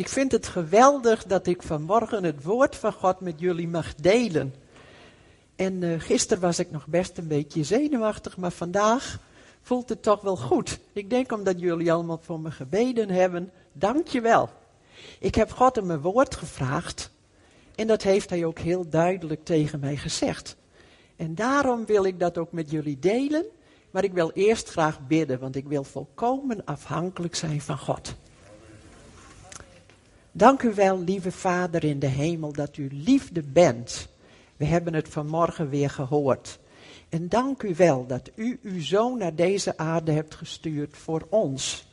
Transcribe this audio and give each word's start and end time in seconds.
Ik 0.00 0.08
vind 0.08 0.32
het 0.32 0.46
geweldig 0.46 1.24
dat 1.24 1.46
ik 1.46 1.62
vanmorgen 1.62 2.24
het 2.24 2.42
woord 2.42 2.76
van 2.76 2.92
God 2.92 3.20
met 3.20 3.40
jullie 3.40 3.68
mag 3.68 3.94
delen. 3.94 4.54
En 5.56 5.82
uh, 5.82 6.00
gisteren 6.00 6.42
was 6.42 6.58
ik 6.58 6.70
nog 6.70 6.86
best 6.86 7.18
een 7.18 7.26
beetje 7.26 7.64
zenuwachtig, 7.64 8.36
maar 8.36 8.50
vandaag 8.50 9.18
voelt 9.62 9.88
het 9.88 10.02
toch 10.02 10.20
wel 10.20 10.36
goed. 10.36 10.78
Ik 10.92 11.10
denk 11.10 11.32
omdat 11.32 11.60
jullie 11.60 11.92
allemaal 11.92 12.20
voor 12.22 12.40
me 12.40 12.50
gebeden 12.50 13.10
hebben. 13.10 13.52
Dank 13.72 14.06
je 14.06 14.20
wel. 14.20 14.48
Ik 15.18 15.34
heb 15.34 15.50
God 15.50 15.78
om 15.78 15.86
mijn 15.86 16.00
woord 16.00 16.34
gevraagd. 16.34 17.10
En 17.74 17.86
dat 17.86 18.02
heeft 18.02 18.30
hij 18.30 18.44
ook 18.44 18.58
heel 18.58 18.88
duidelijk 18.88 19.44
tegen 19.44 19.80
mij 19.80 19.96
gezegd. 19.96 20.56
En 21.16 21.34
daarom 21.34 21.86
wil 21.86 22.04
ik 22.04 22.20
dat 22.20 22.38
ook 22.38 22.52
met 22.52 22.70
jullie 22.70 22.98
delen. 22.98 23.44
Maar 23.90 24.04
ik 24.04 24.12
wil 24.12 24.30
eerst 24.34 24.68
graag 24.68 25.06
bidden, 25.06 25.38
want 25.38 25.56
ik 25.56 25.68
wil 25.68 25.84
volkomen 25.84 26.64
afhankelijk 26.64 27.34
zijn 27.34 27.60
van 27.60 27.78
God. 27.78 28.14
Dank 30.40 30.62
u 30.62 30.74
wel, 30.74 30.98
lieve 30.98 31.32
Vader 31.32 31.84
in 31.84 31.98
de 31.98 32.06
hemel, 32.06 32.52
dat 32.52 32.76
u 32.76 32.88
liefde 32.92 33.42
bent. 33.42 34.08
We 34.56 34.64
hebben 34.64 34.94
het 34.94 35.08
vanmorgen 35.08 35.68
weer 35.68 35.90
gehoord. 35.90 36.58
En 37.08 37.28
dank 37.28 37.62
u 37.62 37.74
wel 37.74 38.06
dat 38.06 38.30
u 38.34 38.58
uw 38.62 38.80
zoon 38.80 39.18
naar 39.18 39.34
deze 39.34 39.76
aarde 39.76 40.12
hebt 40.12 40.34
gestuurd 40.34 40.96
voor 40.96 41.26
ons. 41.30 41.86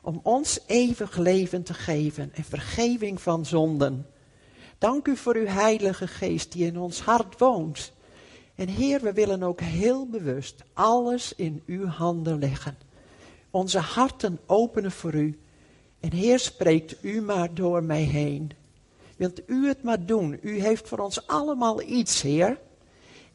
Om 0.00 0.20
ons 0.22 0.60
eeuwig 0.66 1.16
leven 1.16 1.62
te 1.62 1.74
geven 1.74 2.30
en 2.34 2.44
vergeving 2.44 3.20
van 3.20 3.46
zonden. 3.46 4.06
Dank 4.78 5.06
u 5.06 5.16
voor 5.16 5.36
uw 5.36 5.46
heilige 5.46 6.06
geest 6.06 6.52
die 6.52 6.66
in 6.66 6.78
ons 6.78 7.00
hart 7.00 7.38
woont. 7.38 7.92
En 8.54 8.68
Heer, 8.68 9.00
we 9.00 9.12
willen 9.12 9.42
ook 9.42 9.60
heel 9.60 10.06
bewust 10.06 10.62
alles 10.72 11.34
in 11.34 11.62
uw 11.66 11.86
handen 11.86 12.38
leggen. 12.38 12.78
Onze 13.50 13.78
harten 13.78 14.38
openen 14.46 14.92
voor 14.92 15.14
u. 15.14 15.38
En 16.00 16.12
Heer, 16.12 16.38
spreekt 16.38 16.96
u 17.00 17.20
maar 17.20 17.54
door 17.54 17.82
mij 17.82 18.02
heen. 18.02 18.50
Wilt 19.16 19.40
u 19.46 19.66
het 19.66 19.82
maar 19.82 20.06
doen? 20.06 20.38
U 20.42 20.60
heeft 20.60 20.88
voor 20.88 20.98
ons 20.98 21.26
allemaal 21.26 21.82
iets, 21.82 22.22
Heer. 22.22 22.58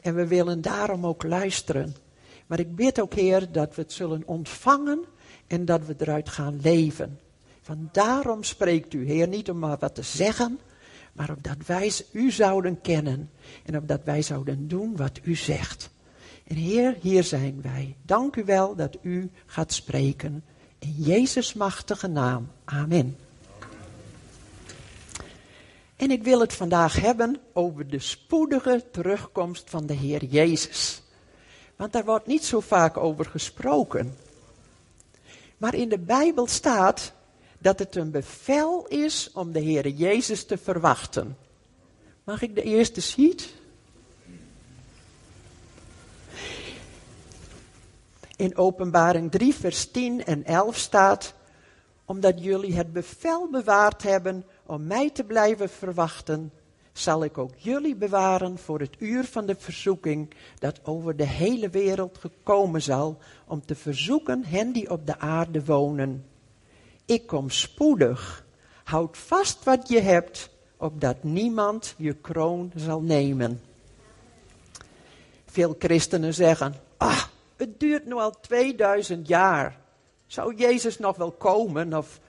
En 0.00 0.14
we 0.14 0.26
willen 0.26 0.60
daarom 0.60 1.06
ook 1.06 1.22
luisteren. 1.22 1.96
Maar 2.46 2.58
ik 2.58 2.76
bid 2.76 3.00
ook, 3.00 3.14
Heer, 3.14 3.52
dat 3.52 3.74
we 3.74 3.82
het 3.82 3.92
zullen 3.92 4.22
ontvangen 4.26 5.04
en 5.46 5.64
dat 5.64 5.86
we 5.86 5.94
eruit 5.98 6.28
gaan 6.28 6.60
leven. 6.62 7.18
Van 7.60 7.88
daarom 7.92 8.42
spreekt 8.42 8.94
u, 8.94 9.06
Heer, 9.06 9.28
niet 9.28 9.50
om 9.50 9.58
maar 9.58 9.76
wat 9.78 9.94
te 9.94 10.02
zeggen, 10.02 10.58
maar 11.12 11.30
opdat 11.30 11.66
wij 11.66 11.92
u 12.12 12.30
zouden 12.30 12.80
kennen 12.80 13.30
en 13.64 13.76
opdat 13.76 14.00
wij 14.04 14.22
zouden 14.22 14.68
doen 14.68 14.96
wat 14.96 15.20
u 15.22 15.34
zegt. 15.34 15.90
En 16.44 16.56
Heer, 16.56 16.96
hier 17.00 17.24
zijn 17.24 17.62
wij. 17.62 17.96
Dank 18.02 18.36
u 18.36 18.44
wel 18.44 18.74
dat 18.74 18.96
u 19.02 19.30
gaat 19.46 19.72
spreken. 19.72 20.44
In 20.84 20.94
Jezus' 20.98 21.54
machtige 21.54 22.06
naam. 22.06 22.50
Amen. 22.64 23.16
En 25.96 26.10
ik 26.10 26.22
wil 26.22 26.40
het 26.40 26.52
vandaag 26.52 27.00
hebben 27.00 27.36
over 27.52 27.88
de 27.88 27.98
spoedige 27.98 28.84
terugkomst 28.90 29.70
van 29.70 29.86
de 29.86 29.92
Heer 29.92 30.24
Jezus. 30.24 31.02
Want 31.76 31.92
daar 31.92 32.04
wordt 32.04 32.26
niet 32.26 32.44
zo 32.44 32.60
vaak 32.60 32.96
over 32.96 33.24
gesproken. 33.24 34.16
Maar 35.56 35.74
in 35.74 35.88
de 35.88 35.98
Bijbel 35.98 36.46
staat 36.46 37.12
dat 37.58 37.78
het 37.78 37.96
een 37.96 38.10
bevel 38.10 38.86
is 38.86 39.30
om 39.32 39.52
de 39.52 39.60
Heer 39.60 39.88
Jezus 39.88 40.46
te 40.46 40.58
verwachten. 40.58 41.36
Mag 42.24 42.42
ik 42.42 42.54
de 42.54 42.62
eerste 42.62 43.00
sheet? 43.00 43.54
In 48.36 48.56
Openbaring 48.56 49.30
3, 49.30 49.54
vers 49.54 49.90
10 49.90 50.24
en 50.24 50.44
11 50.44 50.76
staat, 50.76 51.34
omdat 52.04 52.42
jullie 52.42 52.74
het 52.74 52.92
bevel 52.92 53.48
bewaard 53.50 54.02
hebben 54.02 54.44
om 54.66 54.86
mij 54.86 55.10
te 55.10 55.24
blijven 55.24 55.68
verwachten, 55.68 56.52
zal 56.92 57.24
ik 57.24 57.38
ook 57.38 57.52
jullie 57.56 57.96
bewaren 57.96 58.58
voor 58.58 58.80
het 58.80 58.96
uur 58.98 59.24
van 59.24 59.46
de 59.46 59.54
verzoeking 59.58 60.34
dat 60.58 60.80
over 60.82 61.16
de 61.16 61.26
hele 61.26 61.70
wereld 61.70 62.18
gekomen 62.18 62.82
zal 62.82 63.18
om 63.46 63.66
te 63.66 63.74
verzoeken 63.74 64.44
hen 64.44 64.72
die 64.72 64.90
op 64.90 65.06
de 65.06 65.18
aarde 65.18 65.64
wonen. 65.64 66.26
Ik 67.04 67.26
kom 67.26 67.50
spoedig. 67.50 68.44
Houd 68.84 69.18
vast 69.18 69.64
wat 69.64 69.88
je 69.88 70.00
hebt, 70.00 70.50
opdat 70.76 71.22
niemand 71.22 71.94
je 71.96 72.14
kroon 72.14 72.72
zal 72.74 73.00
nemen. 73.00 73.60
Veel 75.46 75.74
christenen 75.78 76.34
zeggen, 76.34 76.74
ah, 76.96 77.24
het 77.56 77.80
duurt 77.80 78.04
nu 78.04 78.12
al 78.12 78.40
2000 78.40 79.28
jaar. 79.28 79.80
Zou 80.26 80.54
Jezus 80.54 80.98
nog 80.98 81.16
wel 81.16 81.32
komen? 81.32 81.94
Of 81.94 82.20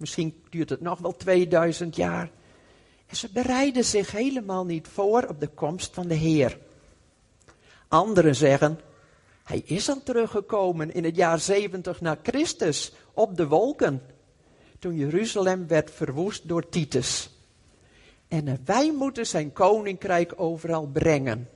Misschien 0.00 0.42
duurt 0.50 0.70
het 0.70 0.80
nog 0.80 0.98
wel 0.98 1.16
2000 1.16 1.96
jaar. 1.96 2.30
En 3.06 3.16
ze 3.16 3.30
bereiden 3.32 3.84
zich 3.84 4.10
helemaal 4.10 4.64
niet 4.64 4.88
voor 4.88 5.22
op 5.28 5.40
de 5.40 5.48
komst 5.48 5.94
van 5.94 6.08
de 6.08 6.14
Heer. 6.14 6.58
Anderen 7.88 8.36
zeggen, 8.36 8.80
hij 9.44 9.62
is 9.64 9.88
al 9.88 10.02
teruggekomen 10.02 10.94
in 10.94 11.04
het 11.04 11.16
jaar 11.16 11.38
70 11.38 12.00
na 12.00 12.18
Christus 12.22 12.92
op 13.12 13.36
de 13.36 13.46
wolken. 13.46 14.02
Toen 14.78 14.96
Jeruzalem 14.96 15.66
werd 15.66 15.90
verwoest 15.90 16.48
door 16.48 16.68
Titus. 16.68 17.30
En 18.28 18.58
wij 18.64 18.92
moeten 18.92 19.26
zijn 19.26 19.52
koninkrijk 19.52 20.32
overal 20.36 20.86
brengen. 20.86 21.48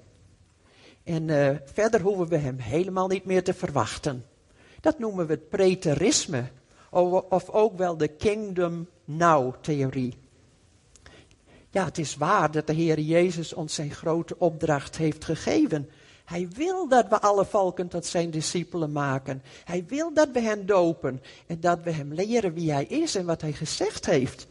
En 1.05 1.29
uh, 1.29 1.51
verder 1.65 2.01
hoeven 2.01 2.29
we 2.29 2.37
hem 2.37 2.59
helemaal 2.59 3.09
niet 3.09 3.25
meer 3.25 3.45
te 3.45 3.55
verwachten. 3.55 4.25
Dat 4.81 4.99
noemen 4.99 5.27
we 5.27 5.33
het 5.33 5.49
preterisme 5.49 6.45
of 7.29 7.51
ook 7.51 7.77
wel 7.77 7.97
de 7.97 8.09
Kingdom 8.09 8.89
Now 9.05 9.55
theorie. 9.61 10.15
Ja, 11.71 11.85
het 11.85 11.99
is 11.99 12.17
waar 12.17 12.51
dat 12.51 12.67
de 12.67 12.73
Heer 12.73 13.01
Jezus 13.01 13.53
ons 13.53 13.75
zijn 13.75 13.91
grote 13.91 14.39
opdracht 14.39 14.97
heeft 14.97 15.25
gegeven. 15.25 15.89
Hij 16.25 16.49
wil 16.55 16.89
dat 16.89 17.09
we 17.09 17.21
alle 17.21 17.45
volken 17.45 17.89
tot 17.89 18.07
zijn 18.07 18.31
discipelen 18.31 18.93
maken. 18.93 19.43
Hij 19.65 19.85
wil 19.87 20.13
dat 20.13 20.29
we 20.33 20.41
hen 20.41 20.67
dopen 20.67 21.23
en 21.47 21.61
dat 21.61 21.79
we 21.83 21.91
hem 21.91 22.13
leren 22.13 22.55
wie 22.55 22.73
hij 22.73 22.85
is 22.85 23.15
en 23.15 23.27
wat 23.27 23.41
hij 23.41 23.53
gezegd 23.53 24.07
heeft. 24.07 24.47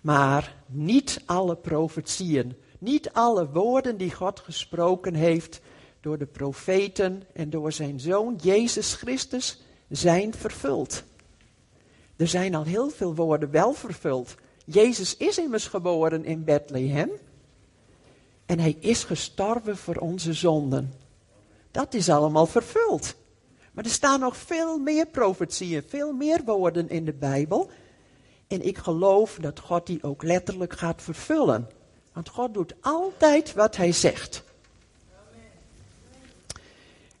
Maar 0.00 0.54
niet 0.66 1.22
alle 1.24 1.56
profetieën, 1.56 2.56
niet 2.86 3.12
alle 3.12 3.48
woorden 3.50 3.96
die 3.96 4.14
God 4.14 4.40
gesproken 4.40 5.14
heeft 5.14 5.60
door 6.00 6.18
de 6.18 6.26
profeten 6.26 7.22
en 7.32 7.50
door 7.50 7.72
zijn 7.72 8.00
zoon 8.00 8.38
Jezus 8.42 8.94
Christus 8.94 9.62
zijn 9.88 10.34
vervuld. 10.34 11.02
Er 12.16 12.28
zijn 12.28 12.54
al 12.54 12.64
heel 12.64 12.90
veel 12.90 13.14
woorden 13.14 13.50
wel 13.50 13.72
vervuld. 13.72 14.34
Jezus 14.64 15.16
is 15.16 15.38
immers 15.38 15.66
geboren 15.66 16.24
in 16.24 16.44
Bethlehem. 16.44 17.10
En 18.46 18.58
hij 18.58 18.76
is 18.80 19.04
gestorven 19.04 19.76
voor 19.76 19.96
onze 19.96 20.32
zonden. 20.32 20.92
Dat 21.70 21.94
is 21.94 22.08
allemaal 22.08 22.46
vervuld. 22.46 23.14
Maar 23.72 23.84
er 23.84 23.90
staan 23.90 24.20
nog 24.20 24.36
veel 24.36 24.78
meer 24.78 25.06
profetieën, 25.06 25.82
veel 25.88 26.12
meer 26.12 26.44
woorden 26.44 26.88
in 26.88 27.04
de 27.04 27.12
Bijbel. 27.12 27.70
En 28.46 28.66
ik 28.66 28.78
geloof 28.78 29.38
dat 29.40 29.60
God 29.60 29.86
die 29.86 30.02
ook 30.02 30.22
letterlijk 30.22 30.72
gaat 30.72 31.02
vervullen. 31.02 31.68
Want 32.16 32.28
God 32.28 32.54
doet 32.54 32.74
altijd 32.80 33.54
wat 33.54 33.76
hij 33.76 33.92
zegt. 33.92 34.42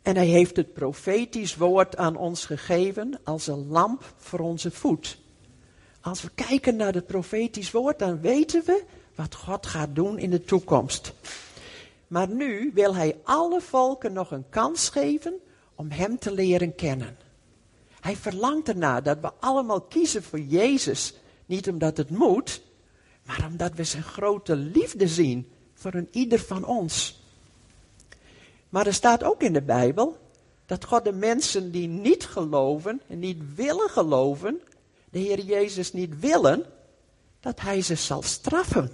En 0.02 0.16
hij 0.16 0.26
heeft 0.26 0.56
het 0.56 0.72
profetisch 0.72 1.56
woord 1.56 1.96
aan 1.96 2.16
ons 2.16 2.44
gegeven 2.44 3.20
als 3.24 3.46
een 3.46 3.68
lamp 3.68 4.12
voor 4.16 4.38
onze 4.38 4.70
voet. 4.70 5.18
Als 6.00 6.22
we 6.22 6.30
kijken 6.34 6.76
naar 6.76 6.94
het 6.94 7.06
profetisch 7.06 7.70
woord, 7.70 7.98
dan 7.98 8.20
weten 8.20 8.62
we 8.64 8.84
wat 9.14 9.34
God 9.34 9.66
gaat 9.66 9.94
doen 9.94 10.18
in 10.18 10.30
de 10.30 10.44
toekomst. 10.44 11.12
Maar 12.06 12.28
nu 12.28 12.70
wil 12.74 12.94
hij 12.94 13.16
alle 13.24 13.60
volken 13.60 14.12
nog 14.12 14.30
een 14.30 14.48
kans 14.48 14.88
geven 14.88 15.34
om 15.74 15.90
hem 15.90 16.18
te 16.18 16.32
leren 16.32 16.74
kennen. 16.74 17.16
Hij 18.00 18.16
verlangt 18.16 18.68
ernaar 18.68 19.02
dat 19.02 19.20
we 19.20 19.32
allemaal 19.40 19.80
kiezen 19.80 20.22
voor 20.22 20.40
Jezus. 20.40 21.14
Niet 21.46 21.68
omdat 21.68 21.96
het 21.96 22.10
moet, 22.10 22.64
maar 23.26 23.46
omdat 23.50 23.74
we 23.74 23.84
zijn 23.84 24.02
grote 24.02 24.56
liefde 24.56 25.08
zien 25.08 25.48
voor 25.74 25.94
een 25.94 26.08
ieder 26.10 26.38
van 26.38 26.64
ons. 26.64 27.20
Maar 28.68 28.86
er 28.86 28.94
staat 28.94 29.24
ook 29.24 29.42
in 29.42 29.52
de 29.52 29.62
Bijbel 29.62 30.18
dat 30.66 30.84
God 30.84 31.04
de 31.04 31.12
mensen 31.12 31.70
die 31.70 31.88
niet 31.88 32.26
geloven 32.26 33.00
en 33.06 33.18
niet 33.18 33.54
willen 33.54 33.88
geloven, 33.88 34.60
de 35.10 35.18
Heer 35.18 35.40
Jezus 35.40 35.92
niet 35.92 36.20
willen, 36.20 36.64
dat 37.40 37.60
Hij 37.60 37.82
ze 37.82 37.94
zal 37.94 38.22
straffen. 38.22 38.90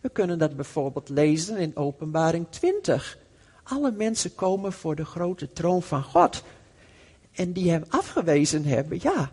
We 0.00 0.08
kunnen 0.08 0.38
dat 0.38 0.56
bijvoorbeeld 0.56 1.08
lezen 1.08 1.56
in 1.56 1.76
Openbaring 1.76 2.46
20. 2.50 3.18
Alle 3.62 3.90
mensen 3.90 4.34
komen 4.34 4.72
voor 4.72 4.94
de 4.96 5.04
grote 5.04 5.52
troon 5.52 5.82
van 5.82 6.02
God. 6.02 6.42
En 7.32 7.52
die 7.52 7.70
hem 7.70 7.84
afgewezen 7.88 8.64
hebben, 8.64 8.98
ja. 9.02 9.30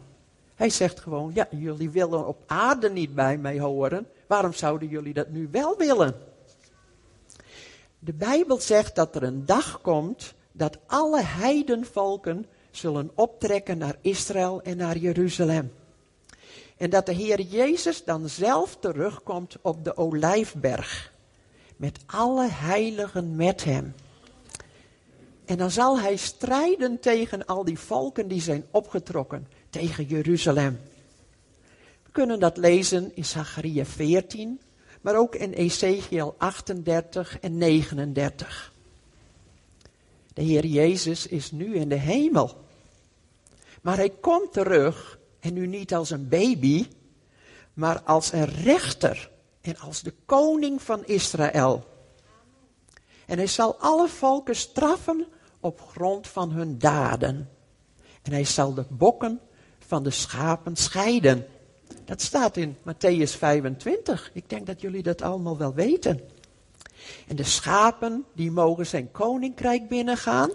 Hij 0.56 0.70
zegt 0.70 1.00
gewoon, 1.00 1.32
ja, 1.34 1.48
jullie 1.52 1.90
willen 1.90 2.28
op 2.28 2.38
aarde 2.46 2.90
niet 2.90 3.16
bij 3.16 3.38
mij 3.38 3.60
horen. 3.60 4.08
Waarom 4.28 4.54
zouden 4.54 4.88
jullie 4.88 5.14
dat 5.14 5.30
nu 5.30 5.48
wel 5.52 5.78
willen? 5.78 6.16
De 8.00 8.14
Bijbel 8.14 8.60
zegt 8.60 8.96
dat 8.96 9.16
er 9.16 9.24
een 9.24 9.46
dag 9.46 9.82
komt 9.82 10.34
dat 10.52 10.78
alle 10.86 11.22
heidenvolken 11.22 12.46
zullen 12.72 13.12
optrekken 13.16 13.78
naar 13.78 13.96
Israël 14.02 14.62
en 14.62 14.78
naar 14.78 14.98
Jeruzalem. 14.98 15.72
En 16.78 16.90
dat 16.90 17.06
de 17.06 17.14
Heer 17.14 17.42
Jezus 17.42 18.04
dan 18.04 18.30
zelf 18.30 18.78
terugkomt 18.80 19.58
op 19.62 19.84
de 19.84 19.98
Olijfberg. 19.98 21.14
Met 21.76 22.00
alle 22.06 22.48
heiligen 22.50 23.36
met 23.36 23.64
hem. 23.64 23.94
En 25.46 25.58
dan 25.58 25.72
zal 25.72 26.00
hij 26.00 26.16
strijden 26.16 27.00
tegen 27.00 27.46
al 27.46 27.66
die 27.66 27.80
volken 27.80 28.28
die 28.28 28.42
zijn 28.42 28.66
opgetrokken 28.72 29.48
tegen 29.74 30.06
Jeruzalem. 30.06 30.80
We 32.04 32.12
kunnen 32.12 32.40
dat 32.40 32.58
lezen 32.58 33.16
in 33.16 33.26
Zachariah 33.26 33.86
14, 33.86 34.62
maar 35.02 35.16
ook 35.16 35.36
in 35.36 35.52
Ezekiel 35.52 36.36
38 36.38 37.40
en 37.40 37.58
39. 37.58 38.74
De 40.34 40.42
Heer 40.42 40.66
Jezus 40.66 41.28
is 41.28 41.52
nu 41.52 41.76
in 41.76 41.90
de 41.90 41.96
hemel. 41.96 42.66
Maar 43.82 43.98
hij 43.98 44.10
komt 44.10 44.54
terug, 44.54 45.20
en 45.40 45.54
nu 45.54 45.68
niet 45.68 45.94
als 45.94 46.10
een 46.10 46.30
baby, 46.30 46.88
maar 47.74 48.02
als 48.02 48.32
een 48.32 48.46
rechter 48.46 49.32
en 49.62 49.78
als 49.78 50.02
de 50.02 50.14
koning 50.26 50.82
van 50.82 51.06
Israël. 51.06 51.84
En 53.26 53.38
hij 53.38 53.48
zal 53.48 53.76
alle 53.76 54.08
volken 54.08 54.56
straffen 54.56 55.26
op 55.60 55.82
grond 55.82 56.28
van 56.28 56.52
hun 56.52 56.78
daden. 56.78 57.50
En 58.22 58.32
hij 58.32 58.46
zal 58.46 58.74
de 58.74 58.86
bokken 58.90 59.42
van 59.88 60.04
de 60.04 60.10
schapen 60.10 60.76
scheiden. 60.76 61.46
Dat 62.06 62.22
staat 62.22 62.58
in 62.58 62.76
Matthäus 62.78 63.38
25. 63.38 64.32
Ik 64.34 64.50
denk 64.50 64.66
dat 64.66 64.82
jullie 64.82 65.04
dat 65.04 65.22
allemaal 65.22 65.58
wel 65.58 65.74
weten. 65.74 66.20
En 67.28 67.36
de 67.36 67.44
schapen, 67.44 68.26
die 68.34 68.52
mogen 68.52 68.86
zijn 68.86 69.12
koninkrijk 69.12 69.88
binnengaan. 69.88 70.52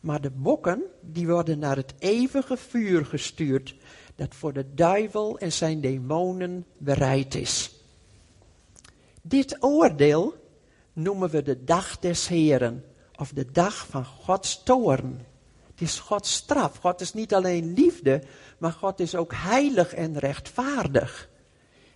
Maar 0.00 0.20
de 0.20 0.30
bokken, 0.30 0.82
die 1.00 1.26
worden 1.26 1.58
naar 1.58 1.76
het 1.76 1.94
eeuwige 1.98 2.56
vuur 2.56 3.04
gestuurd. 3.04 3.74
Dat 4.14 4.34
voor 4.34 4.52
de 4.52 4.74
duivel 4.74 5.38
en 5.38 5.52
zijn 5.52 5.80
demonen 5.80 6.66
bereid 6.78 7.34
is. 7.34 7.74
Dit 9.22 9.56
oordeel 9.60 10.34
noemen 10.92 11.30
we 11.30 11.42
de 11.42 11.64
dag 11.64 11.98
des 11.98 12.28
Heren. 12.28 12.84
Of 13.16 13.32
de 13.32 13.50
dag 13.52 13.86
van 13.86 14.04
Gods 14.04 14.62
toorn. 14.62 15.20
Het 15.76 15.88
is 15.88 15.98
Gods 15.98 16.32
straf. 16.32 16.76
God 16.76 17.00
is 17.00 17.12
niet 17.12 17.34
alleen 17.34 17.72
liefde, 17.72 18.22
maar 18.58 18.72
God 18.72 19.00
is 19.00 19.14
ook 19.14 19.32
heilig 19.34 19.94
en 19.94 20.18
rechtvaardig. 20.18 21.28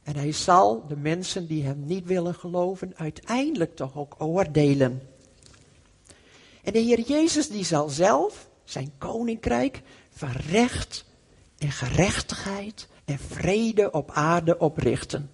En 0.02 0.16
hij 0.16 0.32
zal 0.32 0.86
de 0.88 0.96
mensen 0.96 1.46
die 1.46 1.64
hem 1.64 1.84
niet 1.86 2.06
willen 2.06 2.34
geloven 2.34 2.92
uiteindelijk 2.96 3.76
toch 3.76 3.96
ook 3.96 4.14
oordelen. 4.18 5.02
En 6.62 6.72
de 6.72 6.78
Heer 6.78 7.00
Jezus 7.00 7.48
die 7.48 7.64
zal 7.64 7.88
zelf 7.88 8.48
zijn 8.64 8.92
koninkrijk 8.98 9.82
van 10.10 10.32
recht 10.32 11.04
en 11.58 11.70
gerechtigheid 11.70 12.88
en 13.04 13.18
vrede 13.18 13.90
op 13.90 14.10
aarde 14.10 14.58
oprichten. 14.58 15.30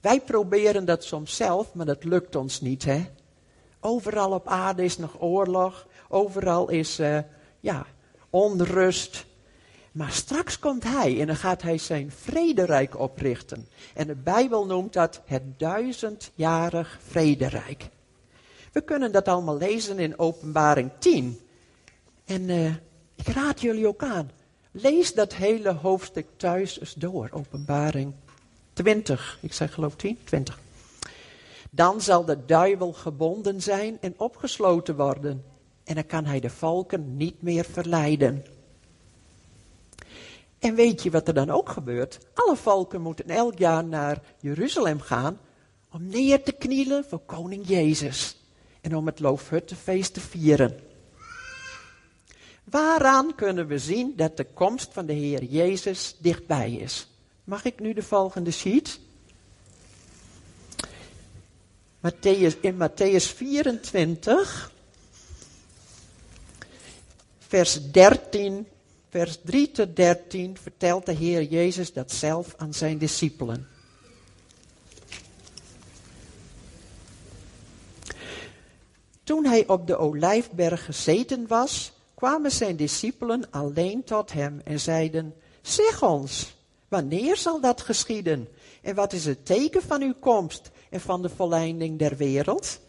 Wij 0.00 0.20
proberen 0.20 0.84
dat 0.84 1.04
soms 1.04 1.36
zelf, 1.36 1.74
maar 1.74 1.86
dat 1.86 2.04
lukt 2.04 2.36
ons 2.36 2.60
niet, 2.60 2.84
hè? 2.84 3.06
Overal 3.80 4.32
op 4.32 4.48
aarde 4.48 4.84
is 4.84 4.98
nog 4.98 5.20
oorlog, 5.20 5.86
overal 6.08 6.68
is 6.68 7.00
uh, 7.00 7.18
ja, 7.66 7.86
onrust. 8.30 9.26
Maar 9.92 10.10
straks 10.10 10.58
komt 10.58 10.84
hij 10.84 11.20
en 11.20 11.26
dan 11.26 11.36
gaat 11.36 11.62
hij 11.62 11.78
zijn 11.78 12.10
vrederijk 12.10 12.98
oprichten. 12.98 13.68
En 13.94 14.06
de 14.06 14.14
Bijbel 14.14 14.66
noemt 14.66 14.92
dat 14.92 15.20
het 15.24 15.58
duizendjarig 15.58 16.98
vrederijk. 17.08 17.88
We 18.72 18.80
kunnen 18.80 19.12
dat 19.12 19.28
allemaal 19.28 19.56
lezen 19.56 19.98
in 19.98 20.18
Openbaring 20.18 20.90
10. 20.98 21.40
En 22.24 22.48
uh, 22.48 22.74
ik 23.14 23.28
raad 23.28 23.60
jullie 23.60 23.86
ook 23.86 24.02
aan. 24.02 24.30
Lees 24.70 25.14
dat 25.14 25.34
hele 25.34 25.72
hoofdstuk 25.72 26.26
thuis 26.36 26.80
eens 26.80 26.94
door. 26.94 27.28
Openbaring 27.32 28.12
20. 28.72 29.38
Ik 29.40 29.52
zeg 29.52 29.74
geloof 29.74 29.96
10, 29.96 30.18
20. 30.24 30.58
Dan 31.70 32.00
zal 32.00 32.24
de 32.24 32.44
duivel 32.44 32.92
gebonden 32.92 33.62
zijn 33.62 33.98
en 34.00 34.14
opgesloten 34.16 34.96
worden. 34.96 35.55
En 35.86 35.94
dan 35.94 36.06
kan 36.06 36.24
hij 36.24 36.40
de 36.40 36.50
volken 36.50 37.16
niet 37.16 37.42
meer 37.42 37.64
verleiden. 37.64 38.44
En 40.58 40.74
weet 40.74 41.02
je 41.02 41.10
wat 41.10 41.28
er 41.28 41.34
dan 41.34 41.50
ook 41.50 41.68
gebeurt? 41.68 42.18
Alle 42.34 42.56
volken 42.56 43.00
moeten 43.00 43.28
elk 43.28 43.58
jaar 43.58 43.84
naar 43.84 44.22
Jeruzalem 44.40 45.00
gaan 45.00 45.38
om 45.92 46.08
neer 46.08 46.42
te 46.42 46.52
knielen 46.52 47.04
voor 47.04 47.18
koning 47.18 47.66
Jezus 47.66 48.36
en 48.80 48.96
om 48.96 49.06
het 49.06 49.20
Loofhuttenfeest 49.20 50.14
te 50.14 50.20
vieren. 50.20 50.80
Waaraan 52.64 53.34
kunnen 53.34 53.66
we 53.66 53.78
zien 53.78 54.12
dat 54.16 54.36
de 54.36 54.44
komst 54.44 54.92
van 54.92 55.06
de 55.06 55.12
Heer 55.12 55.44
Jezus 55.44 56.16
dichtbij 56.18 56.72
is? 56.72 57.08
Mag 57.44 57.64
ik 57.64 57.80
nu 57.80 57.92
de 57.92 58.02
volgende 58.02 58.50
sheet? 58.50 59.00
In 62.60 62.76
Matthäus 62.76 63.34
24, 63.34 64.72
vers 67.48 67.90
13, 67.90 68.66
vers 69.08 69.38
3 69.44 69.70
tot 69.70 69.96
13 69.96 70.56
vertelt 70.58 71.06
de 71.06 71.12
Heer 71.12 71.42
Jezus 71.42 71.92
dat 71.92 72.12
zelf 72.12 72.54
aan 72.56 72.74
zijn 72.74 72.98
discipelen. 72.98 73.68
Toen 79.24 79.44
hij 79.44 79.66
op 79.66 79.86
de 79.86 79.96
olijfberg 79.96 80.84
gezeten 80.84 81.46
was, 81.46 81.92
kwamen 82.14 82.50
zijn 82.50 82.76
discipelen 82.76 83.50
alleen 83.50 84.04
tot 84.04 84.32
hem 84.32 84.60
en 84.64 84.80
zeiden, 84.80 85.34
zeg 85.62 86.02
ons, 86.02 86.56
wanneer 86.88 87.36
zal 87.36 87.60
dat 87.60 87.80
geschieden? 87.80 88.48
En 88.82 88.94
wat 88.94 89.12
is 89.12 89.24
het 89.24 89.46
teken 89.46 89.82
van 89.82 90.02
uw 90.02 90.14
komst 90.20 90.70
en 90.90 91.00
van 91.00 91.22
de 91.22 91.28
volleinding 91.28 91.98
der 91.98 92.16
wereld? 92.16 92.80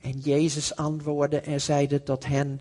En 0.00 0.18
Jezus 0.18 0.76
antwoordde 0.76 1.40
en 1.40 1.60
zeide 1.60 2.02
tot 2.02 2.26
hen, 2.26 2.60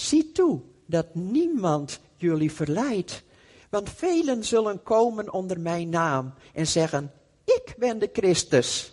zie 0.00 0.32
toe 0.32 0.60
dat 0.86 1.14
niemand 1.14 2.00
jullie 2.16 2.52
verleidt. 2.52 3.22
Want 3.70 3.90
velen 3.90 4.44
zullen 4.44 4.82
komen 4.82 5.32
onder 5.32 5.60
mijn 5.60 5.88
naam 5.88 6.34
en 6.54 6.66
zeggen, 6.66 7.12
ik 7.44 7.74
ben 7.78 7.98
de 7.98 8.10
Christus. 8.12 8.92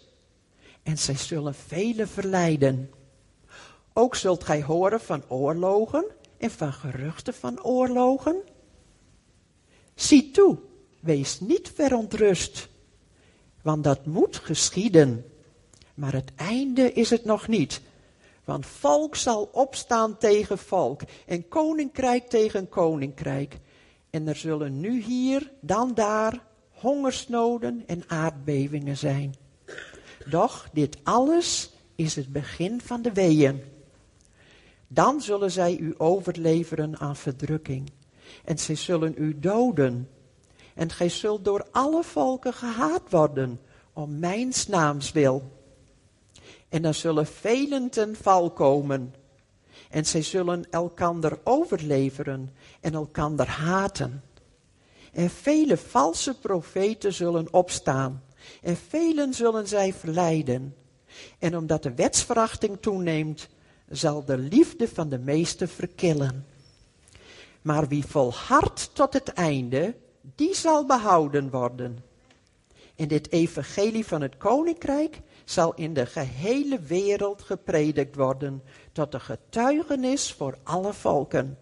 En 0.84 0.98
zij 0.98 1.18
zullen 1.18 1.56
velen 1.56 2.08
verleiden. 2.08 2.92
Ook 3.94 4.16
zult 4.16 4.44
gij 4.44 4.64
horen 4.64 5.02
van 5.02 5.24
oorlogen 5.28 6.06
en 6.38 6.52
van 6.52 6.74
geruchten 6.74 7.34
van 7.34 7.64
oorlogen. 7.64 8.42
Zie 9.96 10.32
toe, 10.32 10.58
wees 11.00 11.40
niet 11.40 11.72
verontrust, 11.76 12.68
want 13.62 13.84
dat 13.84 14.06
moet 14.06 14.38
geschieden. 14.38 15.26
Maar 15.94 16.14
het 16.14 16.32
einde 16.36 16.94
is 16.94 17.10
het 17.10 17.26
nog 17.26 17.48
niet. 17.48 17.82
Want 18.44 18.66
volk 18.66 19.16
zal 19.16 19.50
opstaan 19.52 20.18
tegen 20.18 20.58
volk 20.58 21.02
en 21.26 21.48
koninkrijk 21.48 22.30
tegen 22.30 22.70
koninkrijk. 22.70 23.60
En 24.10 24.28
er 24.28 24.36
zullen 24.36 24.80
nu 24.80 25.02
hier, 25.02 25.52
dan 25.62 25.94
daar, 25.94 26.46
hongersnoden 26.70 27.84
en 27.86 28.04
aardbevingen 28.08 28.98
zijn. 28.98 29.36
Doch 30.26 30.68
dit 30.74 30.98
alles 31.04 31.74
is 31.96 32.16
het 32.16 32.32
begin 32.32 32.82
van 32.82 33.02
de 33.02 33.14
weeën. 33.14 33.64
Dan 34.88 35.22
zullen 35.22 35.52
zij 35.52 35.78
u 35.78 35.94
overleveren 35.98 37.00
aan 37.00 37.16
verdrukking. 37.16 37.92
En 38.46 38.58
zij 38.58 38.76
zullen 38.76 39.14
u 39.18 39.40
doden. 39.40 40.10
En 40.74 40.90
gij 40.90 41.10
zult 41.10 41.46
door 41.46 41.68
alle 41.72 42.04
volken 42.04 42.54
gehaat 42.54 43.10
worden, 43.10 43.60
om 43.94 44.20
mijn 44.20 44.54
naams 44.68 45.12
wil. 45.12 45.52
En 46.74 46.82
dan 46.82 46.94
zullen 46.94 47.26
velen 47.26 47.90
ten 47.90 48.16
val 48.16 48.52
komen. 48.52 49.14
En 49.90 50.06
zij 50.06 50.22
zullen 50.22 50.70
elkander 50.70 51.40
overleveren 51.44 52.54
en 52.82 52.94
elkander 52.94 53.48
haten. 53.48 54.24
En 55.12 55.30
vele 55.30 55.78
valse 55.78 56.40
profeten 56.40 57.14
zullen 57.14 57.54
opstaan. 57.54 58.24
En 58.62 58.76
velen 58.76 59.34
zullen 59.34 59.68
zij 59.68 59.94
verleiden. 59.94 60.76
En 61.40 61.58
omdat 61.58 61.84
de 61.84 61.94
wetsverachting 61.94 62.78
toeneemt, 62.82 63.50
zal 63.90 64.26
de 64.26 64.38
liefde 64.38 64.88
van 64.88 65.10
de 65.10 65.20
meesten 65.20 65.70
verkillen. 65.70 66.46
Maar 67.62 67.88
wie 67.88 68.06
volhardt 68.06 68.90
tot 68.94 69.14
het 69.14 69.30
einde, 69.30 69.96
die 70.36 70.56
zal 70.56 70.86
behouden 70.86 71.50
worden. 71.50 72.04
En 72.96 73.08
dit 73.08 73.32
evangelie 73.32 74.06
van 74.06 74.22
het 74.22 74.38
koninkrijk 74.38 75.22
zal 75.46 75.74
in 75.74 75.94
de 75.94 76.06
gehele 76.06 76.80
wereld 76.80 77.42
gepredikt 77.42 78.16
worden 78.16 78.64
tot 78.92 79.14
een 79.14 79.22
getuigenis 79.22 80.32
voor 80.32 80.58
alle 80.64 80.94
volken. 80.94 81.58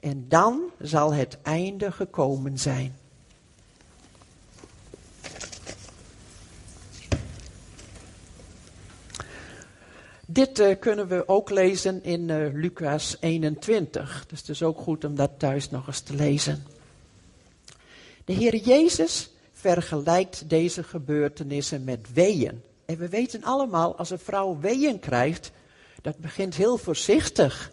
En 0.00 0.24
dan 0.28 0.60
zal 0.78 1.12
het 1.12 1.38
einde 1.42 1.92
gekomen 1.92 2.58
zijn. 2.58 2.96
Dit 10.26 10.58
uh, 10.58 10.78
kunnen 10.80 11.08
we 11.08 11.28
ook 11.28 11.50
lezen 11.50 12.02
in 12.02 12.28
uh, 12.28 12.52
Lucas 12.52 13.16
21. 13.20 14.24
Dus 14.28 14.38
het 14.40 14.48
is 14.48 14.62
ook 14.62 14.78
goed 14.78 15.04
om 15.04 15.14
dat 15.14 15.30
thuis 15.38 15.70
nog 15.70 15.86
eens 15.86 16.00
te 16.00 16.14
lezen. 16.14 16.66
De 18.24 18.32
Heer 18.32 18.56
Jezus 18.56 19.30
vergelijkt 19.52 20.48
deze 20.48 20.82
gebeurtenissen 20.82 21.84
met 21.84 22.12
weeën. 22.12 22.62
En 22.86 22.98
we 22.98 23.08
weten 23.08 23.42
allemaal, 23.42 23.96
als 23.96 24.10
een 24.10 24.18
vrouw 24.18 24.58
weeën 24.58 24.98
krijgt, 24.98 25.50
dat 26.02 26.18
begint 26.18 26.54
heel 26.54 26.76
voorzichtig. 26.76 27.72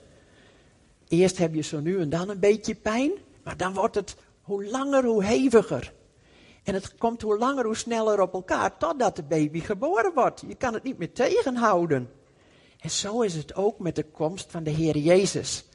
Eerst 1.08 1.38
heb 1.38 1.54
je 1.54 1.62
zo 1.62 1.80
nu 1.80 2.00
en 2.00 2.10
dan 2.10 2.30
een 2.30 2.40
beetje 2.40 2.76
pijn, 2.76 3.12
maar 3.44 3.58
dan 3.58 3.74
wordt 3.74 3.96
het 3.96 4.16
hoe 4.42 4.66
langer 4.66 5.04
hoe 5.04 5.24
heviger. 5.24 5.94
En 6.64 6.74
het 6.74 6.96
komt 6.98 7.22
hoe 7.22 7.38
langer 7.38 7.66
hoe 7.66 7.76
sneller 7.76 8.22
op 8.22 8.34
elkaar, 8.34 8.78
totdat 8.78 9.16
de 9.16 9.24
baby 9.24 9.60
geboren 9.60 10.12
wordt. 10.14 10.44
Je 10.48 10.56
kan 10.56 10.74
het 10.74 10.84
niet 10.84 10.98
meer 10.98 11.14
tegenhouden. 11.14 12.10
En 12.80 12.90
zo 12.90 13.22
is 13.22 13.34
het 13.34 13.56
ook 13.56 13.80
met 13.80 13.96
de 13.96 14.04
komst 14.04 14.52
van 14.52 14.64
de 14.64 14.70
Heer 14.70 14.98
Jezus. 14.98 15.66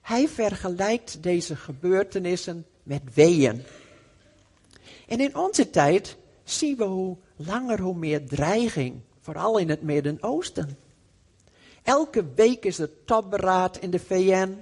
Hij 0.00 0.28
vergelijkt 0.28 1.22
deze 1.22 1.56
gebeurtenissen 1.56 2.66
met 2.82 3.02
weeën. 3.14 3.62
En 5.08 5.20
in 5.20 5.36
onze 5.36 5.70
tijd 5.70 6.16
zien 6.50 6.76
we 6.76 6.84
hoe 6.84 7.16
langer 7.36 7.80
hoe 7.80 7.94
meer 7.94 8.26
dreiging, 8.26 9.00
vooral 9.20 9.58
in 9.58 9.68
het 9.68 9.82
Midden-Oosten. 9.82 10.78
Elke 11.82 12.24
week 12.34 12.64
is 12.64 12.78
er 12.78 12.90
topberaad 13.04 13.76
in 13.76 13.90
de 13.90 13.98
VN 13.98 14.56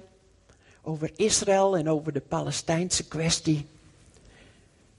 over 0.81 1.11
Israël 1.15 1.77
en 1.77 1.89
over 1.89 2.13
de 2.13 2.21
Palestijnse 2.21 3.07
kwestie. 3.07 3.65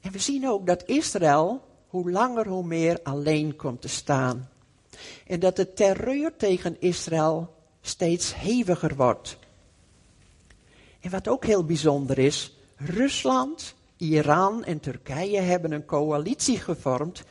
En 0.01 0.13
we 0.13 0.19
zien 0.19 0.49
ook 0.49 0.67
dat 0.67 0.87
Israël 0.87 1.65
hoe 1.89 2.11
langer 2.11 2.49
hoe 2.49 2.65
meer 2.65 3.01
alleen 3.03 3.57
komt 3.57 3.81
te 3.81 3.89
staan. 3.89 4.51
En 5.27 5.41
dat 5.41 5.57
de 5.57 5.73
terreur 5.73 6.37
tegen 6.37 6.81
Israël 6.81 7.55
steeds 7.81 8.35
heviger 8.35 8.97
wordt. 8.97 9.39
En 11.01 11.11
wat 11.11 11.29
ook 11.29 11.45
heel 11.45 11.65
bijzonder 11.65 12.19
is, 12.19 12.57
Rusland, 12.77 13.75
Iran 13.97 14.65
en 14.65 14.81
Turkije 14.81 15.41
hebben 15.41 15.73
een 15.73 15.85
coalitie 15.85 16.59
gevormd 16.59 17.25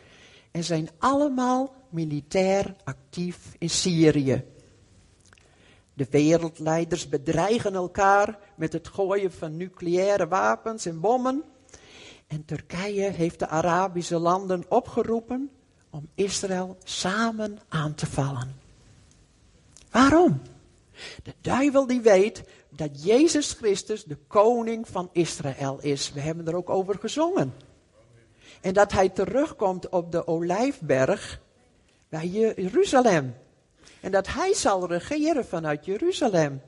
en 0.51 0.63
zijn 0.63 0.89
allemaal 0.97 1.73
militair 1.89 2.75
actief 2.83 3.55
in 3.57 3.69
Syrië. 3.69 4.43
De 5.93 6.07
wereldleiders 6.09 7.09
bedreigen 7.09 7.73
elkaar 7.73 8.39
met 8.55 8.73
het 8.73 8.87
gooien 8.87 9.31
van 9.31 9.57
nucleaire 9.57 10.27
wapens 10.27 10.85
en 10.85 10.99
bommen. 10.99 11.43
En 12.27 12.45
Turkije 12.45 13.11
heeft 13.11 13.39
de 13.39 13.47
Arabische 13.47 14.17
landen 14.17 14.63
opgeroepen 14.69 15.49
om 15.89 16.07
Israël 16.15 16.77
samen 16.83 17.59
aan 17.69 17.95
te 17.95 18.05
vallen. 18.05 18.55
Waarom? 19.91 20.41
De 21.23 21.33
duivel 21.41 21.87
die 21.87 22.01
weet 22.01 22.43
dat 22.75 23.03
Jezus 23.03 23.51
Christus 23.51 24.03
de 24.03 24.17
koning 24.27 24.87
van 24.87 25.09
Israël 25.11 25.77
is. 25.81 26.13
We 26.13 26.19
hebben 26.19 26.47
er 26.47 26.55
ook 26.55 26.69
over 26.69 26.99
gezongen. 26.99 27.53
En 28.61 28.73
dat 28.73 28.91
hij 28.91 29.09
terugkomt 29.09 29.89
op 29.89 30.11
de 30.11 30.27
Olijfberg 30.27 31.41
bij 32.09 32.27
Jeruzalem. 32.27 33.35
En 34.01 34.11
dat 34.11 34.27
hij 34.27 34.53
zal 34.53 34.87
regeren 34.87 35.45
vanuit 35.45 35.85
Jeruzalem. 35.85 36.61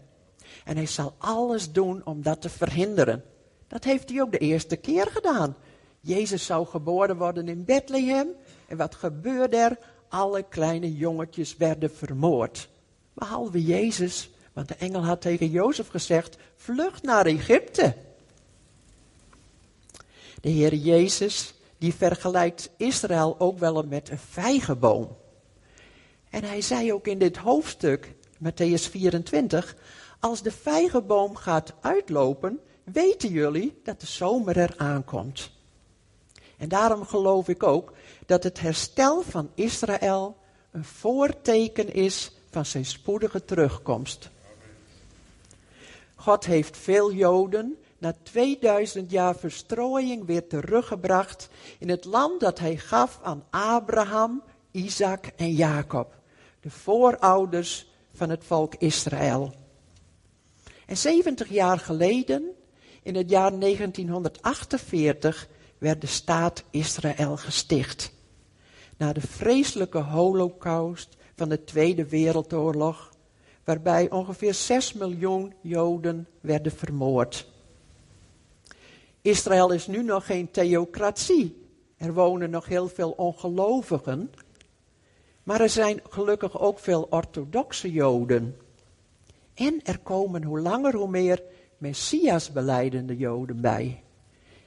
En 0.64 0.76
hij 0.76 0.86
zal 0.86 1.14
alles 1.18 1.72
doen 1.72 2.02
om 2.06 2.22
dat 2.22 2.42
te 2.42 2.50
verhinderen. 2.50 3.24
Dat 3.68 3.84
heeft 3.84 4.10
hij 4.10 4.22
ook 4.22 4.32
de 4.32 4.38
eerste 4.38 4.76
keer 4.76 5.08
gedaan. 5.08 5.56
Jezus 6.00 6.46
zou 6.46 6.68
geboren 6.68 7.18
worden 7.18 7.48
in 7.48 7.66
Bethlehem. 7.66 8.28
En 8.68 8.78
wat 8.78 8.96
gebeurde 8.96 9.58
er? 9.58 9.78
Alle 10.10 10.44
kleine 10.44 10.96
jongetjes 10.96 11.58
werden 11.58 11.92
vermoord. 11.92 12.70
Behalve 13.14 13.64
Jezus, 13.64 14.30
want 14.58 14.70
de 14.70 14.76
engel 14.76 15.06
had 15.06 15.22
tegen 15.22 15.50
Jozef 15.50 15.88
gezegd: 15.88 16.38
vlucht 16.56 17.04
naar 17.04 17.26
Egypte. 17.26 17.96
De 20.42 20.50
Heer 20.50 20.74
Jezus, 20.74 21.54
die 21.78 21.94
vergelijkt 21.94 22.70
Israël 22.78 23.36
ook 23.40 23.60
wel 23.60 23.84
met 23.84 24.10
een 24.10 24.18
vijgenboom. 24.18 25.18
En 26.30 26.44
hij 26.44 26.62
zei 26.62 26.94
ook 26.94 27.08
in 27.08 27.20
dit 27.20 27.38
hoofdstuk, 27.38 28.14
Matthäus 28.44 28.90
24, 28.90 29.76
als 30.20 30.42
de 30.42 30.52
vijgenboom 30.52 31.36
gaat 31.36 31.74
uitlopen, 31.82 32.60
weten 32.84 33.30
jullie 33.30 33.80
dat 33.84 34.00
de 34.02 34.08
zomer 34.08 34.58
er 34.58 34.74
aankomt. 34.78 35.52
En 36.58 36.70
daarom 36.70 37.06
geloof 37.06 37.48
ik 37.48 37.64
ook 37.64 37.94
dat 38.26 38.44
het 38.44 38.60
herstel 38.60 39.22
van 39.22 39.50
Israël 39.56 40.38
een 40.72 40.86
voorteken 40.86 41.94
is 41.94 42.32
van 42.50 42.66
zijn 42.66 42.86
spoedige 42.86 43.46
terugkomst. 43.46 44.30
God 46.20 46.46
heeft 46.46 46.78
veel 46.78 47.14
Joden 47.14 47.78
na 47.98 48.16
2000 48.24 49.12
jaar 49.12 49.36
verstrooiing 49.36 50.26
weer 50.26 50.48
teruggebracht 50.48 51.50
in 51.80 51.90
het 51.90 52.06
land 52.06 52.40
dat 52.40 52.60
hij 52.60 52.78
gaf 52.78 53.20
aan 53.24 53.44
Abraham, 53.50 54.44
Isaac 54.72 55.32
en 55.36 55.52
Jacob, 55.52 56.16
de 56.62 56.70
voorouders 56.70 57.92
van 58.14 58.30
het 58.30 58.44
volk 58.44 58.76
Israël. 58.76 59.54
En 60.86 60.98
70 60.98 61.50
jaar 61.50 61.80
geleden, 61.80 62.44
in 63.04 63.16
het 63.16 63.30
jaar 63.30 63.60
1948, 63.60 65.48
werd 65.78 66.02
de 66.02 66.08
staat 66.08 66.64
Israël 66.70 67.38
gesticht. 67.38 68.14
Na 68.98 69.14
de 69.14 69.22
vreselijke 69.22 69.98
holocaust 69.98 71.18
van 71.36 71.50
de 71.50 71.64
Tweede 71.64 72.08
Wereldoorlog, 72.08 73.12
waarbij 73.68 74.12
ongeveer 74.12 74.54
6 74.54 74.94
miljoen 74.94 75.54
Joden 75.62 76.28
werden 76.42 76.72
vermoord. 76.72 77.48
Israël 79.22 79.72
is 79.72 79.88
nu 79.88 80.04
nog 80.04 80.26
geen 80.26 80.52
theocratie. 80.52 81.68
Er 81.98 82.14
wonen 82.14 82.50
nog 82.50 82.66
heel 82.66 82.88
veel 82.88 83.12
ongelovigen. 83.12 84.32
Maar 85.44 85.62
er 85.62 85.70
zijn 85.70 86.00
gelukkig 86.10 86.60
ook 86.60 86.80
veel 86.80 87.08
orthodoxe 87.10 87.92
Joden. 87.92 88.58
En 89.54 89.80
er 89.84 90.00
komen 90.00 90.44
hoe 90.44 90.60
langer 90.60 90.96
hoe 90.96 91.10
meer 91.10 91.44
Messias 91.78 92.52
beleidende 92.52 93.18
Joden 93.18 93.62
bij. 93.62 94.04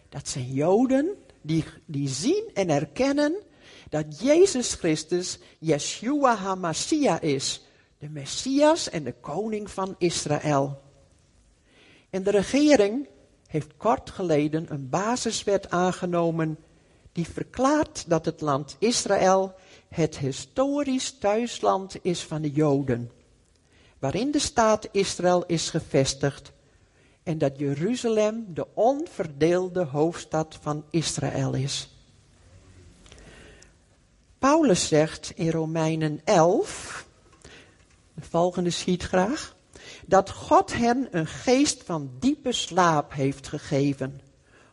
Dat 0.09 0.29
zijn 0.29 0.53
Joden 0.53 1.15
die, 1.41 1.65
die 1.85 2.09
zien 2.09 2.51
en 2.55 2.69
erkennen 2.69 3.35
dat 3.89 4.21
Jezus 4.21 4.75
Christus 4.75 5.39
Yeshua 5.59 6.35
HaMashiach 6.35 7.21
is. 7.21 7.69
De 8.01 8.09
Messias 8.09 8.91
en 8.91 9.05
de 9.05 9.15
koning 9.21 9.71
van 9.71 9.95
Israël. 9.99 10.83
En 12.11 12.23
de 12.23 12.31
regering 12.31 13.09
heeft 13.47 13.77
kort 13.77 14.11
geleden 14.11 14.73
een 14.73 14.89
basiswet 14.89 15.71
aangenomen 15.71 16.59
die 17.13 17.27
verklaart 17.29 18.05
dat 18.09 18.25
het 18.25 18.41
land 18.41 18.77
Israël 18.79 19.55
het 19.89 20.19
historisch 20.19 21.19
thuisland 21.19 21.97
is 22.03 22.23
van 22.23 22.43
de 22.43 22.51
Joden, 22.51 23.11
waarin 23.99 24.31
de 24.31 24.39
staat 24.39 24.89
Israël 24.93 25.45
is 25.47 25.71
gevestigd 25.71 26.53
en 27.23 27.39
dat 27.39 27.59
Jeruzalem 27.59 28.47
de 28.55 28.67
onverdeelde 28.75 29.85
hoofdstad 29.85 30.59
van 30.61 30.85
Israël 30.91 31.55
is. 31.55 31.95
Paulus 34.39 34.89
zegt 34.89 35.33
in 35.35 35.51
Romeinen 35.51 36.21
11, 36.25 37.09
de 38.21 38.27
volgende 38.31 38.71
schiet 38.71 39.03
graag, 39.03 39.57
dat 40.07 40.31
God 40.31 40.73
hen 40.73 41.09
een 41.11 41.27
geest 41.27 41.83
van 41.85 42.11
diepe 42.19 42.53
slaap 42.53 43.13
heeft 43.13 43.49
gegeven, 43.49 44.21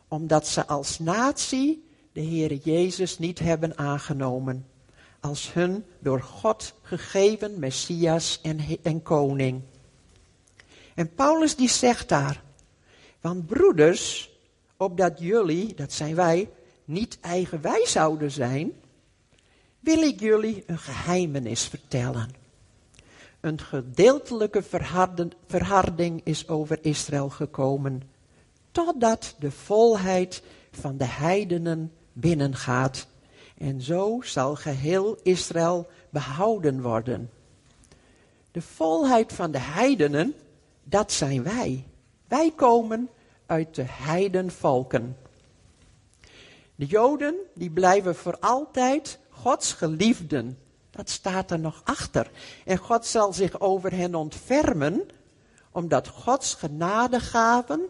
omdat 0.08 0.46
ze 0.46 0.66
als 0.66 0.98
natie 0.98 1.84
de 2.12 2.22
Heere 2.22 2.56
Jezus 2.56 3.18
niet 3.18 3.38
hebben 3.38 3.78
aangenomen, 3.78 4.66
als 5.20 5.52
hun 5.52 5.84
door 5.98 6.22
God 6.22 6.74
gegeven 6.82 7.58
Messias 7.58 8.38
en, 8.42 8.60
en 8.82 9.02
koning. 9.02 9.62
En 10.94 11.14
Paulus 11.14 11.56
die 11.56 11.68
zegt 11.68 12.08
daar, 12.08 12.42
want 13.20 13.46
broeders, 13.46 14.30
opdat 14.76 15.18
jullie, 15.18 15.74
dat 15.74 15.92
zijn 15.92 16.14
wij, 16.14 16.50
niet 16.84 17.18
eigenwijs 17.20 17.92
zouden 17.92 18.30
zijn, 18.30 18.72
wil 19.80 20.02
ik 20.02 20.20
jullie 20.20 20.64
een 20.66 20.78
geheimenis 20.78 21.64
vertellen. 21.64 22.37
Een 23.40 23.60
gedeeltelijke 23.60 24.62
verharding 25.46 26.20
is 26.24 26.48
over 26.48 26.78
Israël 26.80 27.28
gekomen, 27.28 28.02
totdat 28.70 29.34
de 29.38 29.50
volheid 29.50 30.42
van 30.70 30.96
de 30.96 31.04
heidenen 31.04 31.92
binnengaat. 32.12 33.06
En 33.58 33.80
zo 33.82 34.20
zal 34.22 34.54
geheel 34.54 35.18
Israël 35.22 35.88
behouden 36.10 36.82
worden. 36.82 37.30
De 38.50 38.62
volheid 38.62 39.32
van 39.32 39.50
de 39.50 39.60
heidenen, 39.60 40.34
dat 40.84 41.12
zijn 41.12 41.42
wij. 41.42 41.84
Wij 42.28 42.52
komen 42.56 43.08
uit 43.46 43.74
de 43.74 43.84
heidenvolken. 43.86 45.16
De 46.74 46.86
Joden, 46.86 47.34
die 47.54 47.70
blijven 47.70 48.14
voor 48.14 48.38
altijd 48.40 49.18
Gods 49.30 49.72
geliefden. 49.72 50.58
Dat 50.98 51.10
staat 51.10 51.50
er 51.50 51.58
nog 51.58 51.80
achter. 51.84 52.30
En 52.64 52.76
God 52.76 53.06
zal 53.06 53.32
zich 53.32 53.60
over 53.60 53.92
hen 53.92 54.14
ontfermen, 54.14 55.08
omdat 55.72 56.08
Gods 56.08 56.54
genadegaven 56.54 57.80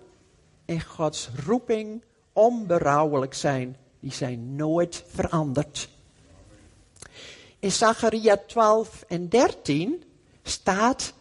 en 0.64 0.80
Gods 0.80 1.30
roeping 1.46 2.04
onberouwelijk 2.32 3.34
zijn. 3.34 3.76
Die 4.00 4.12
zijn 4.12 4.56
nooit 4.56 5.04
veranderd. 5.06 5.88
In 7.58 7.72
Zacharia 7.72 8.36
12 8.46 9.04
en 9.08 9.28
13 9.28 10.04
staat 10.42 11.12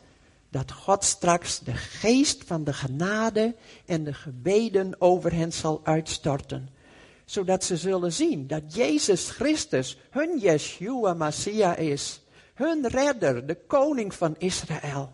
dat 0.50 0.72
God 0.72 1.04
straks 1.04 1.60
de 1.60 1.74
geest 1.74 2.44
van 2.44 2.64
de 2.64 2.74
genade 2.74 3.56
en 3.86 4.04
de 4.04 4.14
gebeden 4.14 5.02
over 5.02 5.34
hen 5.34 5.54
zal 5.54 5.82
uitstorten. 5.84 6.70
Zodat 7.28 7.64
ze 7.64 7.78
zullen 7.78 8.14
zien 8.14 8.48
dat 8.48 8.74
Jezus 8.74 9.30
Christus 9.30 9.98
hun 10.10 10.40
Yeshua 10.40 11.14
Messiah 11.14 11.80
is. 11.80 12.22
Hun 12.54 12.88
redder, 12.88 13.48
de 13.48 13.56
koning 13.68 14.14
van 14.14 14.36
Israël. 14.38 15.12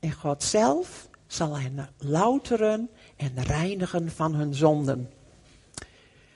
En 0.00 0.12
God 0.12 0.42
zelf 0.42 1.08
zal 1.26 1.58
hen 1.58 1.88
louteren 1.98 2.90
en 3.16 3.42
reinigen 3.42 4.10
van 4.10 4.34
hun 4.34 4.54
zonden. 4.54 5.10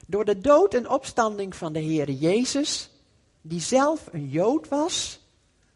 Door 0.06 0.24
de 0.24 0.40
dood 0.40 0.74
en 0.74 0.90
opstanding 0.90 1.56
van 1.56 1.72
de 1.72 1.80
Heer 1.80 2.10
Jezus, 2.10 2.90
die 3.42 3.60
zelf 3.60 4.08
een 4.12 4.28
Jood 4.28 4.68
was, 4.68 5.20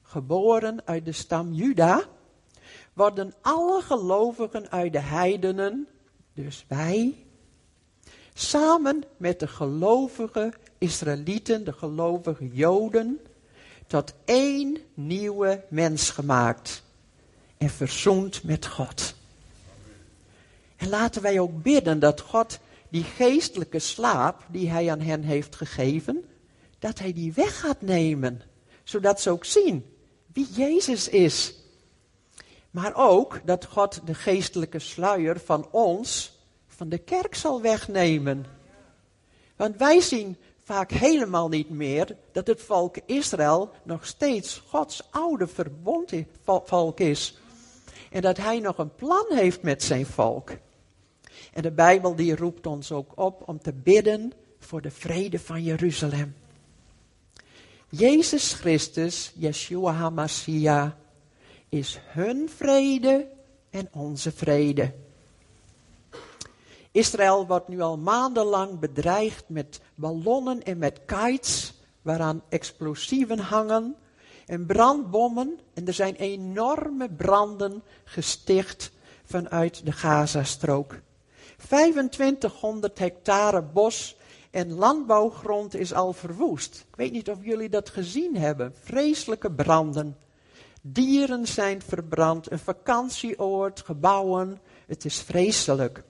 geboren 0.03 0.83
uit 0.85 1.05
de 1.05 1.13
stam 1.13 1.53
Juda, 1.53 2.05
worden 2.93 3.35
alle 3.41 3.83
gelovigen 3.83 4.71
uit 4.71 4.93
de 4.93 5.01
heidenen, 5.01 5.89
dus 6.35 6.65
wij, 6.69 7.25
samen 8.35 9.05
met 9.17 9.41
de 9.41 9.47
gelovige 9.47 10.53
Israëlieten, 10.79 11.65
de 11.65 11.73
gelovige 11.73 12.49
Joden, 12.49 13.21
tot 13.87 14.13
één 14.25 14.79
nieuwe 14.95 15.65
mens 15.69 16.11
gemaakt 16.11 16.83
en 17.59 17.71
verzoend 17.71 18.43
met 18.43 18.67
God. 18.67 19.15
En 20.77 20.89
laten 20.89 21.23
wij 21.23 21.41
ook 21.41 21.63
bidden 21.63 21.99
dat 21.99 22.21
God 22.21 22.59
die 22.89 23.05
geestelijke 23.05 23.79
slaap 23.79 24.47
die 24.49 24.71
hij 24.71 24.91
aan 24.91 25.01
hen 25.01 25.23
heeft 25.23 25.57
gegeven, 25.57 26.25
dat 26.79 26.99
hij 26.99 27.13
die 27.13 27.33
weg 27.33 27.61
gaat 27.61 27.81
nemen. 27.81 28.43
Zodat 28.85 29.21
ze 29.21 29.31
ook 29.31 29.45
zien 29.45 29.85
wie 30.33 30.49
Jezus 30.53 31.09
is. 31.09 31.55
Maar 32.71 32.95
ook 32.95 33.41
dat 33.45 33.65
God 33.65 34.01
de 34.05 34.15
geestelijke 34.15 34.79
sluier 34.79 35.41
van 35.41 35.69
ons, 35.71 36.39
van 36.81 36.89
de 36.89 36.99
kerk 36.99 37.35
zal 37.35 37.63
wegnemen. 37.63 38.47
Want 39.57 39.77
wij 39.77 40.01
zien 40.01 40.37
vaak 40.65 40.91
helemaal 40.91 41.49
niet 41.49 41.71
meer 41.71 42.17
dat 42.33 42.47
het 42.47 42.63
volk 42.63 42.97
Israël 43.07 43.71
nog 43.83 44.07
steeds 44.07 44.63
Gods 44.67 45.03
oude 45.11 45.47
verbonden 45.47 46.27
volk 46.45 47.01
is. 47.01 47.39
En 48.11 48.23
dat 48.23 48.37
hij 48.37 48.59
nog 48.59 48.79
een 48.79 48.95
plan 48.95 49.27
heeft 49.29 49.63
met 49.63 49.83
zijn 49.83 50.07
volk. 50.07 50.51
En 51.53 51.63
de 51.63 51.71
Bijbel 51.71 52.15
die 52.15 52.37
roept 52.37 52.67
ons 52.67 52.93
ook 52.93 53.13
op 53.15 53.49
om 53.49 53.59
te 53.59 53.73
bidden 53.73 54.33
voor 54.59 54.81
de 54.81 54.91
vrede 54.91 55.39
van 55.39 55.63
Jeruzalem. 55.63 56.35
Jezus 57.89 58.53
Christus, 58.53 59.33
Yeshua 59.35 59.93
HaMashiach, 59.93 60.97
is 61.69 62.01
hun 62.07 62.49
vrede 62.49 63.27
en 63.71 63.89
onze 63.93 64.33
vrede. 64.33 64.93
Israël 66.93 67.47
wordt 67.47 67.69
nu 67.69 67.81
al 67.81 67.99
maandenlang 67.99 68.79
bedreigd 68.79 69.45
met 69.47 69.81
ballonnen 69.95 70.63
en 70.63 70.79
met 70.79 71.01
kites, 71.05 71.75
waaraan 72.03 72.43
explosieven 72.49 73.39
hangen 73.39 73.97
en 74.47 74.67
brandbommen. 74.67 75.59
En 75.75 75.87
er 75.87 75.93
zijn 75.93 76.15
enorme 76.15 77.11
branden 77.11 77.83
gesticht 78.05 78.93
vanuit 79.25 79.85
de 79.85 79.93
Gazastrook. 79.93 81.01
2500 81.57 82.99
hectare 82.99 83.63
bos 83.63 84.17
en 84.51 84.73
landbouwgrond 84.73 85.75
is 85.75 85.95
al 85.95 86.13
verwoest. 86.13 86.87
Ik 86.89 86.97
weet 86.97 87.13
niet 87.13 87.31
of 87.31 87.39
jullie 87.45 87.69
dat 87.69 87.89
gezien 87.89 88.37
hebben. 88.37 88.75
Vreselijke 88.83 89.51
branden. 89.53 90.17
Dieren 90.83 91.47
zijn 91.47 91.83
verbrand, 91.83 92.51
een 92.51 92.59
vakantieoord, 92.59 93.81
gebouwen. 93.81 94.61
Het 94.87 95.05
is 95.05 95.21
vreselijk. 95.21 96.03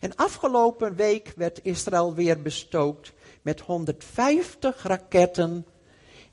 En 0.00 0.14
afgelopen 0.14 0.94
week 0.94 1.32
werd 1.36 1.60
Israël 1.62 2.14
weer 2.14 2.42
bestookt 2.42 3.12
met 3.42 3.60
150 3.60 4.82
raketten. 4.82 5.66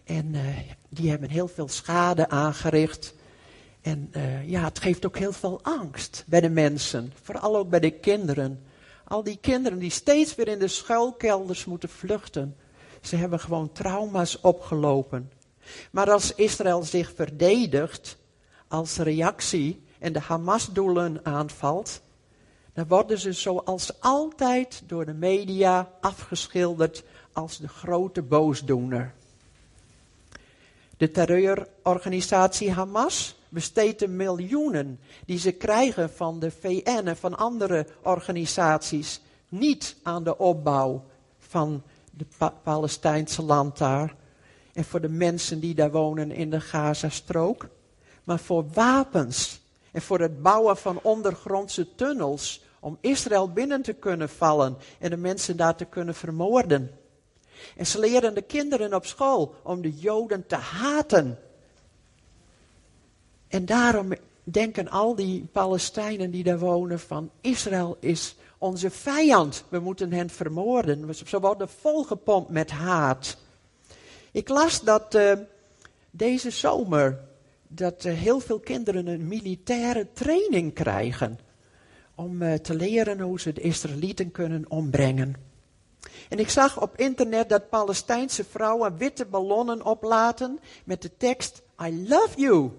En 0.04 0.34
uh, 0.34 0.42
die 0.90 1.10
hebben 1.10 1.30
heel 1.30 1.48
veel 1.48 1.68
schade 1.68 2.30
aangericht. 2.30 3.16
En 3.82 4.12
uh, 4.12 4.50
ja, 4.50 4.64
het 4.64 4.80
geeft 4.80 5.06
ook 5.06 5.18
heel 5.18 5.34
veel 5.34 5.60
angst 5.62 6.24
bij 6.28 6.42
de 6.42 6.50
mensen, 6.50 7.14
vooral 7.22 7.58
ook 7.58 7.70
bij 7.70 7.80
de 7.80 7.92
kinderen. 7.92 8.64
Al 9.04 9.24
die 9.24 9.38
kinderen 9.42 9.80
die 9.80 9.90
steeds 9.90 10.36
weer 10.36 10.48
in 10.48 10.60
de 10.60 10.68
schuilkelders 10.68 11.66
moeten 11.66 11.90
vluchten. 11.90 12.56
Ze 13.02 13.16
hebben 13.16 13.40
gewoon 13.40 13.72
trauma's 13.72 14.38
opgelopen. 14.42 15.32
Maar 15.92 16.12
als 16.12 16.36
Israël 16.36 16.84
zich 16.84 17.14
verdedigt 17.16 18.18
als 18.68 18.98
reactie 18.98 19.84
en 20.00 20.14
de 20.14 20.20
Hamas-doelen 20.20 21.20
aanvalt, 21.24 22.02
dan 22.74 22.88
worden 22.88 23.20
ze 23.20 23.32
zoals 23.32 24.02
altijd 24.02 24.84
door 24.88 25.06
de 25.06 25.14
media 25.14 25.92
afgeschilderd 26.02 27.04
als 27.34 27.58
de 27.58 27.68
grote 27.68 28.22
boosdoener. 28.22 29.14
De 30.98 31.12
terreurorganisatie 31.12 32.72
Hamas 32.72 33.36
besteedt 33.50 34.00
de 34.00 34.08
miljoenen 34.08 35.00
die 35.26 35.38
ze 35.38 35.52
krijgen 35.52 36.10
van 36.10 36.40
de 36.40 36.52
VN 36.52 37.08
en 37.08 37.18
van 37.18 37.38
andere 37.38 37.88
organisaties 38.02 39.22
niet 39.50 39.96
aan 40.04 40.24
de 40.24 40.38
opbouw 40.38 41.04
van 41.38 41.84
de 42.12 42.26
Palestijnse 42.64 43.44
land 43.44 43.78
daar 43.78 44.16
en 44.74 44.84
voor 44.84 45.02
de 45.02 45.10
mensen 45.10 45.60
die 45.60 45.76
daar 45.76 45.92
wonen 45.92 46.32
in 46.32 46.50
de 46.50 46.62
Gazastrook, 46.62 47.68
maar 48.24 48.40
voor 48.40 48.66
wapens 48.74 49.62
en 49.94 50.02
voor 50.02 50.20
het 50.20 50.42
bouwen 50.42 50.78
van 50.78 51.00
ondergrondse 51.02 51.96
tunnels 51.96 52.62
om 52.80 52.98
Israël 53.02 53.52
binnen 53.52 53.82
te 53.82 53.94
kunnen 53.94 54.30
vallen 54.30 54.78
en 55.00 55.10
de 55.10 55.18
mensen 55.18 55.58
daar 55.58 55.76
te 55.76 55.86
kunnen 55.86 56.16
vermoorden. 56.16 56.92
En 57.78 57.88
ze 57.88 58.00
leren 58.00 58.34
de 58.34 58.42
kinderen 58.42 58.94
op 58.94 59.06
school 59.06 59.56
om 59.64 59.82
de 59.82 59.92
Joden 59.92 60.48
te 60.48 60.56
haten. 60.56 61.40
En 63.48 63.66
daarom 63.66 64.14
denken 64.44 64.90
al 64.90 65.16
die 65.16 65.50
Palestijnen 65.52 66.32
die 66.32 66.44
daar 66.44 66.60
wonen 66.60 67.00
van 67.00 67.32
Israël 67.42 67.98
is 68.00 68.36
onze 68.58 68.90
vijand. 68.90 69.64
We 69.70 69.80
moeten 69.80 70.14
hen 70.14 70.30
vermoorden. 70.30 71.16
Ze 71.16 71.40
worden 71.40 71.70
volgepompt 71.70 72.50
met 72.50 72.72
haat. 72.72 73.38
Ik 74.32 74.50
las 74.50 74.82
dat 74.82 75.16
uh, 75.16 75.34
deze 76.12 76.50
zomer 76.50 77.20
dat 77.76 78.04
heel 78.04 78.40
veel 78.40 78.60
kinderen 78.60 79.08
een 79.08 79.28
militaire 79.28 80.08
training 80.14 80.74
krijgen 80.74 81.40
om 82.16 82.42
uh, 82.42 82.54
te 82.54 82.76
leren 82.76 83.20
hoe 83.20 83.40
ze 83.40 83.54
de 83.54 83.62
Israëlieten 83.62 84.32
kunnen 84.32 84.66
ombrengen. 84.68 85.36
En 86.30 86.40
ik 86.40 86.50
zag 86.50 86.82
op 86.82 86.98
internet 86.98 87.50
dat 87.50 87.70
Palestijnse 87.70 88.44
vrouwen 88.44 88.98
witte 88.98 89.26
ballonnen 89.26 89.86
oplaten 89.86 90.60
met 90.84 91.02
de 91.02 91.18
tekst 91.18 91.62
I 91.86 92.08
love 92.08 92.40
you. 92.40 92.72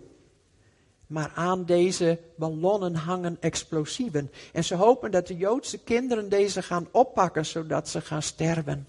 Maar 1.07 1.33
aan 1.35 1.65
deze 1.65 2.19
ballonnen 2.37 2.95
hangen 2.95 3.37
explosieven. 3.41 4.31
En 4.53 4.65
ze 4.65 4.75
hopen 4.75 5.11
dat 5.11 5.27
de 5.27 5.37
Joodse 5.37 5.79
kinderen 5.79 6.29
deze 6.29 6.63
gaan 6.63 6.89
oppakken 6.91 7.47
zodat 7.47 7.89
ze 7.89 8.01
gaan 8.01 8.23
sterven. 8.23 8.89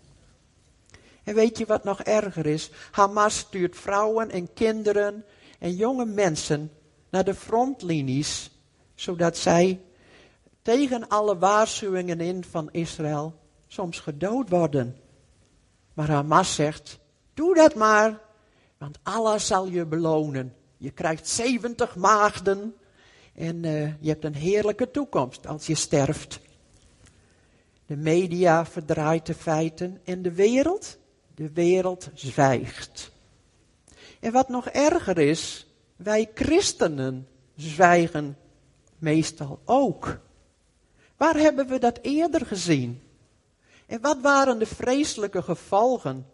En 1.24 1.36
weet 1.36 1.58
je 1.58 1.66
wat 1.66 1.84
nog 1.84 2.02
erger 2.02 2.46
is? 2.46 2.70
Hamas 2.92 3.38
stuurt 3.38 3.76
vrouwen 3.76 4.32
en 4.32 4.54
kinderen 4.54 5.26
en 5.66 5.76
jonge 5.76 6.06
mensen 6.06 6.72
naar 7.10 7.24
de 7.24 7.34
frontlinies, 7.34 8.52
zodat 8.96 9.38
zij 9.38 9.82
tegen 10.62 11.08
alle 11.08 11.38
waarschuwingen 11.38 12.20
in 12.20 12.44
van 12.44 12.70
Israël 12.72 13.40
soms 13.68 14.00
gedood 14.00 14.50
worden. 14.50 14.96
Maar 15.94 16.10
Hamas 16.10 16.56
zegt, 16.56 17.00
doe 17.34 17.56
dat 17.56 17.76
maar, 17.76 18.20
want 18.78 19.00
Allah 19.04 19.40
zal 19.40 19.68
je 19.68 19.86
belonen. 19.86 20.54
Je 20.78 20.92
krijgt 20.92 21.28
70 21.28 21.96
maagden 21.96 22.76
en 23.34 23.64
uh, 23.64 24.02
je 24.02 24.10
hebt 24.10 24.24
een 24.24 24.36
heerlijke 24.36 24.92
toekomst 24.92 25.48
als 25.48 25.66
je 25.66 25.76
sterft. 25.76 26.40
De 27.86 27.98
media 27.98 28.66
verdraait 28.66 29.26
de 29.26 29.36
feiten 29.36 30.02
en 30.04 30.22
de 30.22 30.34
wereld, 30.34 30.98
de 31.36 31.52
wereld 31.52 32.10
zwijgt. 32.14 33.14
En 34.26 34.32
wat 34.32 34.50
nog 34.50 34.68
erger 34.68 35.18
is, 35.18 35.68
wij 35.96 36.32
christenen 36.34 37.28
zwijgen 37.56 38.38
meestal 38.98 39.60
ook. 39.66 40.20
Waar 41.18 41.36
hebben 41.36 41.68
we 41.68 41.80
dat 41.80 42.00
eerder 42.02 42.46
gezien? 42.46 43.02
En 43.86 44.02
wat 44.02 44.22
waren 44.22 44.60
de 44.60 44.66
vreselijke 44.66 45.42
gevolgen? 45.42 46.26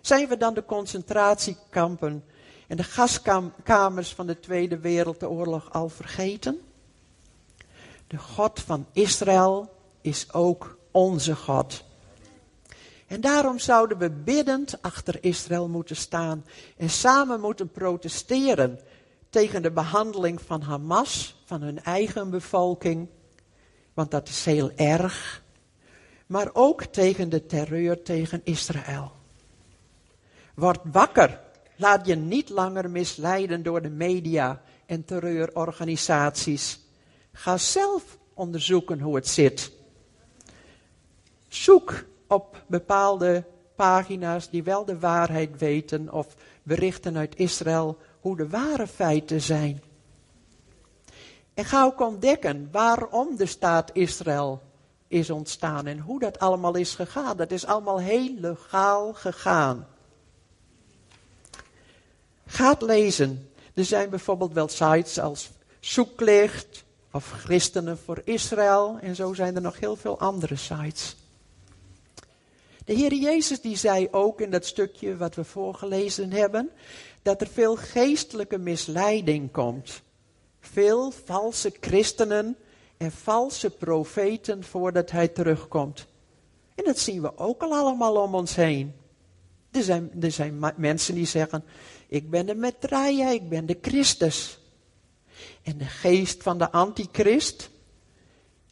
Zijn 0.00 0.28
we 0.28 0.36
dan 0.36 0.54
de 0.54 0.64
concentratiekampen 0.64 2.24
en 2.68 2.76
de 2.76 2.84
gaskamers 2.84 4.14
van 4.14 4.26
de 4.26 4.40
Tweede 4.40 4.78
Wereldoorlog 4.78 5.72
al 5.72 5.88
vergeten? 5.88 6.60
De 8.06 8.18
God 8.18 8.60
van 8.60 8.86
Israël 8.92 9.72
is 10.00 10.32
ook 10.32 10.78
onze 10.90 11.36
God. 11.36 11.84
En 13.14 13.20
daarom 13.20 13.58
zouden 13.58 13.98
we 13.98 14.10
biddend 14.10 14.82
achter 14.82 15.24
Israël 15.24 15.68
moeten 15.68 15.96
staan 15.96 16.44
en 16.76 16.90
samen 16.90 17.40
moeten 17.40 17.70
protesteren 17.70 18.80
tegen 19.30 19.62
de 19.62 19.70
behandeling 19.70 20.40
van 20.40 20.60
Hamas, 20.60 21.42
van 21.44 21.62
hun 21.62 21.82
eigen 21.82 22.30
bevolking, 22.30 23.08
want 23.92 24.10
dat 24.10 24.28
is 24.28 24.44
heel 24.44 24.70
erg, 24.76 25.42
maar 26.26 26.50
ook 26.52 26.84
tegen 26.84 27.28
de 27.28 27.46
terreur 27.46 28.02
tegen 28.02 28.40
Israël. 28.44 29.12
Word 30.54 30.80
wakker, 30.82 31.40
laat 31.76 32.06
je 32.06 32.14
niet 32.14 32.48
langer 32.48 32.90
misleiden 32.90 33.62
door 33.62 33.82
de 33.82 33.90
media 33.90 34.62
en 34.86 35.04
terreurorganisaties. 35.04 36.80
Ga 37.32 37.56
zelf 37.56 38.18
onderzoeken 38.32 39.00
hoe 39.00 39.14
het 39.14 39.28
zit. 39.28 39.72
Zoek 41.48 42.04
op 42.28 42.62
bepaalde 42.66 43.44
pagina's 43.74 44.50
die 44.50 44.62
wel 44.62 44.84
de 44.84 44.98
waarheid 44.98 45.58
weten 45.58 46.12
of 46.12 46.26
berichten 46.62 47.16
uit 47.16 47.36
Israël 47.36 47.98
hoe 48.20 48.36
de 48.36 48.48
ware 48.48 48.86
feiten 48.86 49.40
zijn. 49.40 49.82
En 51.54 51.64
ga 51.64 51.84
ook 51.84 52.00
ontdekken 52.00 52.68
waarom 52.72 53.36
de 53.36 53.46
staat 53.46 53.90
Israël 53.92 54.62
is 55.08 55.30
ontstaan 55.30 55.86
en 55.86 55.98
hoe 55.98 56.18
dat 56.18 56.38
allemaal 56.38 56.74
is 56.74 56.94
gegaan. 56.94 57.36
Dat 57.36 57.50
is 57.50 57.66
allemaal 57.66 58.00
heel 58.00 58.34
legaal 58.38 59.12
gegaan. 59.12 59.86
Ga 62.46 62.70
het 62.70 62.82
lezen. 62.82 63.50
Er 63.74 63.84
zijn 63.84 64.10
bijvoorbeeld 64.10 64.52
wel 64.52 64.68
sites 64.68 65.18
als 65.18 65.50
Zoeklicht 65.80 66.84
of 67.12 67.30
Christenen 67.30 67.98
voor 67.98 68.20
Israël 68.24 68.98
en 69.00 69.14
zo 69.14 69.34
zijn 69.34 69.54
er 69.54 69.62
nog 69.62 69.78
heel 69.78 69.96
veel 69.96 70.18
andere 70.18 70.56
sites. 70.56 71.16
De 72.84 72.92
Heer 72.94 73.14
Jezus 73.14 73.60
die 73.60 73.76
zei 73.76 74.08
ook 74.10 74.40
in 74.40 74.50
dat 74.50 74.66
stukje 74.66 75.16
wat 75.16 75.34
we 75.34 75.44
voorgelezen 75.44 76.32
hebben, 76.32 76.70
dat 77.22 77.40
er 77.40 77.46
veel 77.46 77.76
geestelijke 77.76 78.58
misleiding 78.58 79.50
komt. 79.52 80.02
Veel 80.60 81.10
valse 81.10 81.72
christenen 81.80 82.56
en 82.96 83.12
valse 83.12 83.70
profeten 83.70 84.64
voordat 84.64 85.10
hij 85.10 85.28
terugkomt. 85.28 86.06
En 86.74 86.84
dat 86.84 86.98
zien 86.98 87.22
we 87.22 87.38
ook 87.38 87.62
al 87.62 87.72
allemaal 87.72 88.16
om 88.16 88.34
ons 88.34 88.54
heen. 88.54 88.94
Er 89.70 89.82
zijn, 89.82 90.10
er 90.20 90.30
zijn 90.30 90.58
mensen 90.76 91.14
die 91.14 91.26
zeggen, 91.26 91.64
ik 92.08 92.30
ben 92.30 92.46
de 92.46 92.54
Metraia, 92.54 93.30
ik 93.30 93.48
ben 93.48 93.66
de 93.66 93.78
Christus. 93.82 94.58
En 95.62 95.78
de 95.78 95.84
geest 95.84 96.42
van 96.42 96.58
de 96.58 96.70
antichrist 96.70 97.70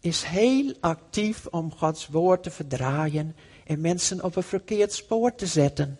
is 0.00 0.22
heel 0.22 0.74
actief 0.80 1.46
om 1.46 1.72
Gods 1.72 2.08
woord 2.08 2.42
te 2.42 2.50
verdraaien 2.50 3.36
en 3.66 3.80
mensen 3.80 4.24
op 4.24 4.36
een 4.36 4.42
verkeerd 4.42 4.92
spoor 4.92 5.34
te 5.34 5.46
zetten. 5.46 5.98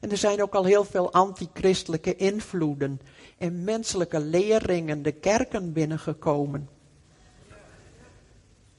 En 0.00 0.10
er 0.10 0.16
zijn 0.16 0.42
ook 0.42 0.54
al 0.54 0.64
heel 0.64 0.84
veel 0.84 1.12
antichristelijke 1.12 2.16
invloeden 2.16 3.00
en 3.38 3.64
menselijke 3.64 4.20
leringen 4.20 5.02
de 5.02 5.12
kerken 5.12 5.72
binnengekomen. 5.72 6.68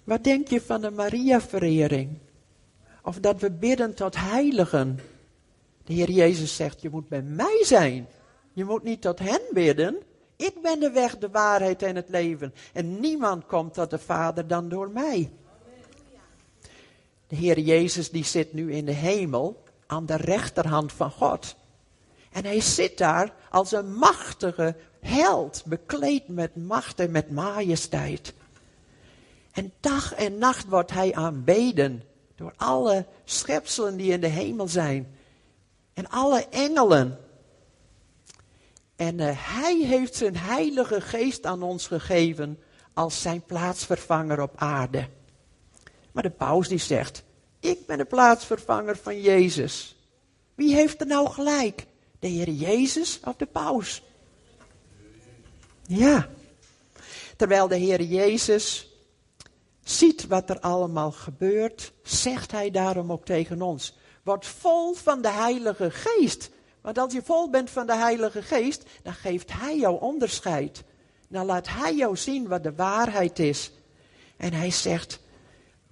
Wat 0.04 0.24
denk 0.24 0.48
je 0.48 0.62
van 0.62 0.82
de 0.82 0.92
Maria-verering? 0.92 2.18
Of 3.04 3.20
dat 3.20 3.40
we 3.40 3.52
bidden 3.52 3.94
tot 3.94 4.16
heiligen? 4.16 5.00
De 5.84 5.94
Heer 5.94 6.10
Jezus 6.12 6.56
zegt, 6.56 6.82
je 6.82 6.90
moet 6.90 7.08
bij 7.08 7.22
mij 7.22 7.62
zijn. 7.64 8.08
Je 8.54 8.64
moet 8.64 8.84
niet 8.84 9.02
tot 9.02 9.20
hen 9.20 9.42
bidden. 9.52 9.98
Ik 10.36 10.62
ben 10.62 10.80
de 10.80 10.92
weg, 10.92 11.18
de 11.18 11.30
waarheid 11.30 11.82
en 11.82 11.96
het 11.96 12.10
leven. 12.10 12.54
En 12.74 13.00
niemand 13.00 13.46
komt 13.46 13.74
tot 13.74 13.90
de 13.90 14.00
Vader 14.00 14.48
dan 14.48 14.70
door 14.70 14.90
mij. 14.90 15.32
De 17.32 17.38
Heer 17.38 17.60
Jezus 17.60 18.10
die 18.10 18.24
zit 18.24 18.54
nu 18.54 18.74
in 18.74 18.86
de 18.86 18.92
hemel 18.92 19.64
aan 19.88 20.06
de 20.06 20.16
rechterhand 20.16 20.92
van 20.92 21.12
God. 21.12 21.56
En 22.32 22.46
hij 22.46 22.62
zit 22.62 22.98
daar 22.98 23.34
als 23.50 23.72
een 23.72 23.94
machtige 23.94 24.76
held, 25.00 25.64
bekleed 25.66 26.28
met 26.28 26.56
macht 26.56 27.00
en 27.00 27.12
met 27.12 27.32
majesteit. 27.32 28.34
En 29.52 29.74
dag 29.80 30.14
en 30.14 30.38
nacht 30.38 30.68
wordt 30.68 30.92
hij 30.92 31.14
aanbeden 31.14 32.04
door 32.36 32.54
alle 32.58 33.06
schepselen 33.24 33.98
die 33.98 34.12
in 34.12 34.22
de 34.22 34.28
hemel 34.28 34.68
zijn. 34.68 35.16
En 35.94 36.10
alle 36.10 36.48
engelen. 36.50 37.20
En 38.96 39.18
uh, 39.18 39.32
hij 39.34 39.78
heeft 39.78 40.16
zijn 40.16 40.38
heilige 40.38 41.02
geest 41.02 41.46
aan 41.46 41.64
ons 41.64 41.88
gegeven 41.88 42.60
als 42.94 43.22
zijn 43.22 43.42
plaatsvervanger 43.42 44.42
op 44.42 44.54
aarde. 44.56 45.08
Maar 46.12 46.24
de 46.24 46.30
paus 46.30 46.68
die 46.68 46.78
zegt, 46.78 47.24
ik 47.60 47.86
ben 47.86 47.98
de 47.98 48.06
plaatsvervanger 48.06 48.98
van 48.98 49.22
Jezus. 49.22 49.96
Wie 50.56 50.76
heeft 50.76 51.02
er 51.02 51.08
nou 51.08 51.30
gelijk? 51.30 51.86
De 52.20 52.28
Heer 52.28 52.50
Jezus 52.50 53.20
of 53.24 53.36
de 53.36 53.46
paus? 53.46 54.04
Ja. 55.88 56.30
Terwijl 57.38 57.68
de 57.68 57.76
Heer 57.76 58.02
Jezus 58.02 58.92
ziet 59.84 60.28
wat 60.28 60.50
er 60.50 60.60
allemaal 60.60 61.12
gebeurt, 61.12 61.94
zegt 62.04 62.52
hij 62.52 62.72
daarom 62.72 63.12
ook 63.12 63.26
tegen 63.26 63.62
ons. 63.62 63.98
Word 64.24 64.46
vol 64.46 64.94
van 64.94 65.22
de 65.22 65.32
Heilige 65.32 65.92
Geest. 65.92 66.50
Want 66.82 66.98
als 66.98 67.14
je 67.14 67.22
vol 67.22 67.50
bent 67.50 67.70
van 67.70 67.88
de 67.88 67.96
Heilige 67.96 68.42
Geest, 68.42 68.84
dan 69.04 69.14
geeft 69.14 69.54
Hij 69.54 69.78
jou 69.78 70.02
onderscheid. 70.02 70.84
Dan 71.28 71.46
laat 71.46 71.68
Hij 71.68 71.96
jou 71.96 72.18
zien 72.18 72.48
wat 72.48 72.64
de 72.64 72.76
waarheid 72.76 73.40
is. 73.40 73.72
En 74.38 74.54
Hij 74.54 74.72
zegt, 74.72 75.20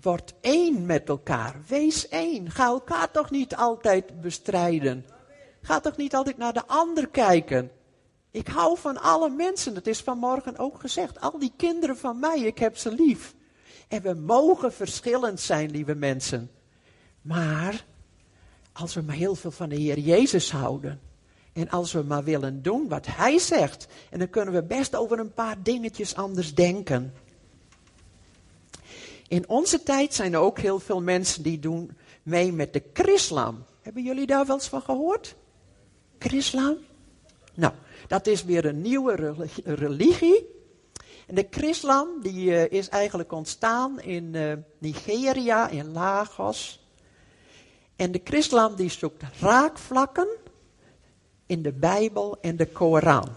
word 0.02 0.34
één 0.42 0.86
met 0.86 1.10
elkaar. 1.10 1.56
Wees 1.68 2.08
één. 2.08 2.52
Ga 2.52 2.66
elkaar 2.66 3.12
toch 3.12 3.32
niet 3.32 3.56
altijd 3.56 4.22
bestrijden. 4.22 5.06
Ga 5.62 5.80
toch 5.80 5.98
niet 5.98 6.16
altijd 6.16 6.38
naar 6.38 6.54
de 6.54 6.68
ander 6.68 7.08
kijken. 7.08 7.72
Ik 8.32 8.48
hou 8.48 8.78
van 8.78 9.02
alle 9.02 9.30
mensen. 9.30 9.74
Dat 9.74 9.88
is 9.88 10.02
vanmorgen 10.02 10.58
ook 10.58 10.80
gezegd. 10.80 11.22
Al 11.22 11.40
die 11.40 11.54
kinderen 11.56 11.98
van 11.98 12.20
mij, 12.20 12.40
ik 12.40 12.60
heb 12.60 12.78
ze 12.78 12.92
lief. 12.92 13.36
En 13.88 14.02
we 14.02 14.14
mogen 14.14 14.74
verschillend 14.74 15.40
zijn, 15.40 15.72
lieve 15.72 15.96
mensen. 15.96 16.52
Maar 17.22 17.86
als 18.72 18.94
we 18.94 19.02
maar 19.02 19.16
heel 19.16 19.36
veel 19.36 19.52
van 19.52 19.70
de 19.70 19.76
Heer 19.76 20.00
Jezus 20.00 20.52
houden. 20.52 21.00
En 21.54 21.70
als 21.70 21.92
we 21.92 22.04
maar 22.04 22.24
willen 22.24 22.62
doen 22.62 22.88
wat 22.88 23.06
Hij 23.06 23.40
zegt. 23.40 23.88
En 24.10 24.20
dan 24.20 24.30
kunnen 24.30 24.54
we 24.54 24.64
best 24.64 24.96
over 24.96 25.20
een 25.20 25.34
paar 25.34 25.64
dingetjes 25.64 26.16
anders 26.16 26.56
denken. 26.56 27.14
In 29.30 29.50
onze 29.50 29.84
tijd 29.84 30.14
zijn 30.14 30.34
er 30.34 30.40
ook 30.40 30.60
heel 30.60 30.80
veel 30.80 31.02
mensen 31.02 31.44
die 31.44 31.60
doen 31.60 31.98
mee 32.24 32.52
met 32.52 32.74
de 32.74 32.84
Chrislam. 32.94 33.66
Hebben 33.82 34.04
jullie 34.04 34.26
daar 34.26 34.46
wel 34.46 34.56
eens 34.56 34.68
van 34.68 34.82
gehoord? 34.82 35.36
Chrislam? 36.20 36.78
Nou, 37.54 37.74
dat 38.08 38.28
is 38.28 38.44
weer 38.44 38.66
een 38.66 38.82
nieuwe 38.82 39.36
religie. 39.64 40.46
En 41.28 41.36
de 41.36 41.48
Chrislam 41.50 42.08
die 42.22 42.50
uh, 42.50 42.72
is 42.72 42.90
eigenlijk 42.90 43.32
ontstaan 43.32 44.02
in 44.02 44.34
uh, 44.34 44.54
Nigeria, 44.78 45.68
in 45.68 45.92
Lagos. 45.92 46.88
En 47.96 48.12
de 48.12 48.22
Chrislam 48.24 48.76
die 48.76 48.90
zoekt 48.90 49.24
raakvlakken 49.40 50.28
in 51.46 51.62
de 51.62 51.74
Bijbel 51.74 52.38
en 52.42 52.56
de 52.56 52.66
Koran. 52.66 53.30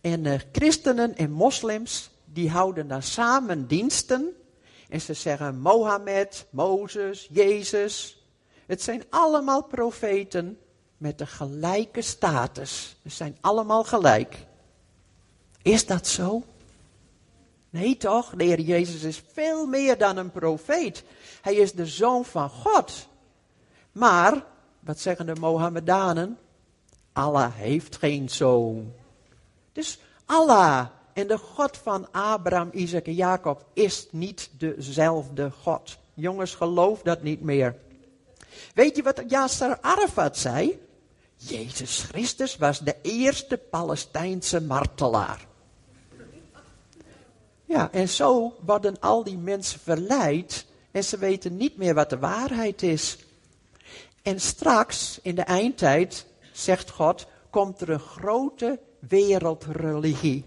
En 0.00 0.24
uh, 0.24 0.34
christenen 0.52 1.16
en 1.16 1.30
moslims 1.30 2.10
die 2.34 2.50
houden 2.50 2.88
dan 2.88 3.02
samen 3.02 3.66
diensten. 3.66 4.36
En 4.88 5.00
ze 5.00 5.14
zeggen 5.14 5.58
Mohammed, 5.60 6.46
Mozes, 6.50 7.28
Jezus. 7.30 8.22
Het 8.66 8.82
zijn 8.82 9.04
allemaal 9.10 9.64
profeten 9.64 10.58
met 10.96 11.18
de 11.18 11.26
gelijke 11.26 12.02
status. 12.02 12.96
Ze 13.02 13.08
zijn 13.08 13.36
allemaal 13.40 13.84
gelijk. 13.84 14.46
Is 15.62 15.86
dat 15.86 16.06
zo? 16.06 16.42
Nee 17.70 17.96
toch? 17.96 18.30
De 18.36 18.44
Heer 18.44 18.60
Jezus 18.60 19.02
is 19.02 19.22
veel 19.32 19.66
meer 19.66 19.98
dan 19.98 20.16
een 20.16 20.30
profeet. 20.30 21.04
Hij 21.40 21.54
is 21.54 21.72
de 21.72 21.86
zoon 21.86 22.24
van 22.24 22.48
God. 22.48 23.08
Maar, 23.92 24.44
wat 24.80 24.98
zeggen 24.98 25.26
de 25.26 25.34
Mohammedanen? 25.34 26.38
Allah 27.12 27.54
heeft 27.54 27.96
geen 27.96 28.28
zoon. 28.28 28.92
Dus 29.72 29.98
Allah 30.24 30.86
en 31.14 31.26
de 31.26 31.38
God 31.38 31.76
van 31.76 32.12
Abraham, 32.12 32.70
Isaac 32.72 33.06
en 33.06 33.14
Jacob 33.14 33.64
is 33.72 34.06
niet 34.10 34.50
dezelfde 34.58 35.50
God. 35.62 35.98
Jongens, 36.14 36.54
geloof 36.54 37.02
dat 37.02 37.22
niet 37.22 37.40
meer. 37.40 37.76
Weet 38.74 38.96
je 38.96 39.02
wat 39.02 39.22
Yasser 39.28 39.78
Arafat 39.80 40.36
zei? 40.36 40.78
Jezus 41.36 42.02
Christus 42.02 42.56
was 42.56 42.78
de 42.78 42.96
eerste 43.02 43.56
Palestijnse 43.56 44.60
martelaar. 44.60 45.46
Ja, 47.64 47.88
en 47.92 48.08
zo 48.08 48.56
worden 48.60 49.00
al 49.00 49.24
die 49.24 49.38
mensen 49.38 49.80
verleid 49.80 50.66
en 50.90 51.04
ze 51.04 51.18
weten 51.18 51.56
niet 51.56 51.76
meer 51.76 51.94
wat 51.94 52.10
de 52.10 52.18
waarheid 52.18 52.82
is. 52.82 53.18
En 54.22 54.40
straks, 54.40 55.18
in 55.22 55.34
de 55.34 55.42
eindtijd, 55.42 56.26
zegt 56.52 56.90
God, 56.90 57.26
komt 57.50 57.80
er 57.80 57.90
een 57.90 57.98
grote 57.98 58.78
wereldreligie. 58.98 60.44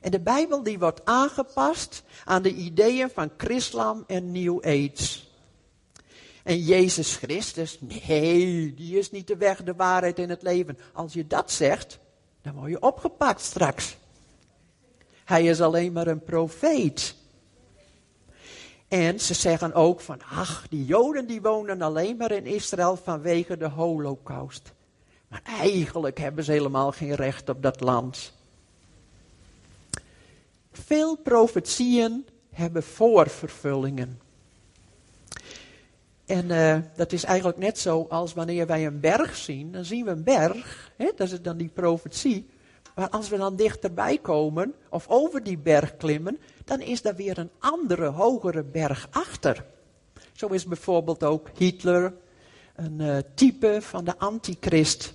En 0.00 0.10
de 0.10 0.20
Bijbel 0.20 0.62
die 0.62 0.78
wordt 0.78 1.04
aangepast 1.04 2.02
aan 2.24 2.42
de 2.42 2.54
ideeën 2.54 3.10
van 3.10 3.30
Chrislam 3.36 4.04
en 4.06 4.32
New 4.32 4.58
Age. 4.64 5.18
En 6.42 6.58
Jezus 6.58 7.16
Christus, 7.16 7.78
nee, 7.80 8.74
die 8.74 8.98
is 8.98 9.10
niet 9.10 9.26
de 9.26 9.36
weg, 9.36 9.62
de 9.62 9.74
waarheid 9.74 10.18
in 10.18 10.30
het 10.30 10.42
leven. 10.42 10.78
Als 10.92 11.12
je 11.12 11.26
dat 11.26 11.50
zegt, 11.50 11.98
dan 12.42 12.54
word 12.54 12.70
je 12.70 12.80
opgepakt 12.80 13.40
straks. 13.40 13.96
Hij 15.24 15.44
is 15.44 15.60
alleen 15.60 15.92
maar 15.92 16.06
een 16.06 16.24
profeet. 16.24 17.14
En 18.88 19.20
ze 19.20 19.34
zeggen 19.34 19.74
ook 19.74 20.00
van, 20.00 20.20
ach, 20.22 20.66
die 20.68 20.84
Joden 20.84 21.26
die 21.26 21.40
wonen 21.40 21.82
alleen 21.82 22.16
maar 22.16 22.30
in 22.30 22.46
Israël 22.46 22.96
vanwege 22.96 23.56
de 23.56 23.68
holocaust. 23.68 24.72
Maar 25.28 25.42
eigenlijk 25.44 26.18
hebben 26.18 26.44
ze 26.44 26.52
helemaal 26.52 26.92
geen 26.92 27.14
recht 27.14 27.48
op 27.48 27.62
dat 27.62 27.80
land. 27.80 28.32
Veel 30.84 31.16
profetieën 31.16 32.26
hebben 32.50 32.82
voorvervullingen. 32.82 34.20
En 36.26 36.44
uh, 36.50 36.76
dat 36.96 37.12
is 37.12 37.24
eigenlijk 37.24 37.58
net 37.58 37.78
zo 37.78 38.06
als 38.08 38.34
wanneer 38.34 38.66
wij 38.66 38.86
een 38.86 39.00
berg 39.00 39.36
zien, 39.36 39.72
dan 39.72 39.84
zien 39.84 40.04
we 40.04 40.10
een 40.10 40.24
berg, 40.24 40.92
hè, 40.96 41.10
dat 41.16 41.30
is 41.30 41.42
dan 41.42 41.56
die 41.56 41.70
profetie. 41.74 42.48
Maar 42.94 43.08
als 43.08 43.28
we 43.28 43.36
dan 43.36 43.56
dichterbij 43.56 44.18
komen, 44.18 44.74
of 44.90 45.08
over 45.08 45.42
die 45.42 45.58
berg 45.58 45.96
klimmen, 45.96 46.38
dan 46.64 46.80
is 46.80 47.02
daar 47.02 47.16
weer 47.16 47.38
een 47.38 47.50
andere, 47.58 48.06
hogere 48.06 48.62
berg 48.62 49.08
achter. 49.10 49.64
Zo 50.32 50.46
is 50.46 50.64
bijvoorbeeld 50.64 51.24
ook 51.24 51.48
Hitler 51.56 52.14
een 52.74 53.00
uh, 53.00 53.16
type 53.34 53.78
van 53.80 54.04
de 54.04 54.18
antichrist. 54.18 55.14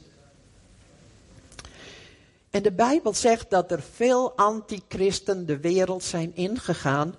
En 2.56 2.64
de 2.64 2.72
Bijbel 2.72 3.14
zegt 3.14 3.50
dat 3.50 3.72
er 3.72 3.82
veel 3.82 4.34
antichristen 4.36 5.46
de 5.46 5.60
wereld 5.60 6.04
zijn 6.04 6.36
ingegaan, 6.36 7.16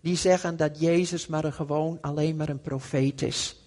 die 0.00 0.16
zeggen 0.16 0.56
dat 0.56 0.80
Jezus 0.80 1.26
maar 1.26 1.44
een 1.44 1.52
gewoon 1.52 1.98
alleen 2.00 2.36
maar 2.36 2.48
een 2.48 2.60
profeet 2.60 3.22
is. 3.22 3.60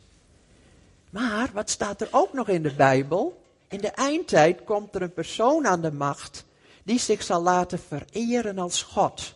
Maar 1.09 1.49
wat 1.53 1.69
staat 1.69 2.01
er 2.01 2.07
ook 2.11 2.33
nog 2.33 2.47
in 2.47 2.63
de 2.63 2.73
Bijbel? 2.73 3.41
In 3.67 3.79
de 3.79 3.87
eindtijd 3.87 4.63
komt 4.63 4.95
er 4.95 5.01
een 5.01 5.13
persoon 5.13 5.67
aan 5.67 5.81
de 5.81 5.91
macht 5.91 6.45
die 6.83 6.99
zich 6.99 7.23
zal 7.23 7.41
laten 7.41 7.79
vereren 7.79 8.57
als 8.57 8.83
God. 8.83 9.33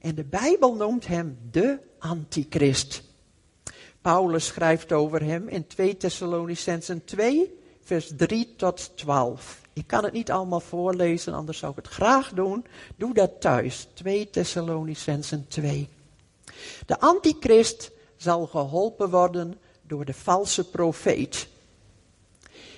En 0.00 0.14
de 0.14 0.24
Bijbel 0.24 0.74
noemt 0.74 1.06
hem 1.06 1.38
de 1.50 1.78
antichrist. 1.98 3.02
Paulus 4.00 4.46
schrijft 4.46 4.92
over 4.92 5.22
hem 5.22 5.48
in 5.48 5.66
2 5.66 5.96
Thessalonicensen 5.96 7.04
2, 7.04 7.58
vers 7.82 8.12
3 8.16 8.54
tot 8.56 8.96
12. 8.96 9.64
Ik 9.76 9.86
kan 9.86 10.04
het 10.04 10.12
niet 10.12 10.30
allemaal 10.30 10.60
voorlezen, 10.60 11.34
anders 11.34 11.58
zou 11.58 11.70
ik 11.70 11.84
het 11.84 11.94
graag 11.94 12.32
doen. 12.32 12.66
Doe 12.96 13.14
dat 13.14 13.40
thuis. 13.40 13.88
2 13.94 14.30
Thessalonicensen 14.30 15.48
2. 15.48 15.88
De 16.86 17.00
antichrist 17.00 17.90
zal 18.16 18.46
geholpen 18.46 19.10
worden 19.10 19.58
door 19.82 20.04
de 20.04 20.14
valse 20.14 20.70
profeet. 20.70 21.48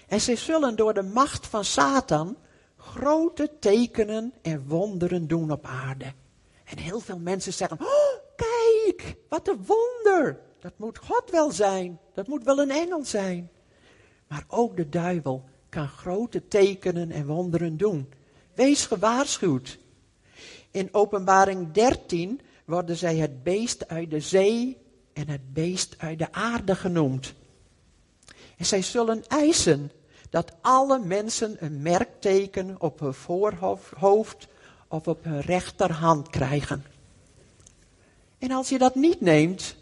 En 0.08 0.20
zij 0.20 0.36
zullen 0.36 0.76
door 0.76 0.94
de 0.94 1.02
macht 1.02 1.46
van 1.46 1.64
Satan 1.64 2.36
grote 2.76 3.50
tekenen 3.60 4.32
en 4.42 4.64
wonderen 4.66 5.26
doen 5.26 5.50
op 5.50 5.64
aarde. 5.64 6.12
En 6.64 6.78
heel 6.78 7.00
veel 7.00 7.18
mensen 7.18 7.52
zeggen, 7.52 7.80
oh, 7.80 8.20
kijk, 8.36 9.16
wat 9.28 9.48
een 9.48 9.64
wonder. 9.66 10.40
Dat 10.60 10.72
moet 10.76 10.98
God 10.98 11.30
wel 11.30 11.50
zijn. 11.50 11.98
Dat 12.14 12.26
moet 12.26 12.44
wel 12.44 12.58
een 12.58 12.70
engel 12.70 13.04
zijn. 13.04 13.50
Maar 14.28 14.44
ook 14.48 14.76
de 14.76 14.88
duivel 14.88 15.44
kan 15.68 15.88
grote 15.88 16.48
tekenen 16.48 17.10
en 17.10 17.26
wonderen 17.26 17.76
doen. 17.76 18.08
Wees 18.54 18.86
gewaarschuwd. 18.86 19.78
In 20.70 20.88
Openbaring 20.92 21.72
13 21.72 22.40
worden 22.64 22.96
zij 22.96 23.16
het 23.16 23.42
beest 23.42 23.88
uit 23.88 24.10
de 24.10 24.20
zee 24.20 24.78
en 25.12 25.28
het 25.28 25.52
beest 25.52 25.94
uit 25.98 26.18
de 26.18 26.32
aarde 26.32 26.74
genoemd. 26.74 27.34
En 28.56 28.66
zij 28.66 28.82
zullen 28.82 29.26
eisen 29.26 29.90
dat 30.30 30.52
alle 30.60 30.98
mensen 30.98 31.56
een 31.64 31.82
merkteken 31.82 32.80
op 32.80 33.00
hun 33.00 33.14
voorhoofd 33.14 34.48
of 34.88 35.08
op 35.08 35.24
hun 35.24 35.40
rechterhand 35.40 36.30
krijgen. 36.30 36.84
En 38.38 38.50
als 38.50 38.68
je 38.68 38.78
dat 38.78 38.94
niet 38.94 39.20
neemt 39.20 39.76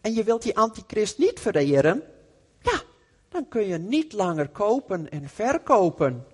en 0.00 0.14
je 0.14 0.24
wilt 0.24 0.42
die 0.42 0.56
antichrist 0.56 1.18
niet 1.18 1.40
vereren, 1.40 2.02
dan 3.28 3.48
kun 3.48 3.66
je 3.66 3.78
niet 3.78 4.12
langer 4.12 4.48
kopen 4.48 5.10
en 5.10 5.28
verkopen. 5.28 6.26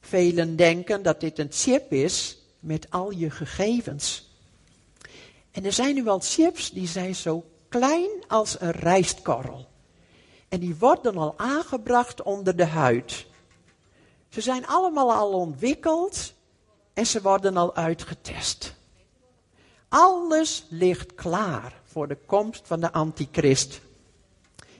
Velen 0.00 0.56
denken 0.56 1.02
dat 1.02 1.20
dit 1.20 1.38
een 1.38 1.52
chip 1.52 1.92
is 1.92 2.38
met 2.60 2.90
al 2.90 3.10
je 3.10 3.30
gegevens. 3.30 4.32
En 5.50 5.64
er 5.64 5.72
zijn 5.72 5.94
nu 5.94 6.08
al 6.08 6.20
chips 6.20 6.70
die 6.70 6.86
zijn 6.86 7.14
zo 7.14 7.44
klein 7.68 8.10
als 8.28 8.60
een 8.60 8.70
rijstkorrel. 8.70 9.68
En 10.48 10.60
die 10.60 10.76
worden 10.76 11.16
al 11.16 11.34
aangebracht 11.36 12.22
onder 12.22 12.56
de 12.56 12.64
huid. 12.64 13.26
Ze 14.28 14.40
zijn 14.40 14.66
allemaal 14.66 15.12
al 15.12 15.32
ontwikkeld 15.32 16.32
en 16.92 17.06
ze 17.06 17.22
worden 17.22 17.56
al 17.56 17.74
uitgetest. 17.74 18.74
Alles 19.88 20.66
ligt 20.68 21.14
klaar 21.14 21.80
voor 21.84 22.08
de 22.08 22.18
komst 22.26 22.66
van 22.66 22.80
de 22.80 22.92
antichrist. 22.92 23.80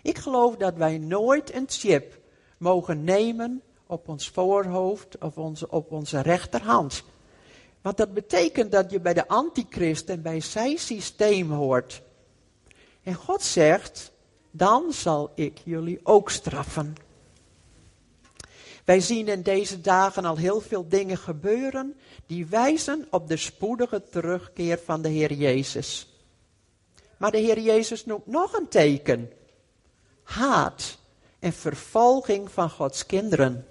Ik 0.05 0.19
geloof 0.19 0.57
dat 0.57 0.75
wij 0.75 0.99
nooit 0.99 1.55
een 1.55 1.65
chip 1.69 2.19
mogen 2.59 3.05
nemen 3.05 3.63
op 3.87 4.09
ons 4.09 4.29
voorhoofd 4.29 5.19
of 5.19 5.39
onze, 5.39 5.71
op 5.71 5.93
onze 5.93 6.21
rechterhand. 6.21 7.03
Want 7.81 7.97
dat 7.97 8.15
betekent 8.15 8.73
dat 8.73 8.91
je 8.91 9.01
bij 9.01 9.15
de 9.15 9.29
antichrist 9.29 10.09
en 10.09 10.23
bij 10.23 10.41
zijn 10.41 10.79
systeem 10.79 11.51
hoort. 11.51 12.03
En 13.03 13.15
God 13.15 13.43
zegt, 13.43 14.13
dan 14.51 14.93
zal 14.93 15.33
ik 15.35 15.59
jullie 15.65 16.01
ook 16.03 16.31
straffen. 16.31 16.95
Wij 18.85 19.01
zien 19.01 19.29
in 19.29 19.43
deze 19.43 19.81
dagen 19.81 20.25
al 20.25 20.37
heel 20.37 20.61
veel 20.61 20.89
dingen 20.89 21.19
gebeuren 21.19 21.97
die 22.27 22.47
wijzen 22.47 23.07
op 23.11 23.29
de 23.29 23.37
spoedige 23.37 24.03
terugkeer 24.11 24.79
van 24.85 25.03
de 25.03 25.09
Heer 25.09 25.33
Jezus. 25.33 26.19
Maar 27.17 27.31
de 27.31 27.39
Heer 27.39 27.61
Jezus 27.61 28.07
noemt 28.07 28.27
nog 28.27 28.53
een 28.53 28.69
teken 28.69 29.31
haat 30.25 30.99
en 31.39 31.53
vervolging 31.53 32.51
van 32.51 32.71
Gods 32.71 33.07
kinderen. 33.07 33.67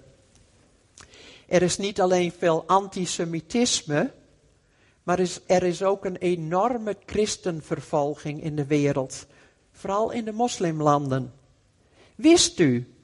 Er 1.46 1.62
is 1.62 1.76
niet 1.76 2.00
alleen 2.00 2.32
veel 2.32 2.64
antisemitisme, 2.66 4.12
maar 5.02 5.18
is, 5.18 5.40
er 5.46 5.62
is 5.62 5.82
ook 5.82 6.04
een 6.04 6.16
enorme 6.16 6.96
christenvervolging 7.06 8.42
in 8.42 8.56
de 8.56 8.66
wereld, 8.66 9.26
vooral 9.72 10.10
in 10.10 10.24
de 10.24 10.32
moslimlanden. 10.32 11.32
Wist 12.14 12.58
u 12.58 12.94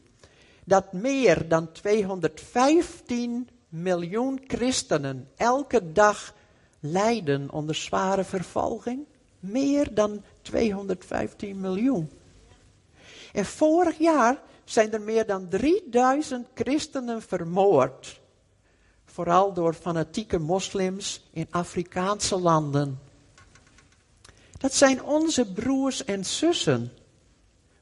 dat 0.64 0.92
meer 0.92 1.48
dan 1.48 1.72
215 1.72 3.48
miljoen 3.68 4.40
christenen 4.46 5.28
elke 5.36 5.92
dag 5.92 6.34
lijden 6.80 7.50
onder 7.50 7.74
zware 7.74 8.24
vervolging? 8.24 9.06
Meer 9.40 9.94
dan 9.94 10.22
215 10.42 11.60
miljoen. 11.60 12.10
En 13.32 13.44
vorig 13.44 13.98
jaar 13.98 14.40
zijn 14.64 14.92
er 14.92 15.00
meer 15.00 15.26
dan 15.26 15.48
3000 15.48 16.46
christenen 16.54 17.22
vermoord. 17.22 18.20
Vooral 19.04 19.52
door 19.52 19.74
fanatieke 19.74 20.38
moslims 20.38 21.28
in 21.32 21.46
Afrikaanse 21.50 22.38
landen. 22.38 23.00
Dat 24.58 24.74
zijn 24.74 25.02
onze 25.02 25.52
broers 25.52 26.04
en 26.04 26.24
zussen. 26.24 26.92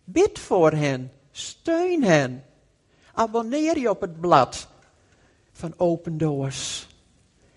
Bid 0.05 0.39
voor 0.39 0.71
hen. 0.71 1.13
Steun 1.31 2.05
hen. 2.05 2.45
Abonneer 3.15 3.79
je 3.79 3.91
op 3.91 4.01
het 4.01 4.21
blad 4.21 4.69
van 5.53 5.75
Open 5.77 6.19
Doors. 6.19 6.89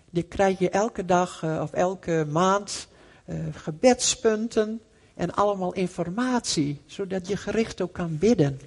Die 0.10 0.24
krijg 0.24 0.60
je 0.60 0.70
elke 0.70 1.06
dag 1.06 1.42
uh, 1.42 1.62
of 1.62 1.72
elke 1.72 2.26
maand 2.30 2.88
uh, 3.26 3.46
gebedspunten 3.52 4.82
en 5.22 5.34
allemaal 5.34 5.74
informatie, 5.74 6.82
zodat 6.86 7.28
je 7.28 7.38
gericht 7.38 7.82
ook 7.82 7.94
kan 7.94 8.18
bidden. 8.18 8.62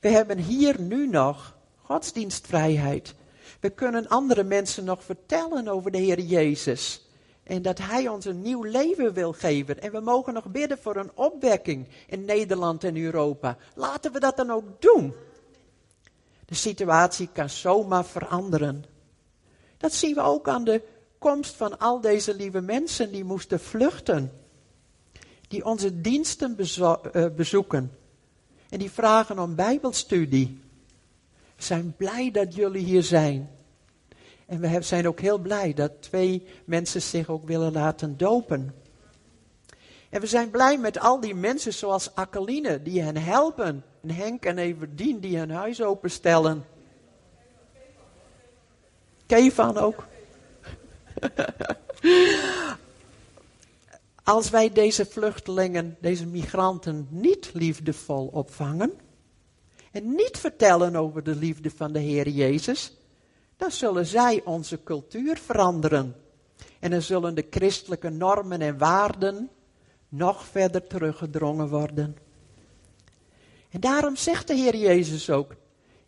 We 0.00 0.08
hebben 0.08 0.38
hier 0.38 0.80
nu 0.80 1.08
nog 1.08 1.56
godsdienstvrijheid. 1.82 3.14
We 3.60 3.70
kunnen 3.70 4.08
andere 4.08 4.42
mensen 4.42 4.84
nog 4.84 5.04
vertellen 5.04 5.68
over 5.68 5.90
de 5.90 5.98
Heer 5.98 6.20
Jezus. 6.20 7.06
En 7.42 7.62
dat 7.62 7.78
Hij 7.78 8.08
ons 8.08 8.24
een 8.24 8.42
nieuw 8.42 8.62
leven 8.62 9.12
wil 9.12 9.32
geven. 9.32 9.82
En 9.82 9.92
we 9.92 10.00
mogen 10.00 10.32
nog 10.32 10.44
bidden 10.44 10.78
voor 10.78 10.96
een 10.96 11.10
opwekking 11.14 11.88
in 12.06 12.24
Nederland 12.24 12.84
en 12.84 12.96
Europa. 12.96 13.56
Laten 13.74 14.12
we 14.12 14.20
dat 14.20 14.36
dan 14.36 14.50
ook 14.50 14.82
doen. 14.82 15.14
De 16.46 16.54
situatie 16.54 17.28
kan 17.32 17.48
zomaar 17.48 18.04
veranderen. 18.04 18.84
Dat 19.76 19.92
zien 19.92 20.14
we 20.14 20.22
ook 20.22 20.48
aan 20.48 20.64
de 20.64 20.82
komst 21.18 21.54
van 21.54 21.78
al 21.78 22.00
deze 22.00 22.34
lieve 22.34 22.60
mensen 22.60 23.12
die 23.12 23.24
moesten 23.24 23.60
vluchten 23.60 24.44
die 25.48 25.64
onze 25.64 26.00
diensten 26.00 26.56
eh, 26.56 27.26
bezoeken 27.36 27.92
en 28.68 28.78
die 28.78 28.90
vragen 28.90 29.38
om 29.38 29.54
Bijbelstudie. 29.54 30.60
We 31.56 31.62
zijn 31.62 31.94
blij 31.96 32.30
dat 32.30 32.54
jullie 32.54 32.84
hier 32.84 33.02
zijn. 33.02 33.50
En 34.46 34.60
we 34.60 34.82
zijn 34.82 35.08
ook 35.08 35.20
heel 35.20 35.38
blij 35.38 35.74
dat 35.74 36.02
twee 36.02 36.46
mensen 36.64 37.02
zich 37.02 37.28
ook 37.28 37.46
willen 37.46 37.72
laten 37.72 38.16
dopen. 38.16 38.74
En 40.08 40.20
we 40.20 40.26
zijn 40.26 40.50
blij 40.50 40.78
met 40.78 40.98
al 40.98 41.20
die 41.20 41.34
mensen 41.34 41.74
zoals 41.74 42.14
Akkeline, 42.14 42.82
die 42.82 43.02
hen 43.02 43.16
helpen. 43.16 43.84
En 44.02 44.10
Henk 44.10 44.44
en 44.44 44.58
Everdien, 44.58 45.20
die 45.20 45.38
hun 45.38 45.50
huis 45.50 45.82
openstellen. 45.82 46.64
Kevan 49.26 49.78
ook. 49.78 50.06
Als 54.26 54.50
wij 54.50 54.72
deze 54.72 55.06
vluchtelingen, 55.06 55.96
deze 56.00 56.26
migranten 56.26 57.06
niet 57.10 57.50
liefdevol 57.52 58.26
opvangen 58.26 58.92
en 59.92 60.14
niet 60.14 60.38
vertellen 60.38 60.96
over 60.96 61.22
de 61.22 61.34
liefde 61.34 61.70
van 61.70 61.92
de 61.92 61.98
Heer 61.98 62.28
Jezus, 62.28 62.96
dan 63.56 63.70
zullen 63.70 64.06
zij 64.06 64.42
onze 64.44 64.82
cultuur 64.82 65.36
veranderen. 65.36 66.16
En 66.78 66.90
dan 66.90 67.02
zullen 67.02 67.34
de 67.34 67.46
christelijke 67.50 68.08
normen 68.08 68.60
en 68.60 68.78
waarden 68.78 69.50
nog 70.08 70.44
verder 70.44 70.86
teruggedrongen 70.86 71.68
worden. 71.68 72.16
En 73.70 73.80
daarom 73.80 74.16
zegt 74.16 74.46
de 74.46 74.54
Heer 74.54 74.76
Jezus 74.76 75.30
ook, 75.30 75.54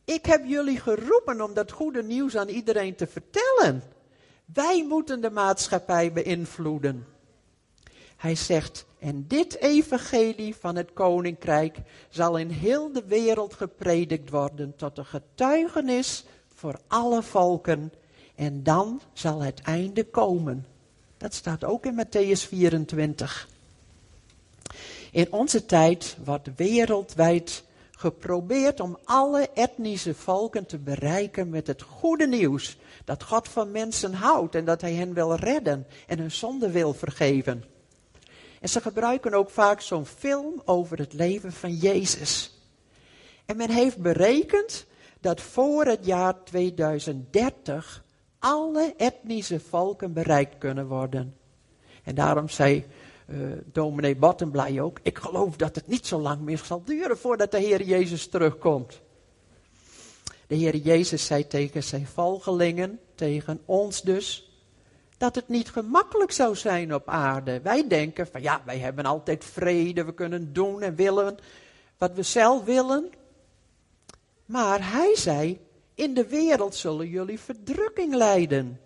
ik 0.05 0.27
heb 0.27 0.45
jullie 0.45 0.81
geroepen 0.81 1.41
om 1.41 1.55
dat 1.55 1.73
goede 1.73 2.03
nieuws 2.03 2.37
aan 2.37 2.49
iedereen 2.49 2.95
te 2.95 3.07
vertellen. 3.07 3.83
Wij 4.45 4.85
moeten 4.89 5.21
de 5.21 5.31
maatschappij 5.31 6.13
beïnvloeden. 6.13 7.17
Hij 8.19 8.35
zegt, 8.35 8.87
en 8.99 9.25
dit 9.29 9.61
evangelie 9.61 10.55
van 10.55 10.77
het 10.77 10.93
koninkrijk 10.93 11.79
zal 12.09 12.39
in 12.39 12.51
heel 12.51 12.93
de 12.93 13.05
wereld 13.07 13.55
gepredikt 13.55 14.31
worden 14.31 14.77
tot 14.77 14.99
een 14.99 15.05
getuigenis 15.05 16.25
voor 16.55 16.81
alle 16.87 17.23
volken. 17.23 17.93
En 18.35 18.63
dan 18.63 19.01
zal 19.13 19.43
het 19.43 19.61
einde 19.61 20.05
komen. 20.05 20.67
Dat 21.17 21.35
staat 21.35 21.65
ook 21.65 21.87
in 21.87 22.05
Matthäus 22.05 22.49
24. 22.49 23.49
In 25.13 25.33
onze 25.33 25.67
tijd 25.67 26.17
wordt 26.25 26.49
wereldwijd 26.57 27.65
geprobeerd 27.91 28.81
om 28.81 28.99
alle 29.05 29.51
etnische 29.55 30.15
volken 30.15 30.67
te 30.67 30.79
bereiken 30.79 31.51
met 31.51 31.67
het 31.67 31.83
goede 31.83 32.27
nieuws. 32.27 32.79
Dat 33.05 33.23
God 33.23 33.49
van 33.49 33.71
mensen 33.71 34.15
houdt 34.15 34.55
en 34.55 34.65
dat 34.65 34.81
hij 34.81 34.93
hen 34.93 35.15
wil 35.15 35.35
redden 35.35 35.87
en 36.07 36.19
hun 36.19 36.31
zonde 36.31 36.71
wil 36.71 36.95
vergeven. 36.95 37.77
En 38.61 38.69
ze 38.69 38.81
gebruiken 38.81 39.35
ook 39.35 39.51
vaak 39.51 39.81
zo'n 39.81 40.07
film 40.07 40.63
over 40.65 40.99
het 40.99 41.13
leven 41.13 41.53
van 41.53 41.75
Jezus. 41.75 42.61
En 43.47 43.57
men 43.57 43.71
heeft 43.71 43.99
berekend 43.99 44.87
dat 45.21 45.41
voor 45.41 45.85
het 45.85 46.07
jaar 46.07 46.45
2030 46.45 48.05
alle 48.39 48.95
etnische 48.97 49.61
volken 49.61 50.13
bereikt 50.13 50.59
kunnen 50.59 50.87
worden. 50.87 51.37
En 52.05 52.15
daarom 52.15 52.49
zei 52.49 52.87
uh, 53.27 53.53
dominee 53.73 54.17
Bottenblij 54.17 54.81
ook, 54.81 54.99
ik 55.03 55.19
geloof 55.19 55.57
dat 55.57 55.75
het 55.75 55.87
niet 55.87 56.07
zo 56.07 56.21
lang 56.21 56.41
meer 56.41 56.61
zal 56.65 56.83
duren 56.85 57.19
voordat 57.19 57.51
de 57.51 57.59
Heer 57.59 57.83
Jezus 57.83 58.29
terugkomt. 58.29 59.01
De 60.47 60.55
Heer 60.55 60.77
Jezus 60.77 61.27
zei 61.27 61.47
tegen 61.47 61.83
zijn 61.83 62.07
volgelingen, 62.07 63.01
tegen 63.15 63.61
ons 63.65 64.03
dus, 64.03 64.48
dat 65.19 65.35
het 65.35 65.49
niet 65.49 65.71
gemakkelijk 65.71 66.33
zou 66.33 66.57
zijn 66.57 66.95
op 66.95 67.09
aarde. 67.09 67.61
Wij 67.61 67.89
denken 67.89 68.27
van 68.27 68.43
ja, 68.43 68.63
wij 68.65 68.79
hebben 68.79 69.05
altijd 69.05 69.45
vrede, 69.45 70.05
we 70.05 70.15
kunnen 70.15 70.53
doen 70.53 70.83
en 70.83 70.95
willen 70.95 71.39
wat 71.99 72.13
we 72.13 72.23
zelf 72.23 72.65
willen. 72.65 73.11
Maar 74.47 74.93
hij 74.93 75.17
zei, 75.17 75.61
in 75.95 76.15
de 76.15 76.27
wereld 76.27 76.75
zullen 76.75 77.09
jullie 77.09 77.41
verdrukking 77.41 78.15
lijden. 78.15 78.81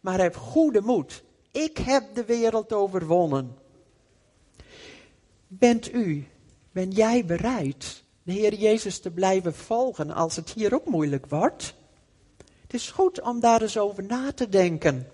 Maar 0.00 0.20
heb 0.20 0.36
goede 0.36 0.80
moed. 0.80 1.22
Ik 1.50 1.78
heb 1.78 2.14
de 2.14 2.24
wereld 2.24 2.72
overwonnen. 2.72 3.56
Bent 5.46 5.94
u, 5.94 6.28
ben 6.72 6.90
jij 6.90 7.24
bereid 7.24 8.04
de 8.22 8.32
Heer 8.32 8.54
Jezus 8.54 9.00
te 9.00 9.10
blijven 9.10 9.54
volgen 9.54 10.10
als 10.10 10.36
het 10.36 10.50
hier 10.50 10.74
ook 10.74 10.86
moeilijk 10.86 11.26
wordt? 11.26 11.74
Het 12.62 12.74
is 12.74 12.90
goed 12.90 13.20
om 13.20 13.40
daar 13.40 13.62
eens 13.62 13.78
over 13.78 14.02
na 14.02 14.32
te 14.32 14.48
denken. 14.48 15.06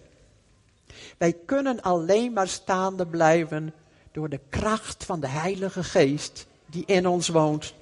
Wij 1.16 1.32
kunnen 1.46 1.82
alleen 1.82 2.32
maar 2.32 2.48
staande 2.48 3.06
blijven 3.06 3.74
door 4.12 4.28
de 4.28 4.40
kracht 4.48 5.04
van 5.04 5.20
de 5.20 5.28
Heilige 5.28 5.84
Geest 5.84 6.46
die 6.66 6.84
in 6.86 7.06
ons 7.06 7.28
woont. 7.28 7.74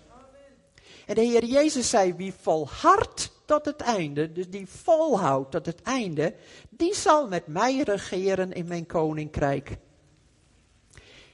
En 1.07 1.15
de 1.15 1.21
Heer 1.21 1.45
Jezus 1.45 1.91
zei, 1.91 2.15
wie 2.15 2.35
volhardt 2.41 3.33
tot 3.45 3.65
het 3.65 3.81
einde, 3.81 4.33
dus 4.33 4.51
die 4.51 4.69
volhoudt 4.69 5.51
tot 5.51 5.67
het 5.67 5.83
einde, 5.83 6.35
die 6.69 6.95
zal 6.95 7.29
met 7.29 7.47
mij 7.47 7.83
regeren 7.83 8.53
in 8.53 8.67
mijn 8.67 8.87
koninkrijk. 8.87 9.77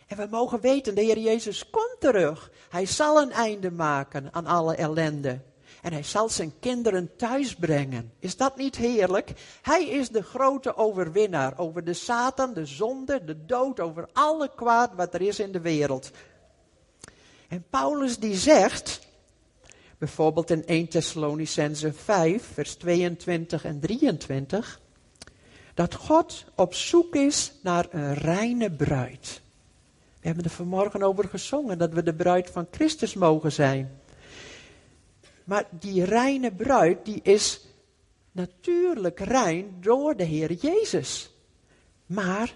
En 0.07 0.17
we 0.17 0.27
mogen 0.31 0.61
weten, 0.61 0.95
de 0.95 1.01
Heer 1.01 1.19
Jezus 1.19 1.71
komt 1.71 1.97
terug. 1.99 2.51
Hij 2.69 2.87
zal 2.87 3.23
een 3.23 3.33
einde 3.33 3.71
maken 3.71 4.29
aan 4.33 4.47
alle 4.47 4.75
ellende. 4.75 5.41
En 5.83 5.93
hij 5.93 6.03
zal 6.03 6.29
zijn 6.29 6.53
kinderen 6.61 7.17
thuis 7.17 7.55
brengen. 7.55 8.13
Is 8.19 8.37
dat 8.37 8.57
niet 8.57 8.77
heerlijk? 8.77 9.33
Hij 9.63 9.85
is 9.85 10.09
de 10.09 10.23
grote 10.23 10.77
overwinnaar 10.77 11.59
over 11.59 11.85
de 11.85 11.93
Satan, 11.93 12.55
de 12.55 12.67
zonde, 12.67 13.25
de 13.25 13.45
dood, 13.47 13.81
over 13.81 14.09
alle 14.13 14.51
kwaad 14.55 14.95
wat 14.95 15.15
er 15.15 15.21
is 15.21 15.39
in 15.39 15.53
de 15.53 15.61
wereld. 15.61 16.11
En 17.49 17.65
Paulus 17.71 18.19
die 18.19 18.37
zegt, 18.37 19.01
bijvoorbeeld 19.99 20.51
in 20.51 20.67
1 20.67 20.89
Thessalonicense 20.89 21.93
5, 21.93 22.51
vers 22.53 22.75
22 22.75 23.65
en 23.65 23.81
23, 23.81 24.81
dat 25.75 25.95
God 25.95 26.45
op 26.55 26.75
zoek 26.75 27.15
is 27.15 27.53
naar 27.63 27.87
een 27.91 28.15
reine 28.15 28.71
bruid. 28.71 29.41
We 30.21 30.27
hebben 30.27 30.45
er 30.45 30.51
vanmorgen 30.51 31.03
over 31.03 31.29
gezongen 31.29 31.79
dat 31.79 31.93
we 31.93 32.03
de 32.03 32.15
bruid 32.15 32.51
van 32.51 32.67
Christus 32.71 33.15
mogen 33.15 33.53
zijn. 33.53 34.00
Maar 35.51 35.69
die 35.71 36.05
reine 36.05 36.53
bruid, 36.53 37.05
die 37.05 37.21
is 37.23 37.61
natuurlijk 38.33 39.21
rein 39.21 39.77
door 39.81 40.17
de 40.17 40.25
Heer 40.25 40.53
Jezus. 40.53 41.31
Maar 42.07 42.55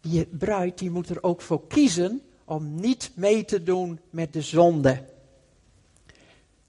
die 0.00 0.26
bruid, 0.26 0.78
die 0.78 0.90
moet 0.90 1.08
er 1.08 1.22
ook 1.22 1.40
voor 1.40 1.66
kiezen 1.66 2.22
om 2.44 2.74
niet 2.74 3.10
mee 3.14 3.44
te 3.44 3.62
doen 3.62 4.00
met 4.10 4.32
de 4.32 4.42
zonde. 4.42 5.04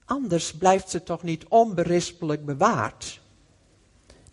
Anders 0.04 0.54
blijft 0.54 0.90
ze 0.90 1.02
toch 1.02 1.22
niet 1.22 1.44
onberispelijk 1.48 2.44
bewaard. 2.44 3.20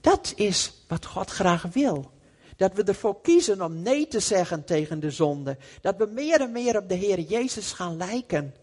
Dat 0.01 0.33
is 0.35 0.83
wat 0.87 1.05
God 1.05 1.29
graag 1.29 1.61
wil. 1.61 2.11
Dat 2.55 2.73
we 2.73 2.83
ervoor 2.83 3.21
kiezen 3.21 3.61
om 3.61 3.81
nee 3.81 4.07
te 4.07 4.19
zeggen 4.19 4.65
tegen 4.65 4.99
de 4.99 5.11
zonde. 5.11 5.57
Dat 5.81 5.97
we 5.97 6.05
meer 6.05 6.41
en 6.41 6.51
meer 6.51 6.77
op 6.77 6.89
de 6.89 6.95
Heer 6.95 7.19
Jezus 7.19 7.71
gaan 7.71 7.97
lijken. 7.97 8.53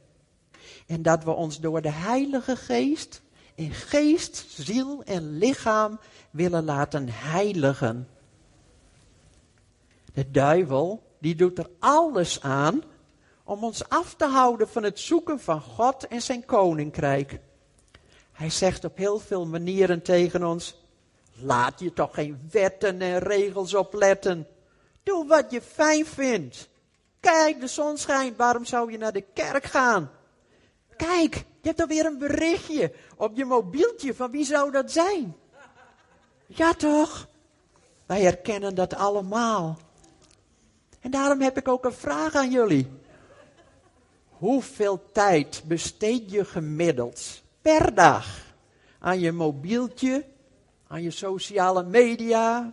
En 0.91 1.03
dat 1.03 1.25
we 1.25 1.31
ons 1.31 1.61
door 1.61 1.83
de 1.83 1.91
Heilige 1.91 2.57
Geest 2.57 3.23
in 3.55 3.73
geest, 3.73 4.45
ziel 4.49 5.03
en 5.05 5.39
lichaam 5.39 5.99
willen 6.31 6.65
laten 6.65 7.09
heiligen. 7.09 8.09
De 10.13 10.31
duivel, 10.31 11.03
die 11.19 11.35
doet 11.35 11.59
er 11.59 11.71
alles 11.79 12.43
aan 12.43 12.83
om 13.45 13.65
ons 13.65 13.89
af 13.89 14.15
te 14.15 14.25
houden 14.25 14.69
van 14.69 14.83
het 14.83 14.99
zoeken 14.99 15.41
van 15.41 15.61
God 15.61 16.07
en 16.07 16.23
zijn 16.23 16.45
koninkrijk. 16.45 17.41
Hij 18.33 18.51
zegt 18.51 18.85
op 18.85 18.97
heel 18.97 19.19
veel 19.19 19.47
manieren 19.47 20.03
tegen 20.03 20.45
ons: 20.45 20.77
Laat 21.33 21.81
je 21.81 21.93
toch 21.93 22.15
geen 22.15 22.49
wetten 22.51 23.01
en 23.01 23.19
regels 23.19 23.75
opletten. 23.75 24.47
Doe 25.03 25.27
wat 25.27 25.51
je 25.51 25.61
fijn 25.61 26.07
vindt. 26.07 26.69
Kijk, 27.21 27.61
de 27.61 27.67
zon 27.67 27.97
schijnt, 27.97 28.37
waarom 28.37 28.65
zou 28.65 28.93
je 28.93 28.99
naar 28.99 29.13
de 29.13 29.25
kerk 29.35 29.65
gaan? 29.65 30.11
Kijk, 31.07 31.35
je 31.35 31.69
hebt 31.69 31.81
alweer 31.81 32.07
een 32.07 32.19
berichtje 32.19 32.93
op 33.17 33.37
je 33.37 33.45
mobieltje. 33.45 34.15
Van 34.15 34.31
wie 34.31 34.45
zou 34.45 34.71
dat 34.71 34.93
zijn? 34.93 35.37
Ja 36.47 36.73
toch? 36.73 37.29
Wij 38.07 38.21
herkennen 38.23 38.75
dat 38.75 38.95
allemaal. 38.95 39.79
En 41.01 41.11
daarom 41.11 41.41
heb 41.41 41.57
ik 41.57 41.69
ook 41.69 41.85
een 41.85 41.93
vraag 41.93 42.35
aan 42.35 42.51
jullie. 42.51 42.91
Hoeveel 44.29 45.03
tijd 45.13 45.63
besteed 45.67 46.31
je 46.31 46.45
gemiddeld 46.45 47.43
per 47.61 47.95
dag 47.95 48.55
aan 48.99 49.21
je 49.21 49.33
mobieltje 49.33 50.25
aan 50.87 51.03
je 51.03 51.11
sociale 51.11 51.83
media, 51.83 52.73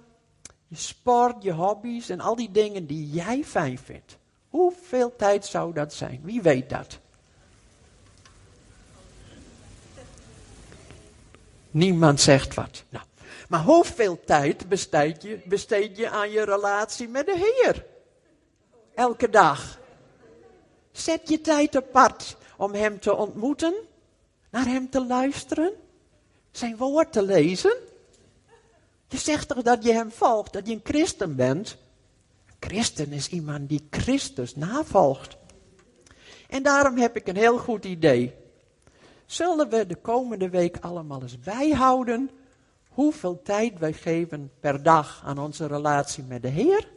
je 0.67 0.75
sport, 0.75 1.43
je 1.43 1.51
hobby's 1.51 2.09
en 2.09 2.19
al 2.19 2.35
die 2.35 2.51
dingen 2.51 2.85
die 2.85 3.09
jij 3.09 3.43
fijn 3.43 3.77
vindt. 3.77 4.17
Hoeveel 4.49 5.15
tijd 5.15 5.45
zou 5.45 5.73
dat 5.73 5.93
zijn? 5.93 6.21
Wie 6.23 6.41
weet 6.41 6.69
dat? 6.69 6.99
Niemand 11.71 12.21
zegt 12.21 12.53
wat. 12.53 12.83
Nou, 12.89 13.05
maar 13.47 13.63
hoeveel 13.63 14.19
tijd 14.25 14.69
besteed 14.69 15.21
je, 15.21 15.41
besteed 15.45 15.97
je 15.97 16.09
aan 16.09 16.31
je 16.31 16.43
relatie 16.43 17.07
met 17.07 17.25
de 17.25 17.35
Heer? 17.37 17.85
Elke 18.95 19.29
dag. 19.29 19.79
Zet 20.91 21.29
je 21.29 21.41
tijd 21.41 21.75
apart 21.75 22.37
om 22.57 22.73
Hem 22.73 22.99
te 22.99 23.15
ontmoeten, 23.15 23.73
naar 24.49 24.65
Hem 24.65 24.89
te 24.89 25.05
luisteren, 25.05 25.73
Zijn 26.51 26.77
woord 26.77 27.11
te 27.11 27.21
lezen. 27.21 27.75
Je 29.07 29.17
zegt 29.17 29.47
toch 29.47 29.61
dat 29.61 29.83
je 29.83 29.93
hem 29.93 30.11
volgt, 30.11 30.53
dat 30.53 30.67
je 30.67 30.73
een 30.73 30.81
christen 30.83 31.35
bent? 31.35 31.77
Een 32.45 32.69
christen 32.69 33.11
is 33.11 33.27
iemand 33.27 33.69
die 33.69 33.87
Christus 33.89 34.55
navolgt. 34.55 35.37
En 36.49 36.63
daarom 36.63 36.97
heb 36.97 37.15
ik 37.15 37.27
een 37.27 37.35
heel 37.35 37.57
goed 37.57 37.85
idee. 37.85 38.35
Zullen 39.27 39.69
we 39.69 39.85
de 39.85 39.95
komende 39.95 40.49
week 40.49 40.77
allemaal 40.79 41.21
eens 41.21 41.39
bijhouden 41.39 42.29
hoeveel 42.87 43.41
tijd 43.41 43.79
wij 43.79 43.93
geven 43.93 44.51
per 44.59 44.83
dag 44.83 45.21
aan 45.25 45.37
onze 45.37 45.67
relatie 45.67 46.23
met 46.23 46.41
de 46.41 46.47
Heer? 46.47 46.87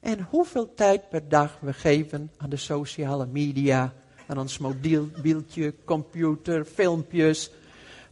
En 0.00 0.26
hoeveel 0.30 0.74
tijd 0.74 1.08
per 1.08 1.28
dag 1.28 1.58
we 1.60 1.72
geven 1.72 2.30
aan 2.36 2.50
de 2.50 2.56
sociale 2.56 3.26
media, 3.26 3.92
aan 4.26 4.38
ons 4.38 4.58
mobieltje, 4.58 5.74
computer, 5.84 6.64
filmpjes, 6.64 7.50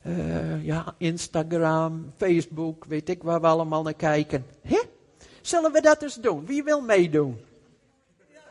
uh, 0.02 0.64
ja, 0.64 0.94
Instagram, 0.98 2.12
Facebook, 2.16 2.84
weet 2.84 3.08
ik 3.08 3.22
waar 3.22 3.40
we 3.40 3.46
allemaal 3.46 3.82
naar 3.82 3.94
kijken. 3.94 4.46
Hè? 4.62 4.80
Zullen 5.40 5.72
we 5.72 5.80
dat 5.80 6.02
eens 6.02 6.14
doen? 6.14 6.46
Wie 6.46 6.64
wil 6.64 6.80
meedoen? 6.80 7.40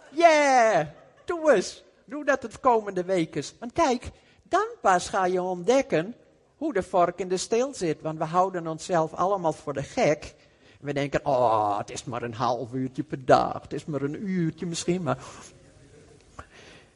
Yeah, 0.10 0.88
doe 1.26 1.54
eens. 1.54 1.84
Doe 2.06 2.26
dat 2.26 2.42
het 2.42 2.60
komende 2.60 3.04
week 3.04 3.36
eens. 3.36 3.56
Want 3.60 3.74
kijk, 3.74 4.12
dan 4.54 4.68
pas 4.82 5.10
ga 5.10 5.26
je 5.26 5.42
ontdekken 5.42 6.16
hoe 6.58 6.74
de 6.74 6.84
vork 6.84 7.20
in 7.20 7.28
de 7.28 7.38
steel 7.38 7.74
zit. 7.74 8.02
Want 8.02 8.18
we 8.18 8.24
houden 8.24 8.68
onszelf 8.68 9.14
allemaal 9.14 9.54
voor 9.54 9.74
de 9.74 9.84
gek. 9.84 10.36
We 10.80 10.94
denken, 10.94 11.26
oh, 11.26 11.78
het 11.78 11.92
is 11.92 12.04
maar 12.04 12.24
een 12.24 12.34
half 12.34 12.74
uurtje 12.74 13.04
per 13.04 13.26
dag. 13.26 13.62
Het 13.62 13.74
is 13.74 13.86
maar 13.86 14.02
een 14.02 14.30
uurtje 14.30 14.66
misschien. 14.66 15.04
Maar... 15.04 15.18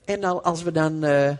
En 0.05 0.43
als 0.43 0.63
we 0.63 0.71
dan 0.71 1.05
uh, 1.05 1.31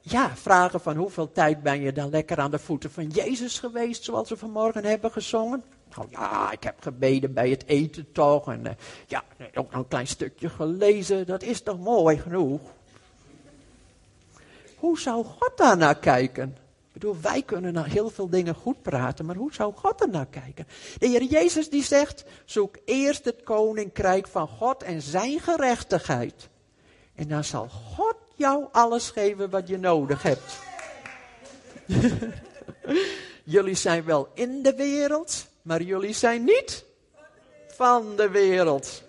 ja, 0.00 0.36
vragen 0.36 0.80
van 0.80 0.96
hoeveel 0.96 1.32
tijd 1.32 1.62
ben 1.62 1.80
je 1.80 1.92
dan 1.92 2.10
lekker 2.10 2.38
aan 2.38 2.50
de 2.50 2.58
voeten 2.58 2.90
van 2.90 3.06
Jezus 3.06 3.58
geweest, 3.58 4.04
zoals 4.04 4.28
we 4.28 4.36
vanmorgen 4.36 4.84
hebben 4.84 5.10
gezongen. 5.10 5.64
Nou 5.96 6.08
ja, 6.10 6.52
ik 6.52 6.62
heb 6.62 6.76
gebeden 6.80 7.32
bij 7.32 7.50
het 7.50 7.66
eten 7.66 8.12
toch. 8.12 8.52
En 8.52 8.64
uh, 8.64 8.70
ja, 9.06 9.24
ook 9.54 9.70
nog 9.70 9.80
een 9.80 9.88
klein 9.88 10.06
stukje 10.06 10.48
gelezen. 10.48 11.26
Dat 11.26 11.42
is 11.42 11.62
toch 11.62 11.78
mooi 11.78 12.18
genoeg? 12.18 12.60
Hoe 14.78 14.98
zou 14.98 15.24
God 15.24 15.52
daar 15.56 15.76
naar 15.76 15.98
kijken? 15.98 16.56
Ik 16.86 16.92
bedoel, 16.92 17.16
wij 17.20 17.42
kunnen 17.42 17.72
naar 17.72 17.86
heel 17.86 18.10
veel 18.10 18.28
dingen 18.28 18.54
goed 18.54 18.82
praten, 18.82 19.24
maar 19.24 19.36
hoe 19.36 19.54
zou 19.54 19.74
God 19.74 20.00
er 20.00 20.26
kijken? 20.26 20.66
De 20.98 21.06
Heer 21.06 21.22
Jezus 21.22 21.70
die 21.70 21.84
zegt, 21.84 22.24
zoek 22.44 22.76
eerst 22.84 23.24
het 23.24 23.42
koninkrijk 23.42 24.26
van 24.26 24.48
God 24.48 24.82
en 24.82 25.02
zijn 25.02 25.40
gerechtigheid. 25.40 26.48
En 27.14 27.28
dan 27.28 27.44
zal 27.44 27.68
God 27.68 28.16
jou 28.34 28.66
alles 28.72 29.10
geven 29.10 29.50
wat 29.50 29.68
je 29.68 29.78
nodig 29.78 30.22
hebt. 30.22 30.58
jullie 33.44 33.74
zijn 33.74 34.04
wel 34.04 34.28
in 34.34 34.62
de 34.62 34.74
wereld, 34.74 35.46
maar 35.62 35.82
jullie 35.82 36.14
zijn 36.14 36.44
niet 36.44 36.84
van 37.66 38.16
de 38.16 38.28
wereld. 38.28 39.02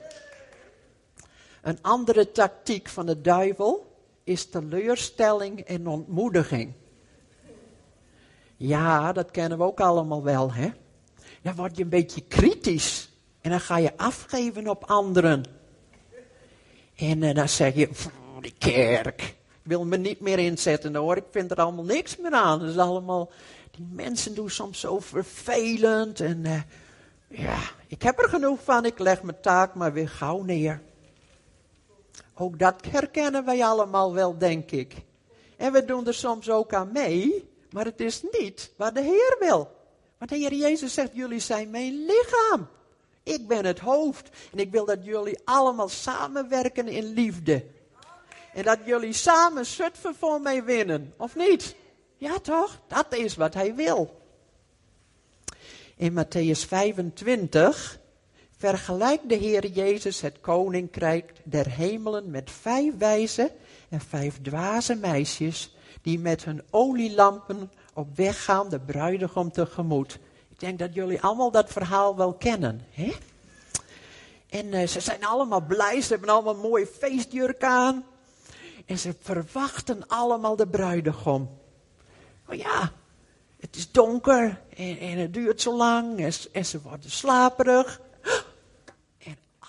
Een 1.61 1.77
andere 1.81 2.31
tactiek 2.31 2.89
van 2.89 3.05
de 3.05 3.21
duivel 3.21 3.88
is 4.29 4.49
teleurstelling 4.49 5.59
en 5.59 5.87
ontmoediging. 5.87 6.73
Ja, 8.57 9.13
dat 9.13 9.31
kennen 9.31 9.57
we 9.57 9.63
ook 9.63 9.79
allemaal 9.79 10.23
wel, 10.23 10.53
hè? 10.53 10.69
Dan 11.41 11.55
word 11.55 11.77
je 11.77 11.83
een 11.83 11.89
beetje 11.89 12.21
kritisch 12.21 13.09
en 13.41 13.49
dan 13.49 13.59
ga 13.59 13.77
je 13.77 13.97
afgeven 13.97 14.67
op 14.67 14.83
anderen. 14.83 15.43
En 16.95 17.21
uh, 17.21 17.33
dan 17.33 17.49
zeg 17.49 17.75
je, 17.75 17.89
die 18.41 18.55
kerk, 18.57 19.21
ik 19.21 19.35
wil 19.61 19.85
me 19.85 19.97
niet 19.97 20.19
meer 20.19 20.39
inzetten 20.39 20.95
hoor, 20.95 21.17
ik 21.17 21.27
vind 21.31 21.51
er 21.51 21.57
allemaal 21.57 21.85
niks 21.85 22.17
meer 22.17 22.31
aan. 22.31 22.61
Het 22.61 22.69
is 22.69 22.77
allemaal, 22.77 23.31
die 23.71 23.87
mensen 23.91 24.35
doen 24.35 24.49
soms 24.49 24.79
zo 24.79 24.99
vervelend 24.99 26.19
en 26.19 26.45
uh, 26.45 26.61
ja, 27.27 27.59
ik 27.87 28.01
heb 28.01 28.19
er 28.19 28.29
genoeg 28.29 28.63
van, 28.63 28.85
ik 28.85 28.99
leg 28.99 29.23
mijn 29.23 29.41
taak 29.41 29.75
maar 29.75 29.93
weer 29.93 30.09
gauw 30.09 30.41
neer. 30.41 30.81
Ook 32.41 32.59
dat 32.59 32.85
herkennen 32.89 33.45
wij 33.45 33.63
allemaal 33.63 34.13
wel, 34.13 34.37
denk 34.37 34.71
ik. 34.71 34.95
En 35.57 35.71
we 35.71 35.85
doen 35.85 36.07
er 36.07 36.13
soms 36.13 36.49
ook 36.49 36.73
aan 36.73 36.91
mee, 36.91 37.49
maar 37.71 37.85
het 37.85 37.99
is 37.99 38.23
niet 38.39 38.71
wat 38.75 38.95
de 38.95 39.01
Heer 39.01 39.35
wil. 39.39 39.71
Want 40.17 40.31
de 40.31 40.37
Heer 40.37 40.53
Jezus 40.53 40.93
zegt, 40.93 41.09
jullie 41.13 41.39
zijn 41.39 41.69
mijn 41.69 42.05
lichaam. 42.05 42.67
Ik 43.23 43.47
ben 43.47 43.65
het 43.65 43.79
hoofd 43.79 44.29
en 44.51 44.57
ik 44.59 44.71
wil 44.71 44.85
dat 44.85 45.05
jullie 45.05 45.39
allemaal 45.43 45.89
samenwerken 45.89 46.87
in 46.87 47.05
liefde. 47.05 47.65
En 48.53 48.63
dat 48.63 48.79
jullie 48.85 49.13
samen 49.13 49.65
zutven 49.65 50.15
voor 50.15 50.41
mij 50.41 50.63
winnen, 50.63 51.13
of 51.17 51.35
niet? 51.35 51.75
Ja 52.17 52.39
toch? 52.39 52.79
Dat 52.87 53.15
is 53.15 53.35
wat 53.35 53.53
hij 53.53 53.75
wil. 53.75 54.21
In 55.95 56.13
Matthäus 56.13 56.67
25 56.67 57.98
vergelijkt 58.59 59.29
de 59.29 59.35
Heer 59.35 59.67
Jezus 59.67 60.21
het 60.21 60.39
koninkrijk 60.41 61.33
der 61.43 61.69
hemelen 61.69 62.31
met 62.31 62.51
vijf 62.51 62.97
wijze 62.97 63.51
en 63.89 64.01
vijf 64.01 64.41
dwaze 64.41 64.95
meisjes 64.95 65.75
die 66.01 66.19
met 66.19 66.43
hun 66.43 66.61
olielampen 66.69 67.71
op 67.93 68.15
weg 68.15 68.43
gaan 68.43 68.69
de 68.69 68.79
bruidegom 68.79 69.51
tegemoet. 69.51 70.19
Ik 70.49 70.59
denk 70.59 70.79
dat 70.79 70.93
jullie 70.93 71.21
allemaal 71.21 71.51
dat 71.51 71.71
verhaal 71.71 72.15
wel 72.15 72.33
kennen. 72.33 72.81
Hè? 72.91 73.15
En 74.49 74.65
uh, 74.65 74.87
ze 74.87 74.99
zijn 74.99 75.25
allemaal 75.25 75.61
blij, 75.61 76.01
ze 76.01 76.11
hebben 76.11 76.29
allemaal 76.29 76.53
een 76.53 76.69
mooie 76.69 76.87
feestjurk 76.99 77.63
aan. 77.63 78.03
En 78.85 78.97
ze 78.97 79.15
verwachten 79.19 80.07
allemaal 80.07 80.55
de 80.55 80.67
bruidegom. 80.67 81.49
Oh 82.47 82.55
ja, 82.55 82.91
het 83.59 83.75
is 83.75 83.91
donker 83.91 84.61
en, 84.75 84.99
en 84.99 85.17
het 85.17 85.33
duurt 85.33 85.61
zo 85.61 85.75
lang 85.75 86.19
en, 86.19 86.33
en 86.51 86.65
ze 86.65 86.81
worden 86.81 87.11
slaperig. 87.11 88.01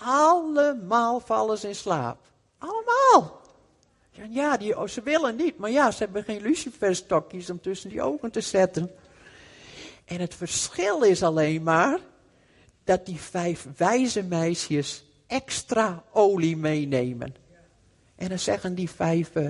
Allemaal 0.03 1.19
vallen 1.19 1.57
ze 1.57 1.67
in 1.67 1.75
slaap. 1.75 2.17
Allemaal. 2.57 3.41
Ja, 4.29 4.57
die, 4.57 4.79
oh, 4.79 4.87
ze 4.87 5.01
willen 5.01 5.35
niet, 5.35 5.57
maar 5.57 5.71
ja, 5.71 5.91
ze 5.91 6.03
hebben 6.03 6.23
geen 6.23 6.41
luciferstokjes 6.41 7.49
om 7.49 7.61
tussen 7.61 7.89
die 7.89 8.01
ogen 8.01 8.31
te 8.31 8.41
zetten. 8.41 8.91
En 10.05 10.19
het 10.19 10.35
verschil 10.35 11.01
is 11.01 11.23
alleen 11.23 11.63
maar 11.63 11.99
dat 12.83 13.05
die 13.05 13.19
vijf 13.19 13.67
wijze 13.77 14.23
meisjes 14.23 15.03
extra 15.27 16.03
olie 16.11 16.57
meenemen. 16.57 17.35
En 18.15 18.29
dan 18.29 18.39
zeggen 18.39 18.75
die 18.75 18.89
vijf 18.89 19.35
uh, 19.35 19.47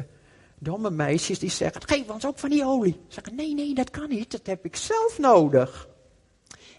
domme 0.60 0.89
meisjes, 0.89 1.39
die 1.39 1.49
zeggen, 1.49 1.88
geef 1.88 2.10
ons 2.10 2.26
ook 2.26 2.39
van 2.39 2.49
die 2.49 2.66
olie. 2.66 2.93
Ze 3.08 3.14
zeggen, 3.14 3.36
nee, 3.36 3.54
nee, 3.54 3.74
dat 3.74 3.89
kan 3.89 4.10
niet, 4.10 4.32
dat 4.32 4.45
heb 4.45 4.66
ik 4.66 4.76
zelf 4.76 5.18
nodig. 5.20 5.88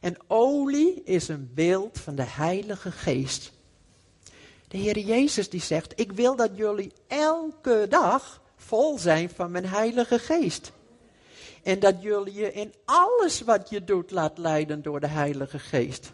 En 0.00 0.16
olie 0.26 1.02
is 1.04 1.28
een 1.28 1.50
beeld 1.54 2.00
van 2.00 2.14
de 2.14 2.26
Heilige 2.26 2.90
Geest. 2.90 3.52
De 4.72 4.78
Heer 4.78 4.98
Jezus 4.98 5.50
die 5.50 5.60
zegt, 5.60 6.00
ik 6.00 6.12
wil 6.12 6.36
dat 6.36 6.50
jullie 6.54 6.92
elke 7.06 7.86
dag 7.88 8.40
vol 8.56 8.98
zijn 8.98 9.30
van 9.30 9.50
mijn 9.50 9.66
Heilige 9.66 10.18
Geest. 10.18 10.72
En 11.62 11.80
dat 11.80 12.02
jullie 12.02 12.34
je 12.34 12.52
in 12.52 12.74
alles 12.84 13.40
wat 13.40 13.70
je 13.70 13.84
doet 13.84 14.10
laat 14.10 14.38
leiden 14.38 14.82
door 14.82 15.00
de 15.00 15.06
Heilige 15.06 15.58
Geest. 15.58 16.12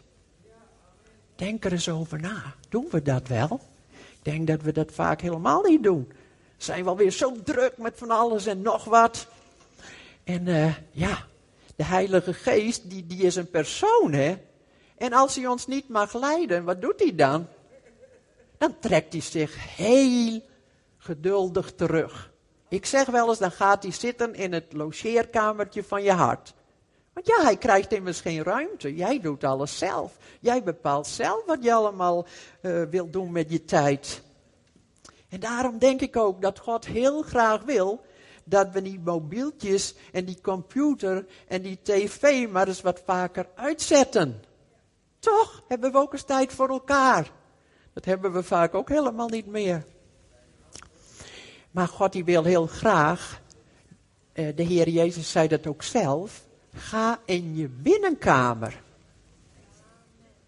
Denk 1.35 1.65
er 1.65 1.73
eens 1.73 1.89
over 1.89 2.21
na. 2.21 2.55
Doen 2.69 2.87
we 2.91 3.03
dat 3.03 3.29
wel? 3.29 3.61
Ik 3.91 4.19
denk 4.23 4.47
dat 4.47 4.63
we 4.63 4.73
dat 4.73 4.93
vaak 4.93 5.21
helemaal 5.21 5.63
niet 5.63 5.83
doen. 5.83 6.13
Zijn 6.57 6.83
we 6.83 6.89
alweer 6.89 7.13
zo 7.13 7.43
druk 7.45 7.77
met 7.77 7.93
van 7.97 8.11
alles 8.11 8.47
en 8.47 8.63
nog 8.63 8.85
wat. 8.85 9.27
En 10.25 10.47
uh, 10.47 10.75
ja, 10.91 11.27
de 11.77 11.85
Heilige 11.85 12.33
Geest, 12.33 12.91
die, 12.91 13.07
die 13.07 13.23
is 13.23 13.37
een 13.37 13.51
persoon, 13.51 14.13
hè. 14.13 14.37
En 14.97 15.13
als 15.13 15.37
hij 15.37 15.47
ons 15.47 15.67
niet 15.67 15.89
mag 15.89 16.15
leiden, 16.15 16.65
wat 16.65 16.81
doet 16.81 17.01
hij 17.01 17.15
dan? 17.15 17.49
Dan 18.59 18.79
trekt 18.81 19.13
hij 19.13 19.23
zich 19.23 19.77
heel 19.77 20.41
geduldig 20.99 21.75
terug. 21.75 22.33
Ik 22.69 22.87
zeg 22.87 23.07
wel 23.07 23.29
eens, 23.29 23.39
dan 23.39 23.51
gaat 23.51 23.83
hij 23.83 23.93
zitten 23.93 24.35
in 24.35 24.53
het 24.53 24.73
logeerkamertje 24.73 25.85
van 25.85 26.03
je 26.03 26.13
hart. 26.13 26.55
Want 27.13 27.27
ja, 27.27 27.43
hij 27.43 27.57
krijgt 27.57 27.93
immers 27.93 28.21
geen 28.21 28.43
ruimte. 28.43 28.95
Jij 28.95 29.21
doet 29.21 29.45
alles 29.45 29.79
zelf. 29.79 30.17
Jij 30.41 30.63
bepaalt 30.63 31.07
zelf 31.07 31.45
wat 31.47 31.65
je 31.65 31.75
allemaal 31.75 32.27
uh, 32.63 32.83
wil 32.83 33.11
doen 33.11 33.33
met 33.33 33.51
je 33.51 33.65
tijd. 33.65 34.23
En 35.29 35.41
daarom 35.41 35.79
denk 35.79 36.01
ik 36.01 36.17
ook 36.17 36.43
dat 36.43 36.59
God 36.59 36.87
heel 36.87 37.23
graag 37.23 37.63
wil 37.63 38.05
dat 38.45 38.71
we 38.73 38.83
die 38.83 39.01
mobieltjes 39.05 39.95
en 40.13 40.25
die 40.25 40.41
computer 40.41 41.27
en 41.49 41.63
die 41.63 41.79
tv 41.83 42.49
maar 42.49 42.69
eens 42.69 42.81
wat 42.81 43.03
vaker 43.05 43.47
uitzetten. 43.55 44.43
Toch 45.19 45.63
hebben 45.69 45.93
we 45.93 45.99
ook 45.99 46.13
eens 46.13 46.23
tijd 46.23 46.53
voor 46.53 46.69
elkaar. 46.69 47.31
Dat 47.99 48.07
hebben 48.07 48.33
we 48.33 48.43
vaak 48.43 48.75
ook 48.75 48.89
helemaal 48.89 49.29
niet 49.29 49.47
meer. 49.47 49.85
Maar 51.71 51.89
God 51.89 52.13
die 52.13 52.25
wil 52.25 52.45
heel 52.45 52.67
graag, 52.67 53.43
eh, 54.33 54.57
de 54.57 54.63
Heer 54.63 54.89
Jezus 54.89 55.31
zei 55.31 55.49
dat 55.49 55.67
ook 55.67 55.83
zelf, 55.83 56.47
ga 56.75 57.21
in 57.25 57.57
je 57.57 57.69
binnenkamer. 57.69 58.83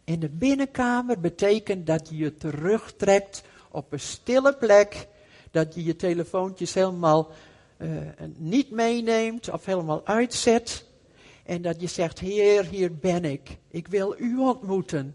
In 0.05 0.21
de 0.21 0.29
binnenkamer 0.29 1.21
betekent 1.21 1.87
dat 1.87 2.09
je 2.09 2.17
je 2.17 2.37
terugtrekt 2.37 3.43
op 3.71 3.93
een 3.93 4.01
stille 4.01 4.57
plek, 4.57 5.07
dat 5.51 5.75
je 5.75 5.85
je 5.85 5.97
telefoontjes 5.97 6.75
helemaal 6.75 7.31
uh, 7.79 8.01
niet 8.37 8.71
meeneemt 8.71 9.51
of 9.51 9.65
helemaal 9.65 10.07
uitzet. 10.07 10.85
En 11.45 11.63
dat 11.63 11.81
je 11.81 11.87
zegt, 11.87 12.19
Heer, 12.19 12.65
hier 12.65 12.97
ben 12.97 13.25
ik. 13.25 13.59
Ik 13.69 13.89
wil 13.89 14.15
u 14.19 14.39
ontmoeten. 14.39 15.15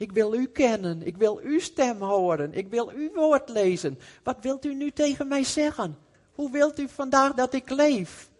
Ik 0.00 0.12
wil 0.12 0.34
u 0.34 0.46
kennen. 0.46 1.06
Ik 1.06 1.16
wil 1.16 1.40
uw 1.42 1.58
stem 1.58 2.02
horen. 2.02 2.54
Ik 2.54 2.68
wil 2.68 2.90
uw 2.94 3.12
woord 3.14 3.48
lezen. 3.48 3.98
Wat 4.22 4.36
wilt 4.40 4.64
u 4.64 4.74
nu 4.74 4.90
tegen 4.90 5.28
mij 5.28 5.44
zeggen? 5.44 5.98
Hoe 6.32 6.50
wilt 6.50 6.78
u 6.78 6.88
vandaag 6.88 7.34
dat 7.34 7.54
ik 7.54 7.70
leef? 7.70 8.30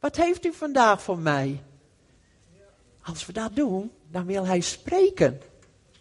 Wat 0.00 0.16
heeft 0.16 0.44
u 0.44 0.52
vandaag 0.52 1.02
voor 1.02 1.18
mij? 1.18 1.62
Als 3.02 3.26
we 3.26 3.32
dat 3.32 3.56
doen, 3.56 3.90
dan 4.10 4.26
wil 4.26 4.46
hij 4.46 4.60
spreken. 4.60 5.40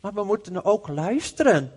Maar 0.01 0.13
we 0.13 0.24
moeten 0.24 0.65
ook 0.65 0.88
luisteren. 0.88 1.72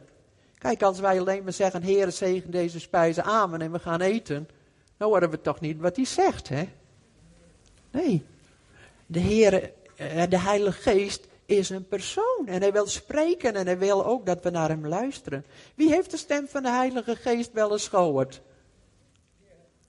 Kijk, 0.59 0.82
als 0.82 1.01
wij 1.01 1.20
alleen 1.20 1.43
maar 1.43 1.53
zeggen, 1.53 1.82
Heer, 1.82 2.12
zegen 2.12 2.51
deze 2.51 2.80
spijzen, 2.80 3.24
amen, 3.24 3.61
en 3.61 3.72
we 3.72 3.78
gaan 3.78 4.01
eten, 4.01 4.49
dan 4.97 5.09
horen 5.09 5.30
we 5.30 5.41
toch 5.41 5.61
niet 5.61 5.80
wat 5.80 5.97
hij 5.97 6.05
zegt, 6.05 6.49
hè? 6.49 6.68
Nee. 7.91 8.24
De 9.07 9.18
Heer, 9.18 9.72
eh, 9.97 10.22
de 10.28 10.38
Heilige 10.38 10.80
Geest, 10.80 11.28
is 11.51 11.70
een 11.70 11.88
persoon. 11.88 12.46
En 12.46 12.61
hij 12.61 12.72
wil 12.72 12.86
spreken 12.86 13.55
en 13.55 13.66
hij 13.66 13.78
wil 13.78 14.07
ook 14.07 14.26
dat 14.26 14.42
we 14.42 14.51
naar 14.51 14.68
hem 14.68 14.86
luisteren. 14.86 15.44
Wie 15.74 15.90
heeft 15.90 16.11
de 16.11 16.16
stem 16.16 16.48
van 16.48 16.62
de 16.62 16.70
Heilige 16.70 17.16
Geest 17.16 17.53
wel 17.53 17.72
eens 17.72 17.88
gehoord? 17.88 18.40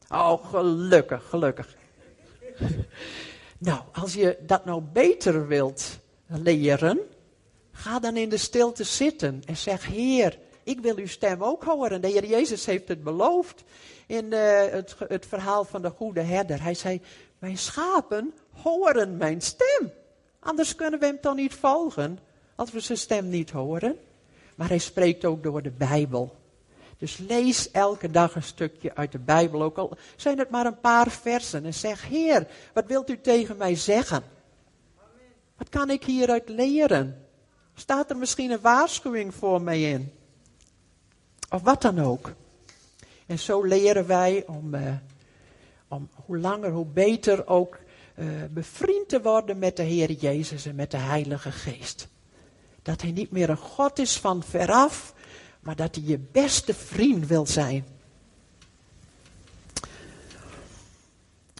Oh, 0.09 0.45
gelukkig, 0.45 1.29
gelukkig. 1.29 1.75
nou, 3.57 3.81
als 3.91 4.13
je 4.13 4.37
dat 4.45 4.65
nou 4.65 4.81
beter 4.81 5.47
wilt 5.47 5.99
leren, 6.27 6.99
ga 7.71 7.99
dan 7.99 8.17
in 8.17 8.29
de 8.29 8.37
stilte 8.37 8.83
zitten 8.83 9.41
en 9.45 9.57
zeg, 9.57 9.85
Heer, 9.85 10.39
ik 10.63 10.79
wil 10.79 10.95
uw 10.95 11.07
stem 11.07 11.43
ook 11.43 11.63
horen. 11.63 12.01
De 12.01 12.07
Heer 12.07 12.25
Jezus 12.25 12.65
heeft 12.65 12.87
het 12.87 13.03
beloofd 13.03 13.63
in 14.07 14.25
uh, 14.25 14.65
het, 14.65 14.95
het 15.07 15.25
verhaal 15.25 15.63
van 15.63 15.81
de 15.81 15.89
goede 15.89 16.21
herder. 16.21 16.61
Hij 16.61 16.73
zei, 16.73 17.01
mijn 17.39 17.57
schapen 17.57 18.33
horen 18.51 19.17
mijn 19.17 19.41
stem. 19.41 19.91
Anders 20.43 20.75
kunnen 20.75 20.99
we 20.99 21.05
hem 21.05 21.19
toch 21.21 21.35
niet 21.35 21.53
volgen 21.53 22.19
als 22.55 22.71
we 22.71 22.79
zijn 22.79 22.97
stem 22.97 23.29
niet 23.29 23.51
horen. 23.51 23.97
Maar 24.55 24.67
hij 24.67 24.77
spreekt 24.77 25.25
ook 25.25 25.43
door 25.43 25.61
de 25.61 25.71
Bijbel. 25.71 26.35
Dus 26.97 27.17
lees 27.17 27.71
elke 27.71 28.11
dag 28.11 28.35
een 28.35 28.43
stukje 28.43 28.95
uit 28.95 29.11
de 29.11 29.19
Bijbel, 29.19 29.63
ook 29.63 29.77
al 29.77 29.97
zijn 30.15 30.37
het 30.37 30.49
maar 30.49 30.65
een 30.65 30.79
paar 30.79 31.11
versen. 31.11 31.65
En 31.65 31.73
zeg, 31.73 32.07
Heer, 32.07 32.47
wat 32.73 32.85
wilt 32.85 33.09
u 33.09 33.21
tegen 33.21 33.57
mij 33.57 33.75
zeggen? 33.75 34.23
Wat 35.57 35.69
kan 35.69 35.89
ik 35.89 36.03
hieruit 36.03 36.49
leren? 36.49 37.25
Staat 37.73 38.09
er 38.09 38.17
misschien 38.17 38.51
een 38.51 38.61
waarschuwing 38.61 39.35
voor 39.35 39.61
mij 39.61 39.81
in? 39.91 40.13
Of 41.49 41.61
wat 41.61 41.81
dan 41.81 41.99
ook. 41.99 42.31
En 43.25 43.39
zo 43.39 43.63
leren 43.63 44.07
wij 44.07 44.43
om, 44.47 44.73
uh, 44.73 44.93
om 45.87 46.09
hoe 46.25 46.37
langer, 46.37 46.71
hoe 46.71 46.85
beter 46.85 47.47
ook 47.47 47.79
uh, 48.21 48.27
bevriend 48.49 49.09
te 49.09 49.21
worden 49.21 49.59
met 49.59 49.77
de 49.77 49.83
Heer 49.83 50.11
Jezus 50.11 50.65
en 50.65 50.75
met 50.75 50.91
de 50.91 50.97
Heilige 50.97 51.51
Geest. 51.51 52.07
Dat 52.81 53.01
Hij 53.01 53.11
niet 53.11 53.31
meer 53.31 53.49
een 53.49 53.57
God 53.57 53.99
is 53.99 54.17
van 54.17 54.43
veraf, 54.43 55.13
maar 55.59 55.75
dat 55.75 55.95
Hij 55.95 56.03
je 56.05 56.19
beste 56.31 56.73
vriend 56.73 57.27
wil 57.27 57.45
zijn. 57.45 57.85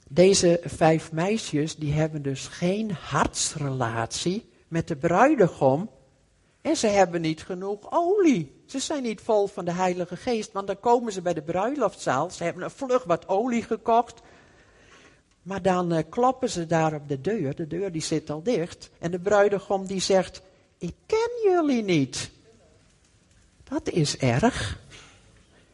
Deze 0.07 0.59
vijf 0.63 1.11
meisjes, 1.11 1.75
die 1.75 1.93
hebben 1.93 2.21
dus 2.21 2.47
geen 2.47 2.91
hartsrelatie 2.91 4.49
met 4.67 4.87
de 4.87 4.95
bruidegom. 4.95 5.89
En 6.61 6.75
ze 6.75 6.87
hebben 6.87 7.21
niet 7.21 7.43
genoeg 7.43 7.87
olie. 7.89 8.61
Ze 8.65 8.79
zijn 8.79 9.03
niet 9.03 9.21
vol 9.21 9.47
van 9.47 9.65
de 9.65 9.71
Heilige 9.71 10.15
Geest, 10.15 10.51
want 10.51 10.67
dan 10.67 10.79
komen 10.79 11.11
ze 11.11 11.21
bij 11.21 11.33
de 11.33 11.41
bruiloftzaal. 11.41 12.29
Ze 12.29 12.43
hebben 12.43 12.63
een 12.63 12.71
vlug 12.71 13.03
wat 13.03 13.27
olie 13.27 13.63
gekocht. 13.63 14.21
Maar 15.41 15.61
dan 15.61 15.93
uh, 15.93 15.99
kloppen 16.09 16.49
ze 16.49 16.65
daar 16.65 16.93
op 16.93 17.07
de 17.07 17.21
deur. 17.21 17.55
De 17.55 17.67
deur 17.67 17.91
die 17.91 18.01
zit 18.01 18.29
al 18.29 18.43
dicht. 18.43 18.89
En 18.99 19.11
de 19.11 19.19
bruidegom 19.19 19.85
die 19.85 19.99
zegt, 19.99 20.41
ik 20.77 20.93
ken 21.05 21.29
jullie 21.43 21.83
niet. 21.83 22.29
Dat 23.63 23.89
is 23.89 24.17
erg. 24.17 24.79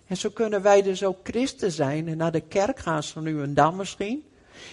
En 0.08 0.18
zo 0.18 0.30
kunnen 0.30 0.62
wij 0.62 0.82
dus 0.82 1.04
ook 1.04 1.18
christen 1.24 1.72
zijn 1.72 2.08
en 2.08 2.18
naar 2.18 2.32
de 2.32 2.42
kerk 2.42 2.80
gaan 2.80 3.04
zo 3.04 3.20
nu 3.20 3.42
en 3.42 3.54
dan 3.54 3.76
misschien. 3.76 4.26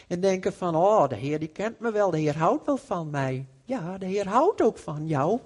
En 0.08 0.20
denken 0.20 0.52
van, 0.52 0.76
oh, 0.76 1.08
de 1.08 1.14
Heer 1.14 1.38
die 1.38 1.48
kent 1.48 1.80
me 1.80 1.92
wel, 1.92 2.10
de 2.10 2.18
Heer 2.18 2.36
houdt 2.36 2.66
wel 2.66 2.76
van 2.76 3.10
mij. 3.10 3.46
Ja, 3.64 3.98
de 3.98 4.06
Heer 4.06 4.28
houdt 4.28 4.62
ook 4.62 4.78
van 4.78 5.06
jou. 5.06 5.40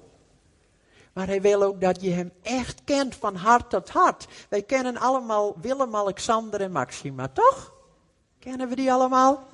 Maar 1.12 1.26
hij 1.26 1.40
wil 1.40 1.62
ook 1.62 1.80
dat 1.80 2.02
je 2.02 2.10
hem 2.10 2.32
echt 2.42 2.80
kent 2.84 3.14
van 3.14 3.36
hart 3.36 3.70
tot 3.70 3.88
hart. 3.88 4.26
Wij 4.48 4.62
kennen 4.62 4.96
allemaal 4.96 5.56
Willem, 5.60 5.96
Alexander 5.96 6.60
en 6.60 6.72
Maxima, 6.72 7.28
toch? 7.28 7.77
Kennen 8.38 8.68
we 8.68 8.76
die 8.76 8.92
allemaal? 8.92 9.46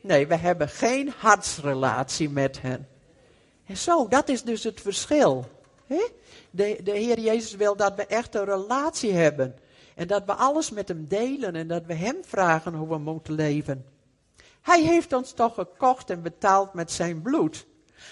Nee, 0.00 0.26
we 0.26 0.36
hebben 0.36 0.68
geen 0.68 1.12
hartsrelatie 1.18 2.30
met 2.30 2.60
hen. 2.60 2.88
En 3.66 3.76
zo, 3.76 4.08
dat 4.08 4.28
is 4.28 4.42
dus 4.42 4.64
het 4.64 4.80
verschil. 4.80 5.44
De, 6.50 6.80
de 6.82 6.90
Heer 6.90 7.20
Jezus 7.20 7.54
wil 7.54 7.76
dat 7.76 7.94
we 7.94 8.06
echt 8.06 8.34
een 8.34 8.44
relatie 8.44 9.12
hebben. 9.12 9.58
En 9.94 10.06
dat 10.06 10.24
we 10.24 10.32
alles 10.32 10.70
met 10.70 10.88
hem 10.88 11.06
delen 11.08 11.56
en 11.56 11.68
dat 11.68 11.86
we 11.86 11.94
hem 11.94 12.16
vragen 12.24 12.74
hoe 12.74 12.88
we 12.88 12.98
moeten 12.98 13.34
leven. 13.34 13.86
Hij 14.60 14.82
heeft 14.82 15.12
ons 15.12 15.32
toch 15.32 15.54
gekocht 15.54 16.10
en 16.10 16.22
betaald 16.22 16.74
met 16.74 16.90
zijn 16.90 17.22
bloed. 17.22 17.66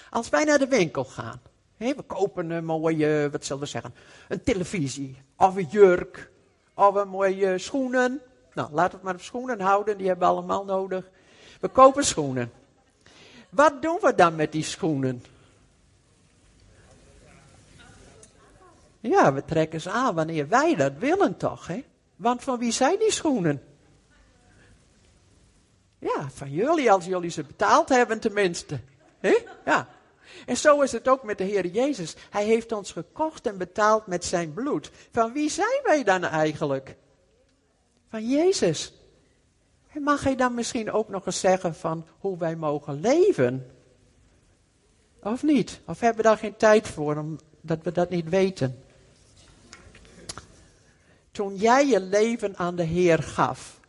Als 0.09 0.29
wij 0.29 0.43
naar 0.43 0.59
de 0.59 0.67
winkel 0.67 1.05
gaan, 1.05 1.41
we 1.77 2.03
kopen 2.07 2.49
een 2.49 2.65
mooie, 2.65 3.29
wat 3.31 3.45
zullen 3.45 3.61
we 3.61 3.67
zeggen, 3.67 3.93
een 4.27 4.43
televisie, 4.43 5.21
of 5.37 5.55
een 5.55 5.67
jurk, 5.69 6.31
of 6.73 6.95
een 6.95 7.07
mooie 7.07 7.57
schoenen, 7.57 8.21
nou, 8.53 8.71
laten 8.71 8.97
we 8.99 9.05
maar 9.05 9.13
op 9.13 9.21
schoenen 9.21 9.59
houden, 9.61 9.97
die 9.97 10.07
hebben 10.07 10.27
we 10.27 10.33
allemaal 10.33 10.65
nodig. 10.65 11.09
We 11.59 11.67
kopen 11.67 12.05
schoenen. 12.05 12.51
Wat 13.49 13.81
doen 13.81 13.97
we 14.01 14.15
dan 14.15 14.35
met 14.35 14.51
die 14.51 14.63
schoenen? 14.63 15.23
Ja, 18.99 19.33
we 19.33 19.45
trekken 19.45 19.81
ze 19.81 19.89
aan 19.89 20.15
wanneer 20.15 20.47
wij 20.47 20.75
dat 20.75 20.93
willen 20.97 21.37
toch, 21.37 21.67
hè? 21.67 21.83
Want 22.15 22.43
van 22.43 22.59
wie 22.59 22.71
zijn 22.71 22.99
die 22.99 23.11
schoenen? 23.11 23.63
Ja, 25.99 26.29
van 26.33 26.51
jullie, 26.51 26.91
als 26.91 27.05
jullie 27.05 27.29
ze 27.29 27.43
betaald 27.43 27.89
hebben 27.89 28.19
tenminste. 28.19 28.79
hè? 29.19 29.37
Ja. 29.65 29.87
En 30.45 30.57
zo 30.57 30.81
is 30.81 30.91
het 30.91 31.07
ook 31.07 31.23
met 31.23 31.37
de 31.37 31.43
Heer 31.43 31.65
Jezus. 31.65 32.15
Hij 32.29 32.45
heeft 32.45 32.71
ons 32.71 32.91
gekocht 32.91 33.47
en 33.47 33.57
betaald 33.57 34.07
met 34.07 34.25
zijn 34.25 34.53
bloed. 34.53 34.91
Van 35.11 35.33
wie 35.33 35.49
zijn 35.49 35.79
wij 35.83 36.03
dan 36.03 36.23
eigenlijk? 36.23 36.95
Van 38.11 38.29
Jezus. 38.29 38.93
En 39.93 40.01
mag 40.01 40.23
hij 40.23 40.35
dan 40.35 40.53
misschien 40.53 40.91
ook 40.91 41.09
nog 41.09 41.25
eens 41.25 41.39
zeggen 41.39 41.75
van 41.75 42.05
hoe 42.19 42.37
wij 42.37 42.55
mogen 42.55 42.99
leven? 42.99 43.71
Of 45.23 45.43
niet? 45.43 45.79
Of 45.85 45.99
hebben 45.99 46.23
we 46.23 46.29
daar 46.29 46.37
geen 46.37 46.55
tijd 46.55 46.87
voor, 46.87 47.17
omdat 47.17 47.83
we 47.83 47.91
dat 47.91 48.09
niet 48.09 48.29
weten? 48.29 48.83
Toen 51.31 51.55
jij 51.55 51.87
je 51.87 51.99
leven 51.99 52.57
aan 52.57 52.75
de 52.75 52.83
Heer 52.83 53.23
gaf, 53.23 53.79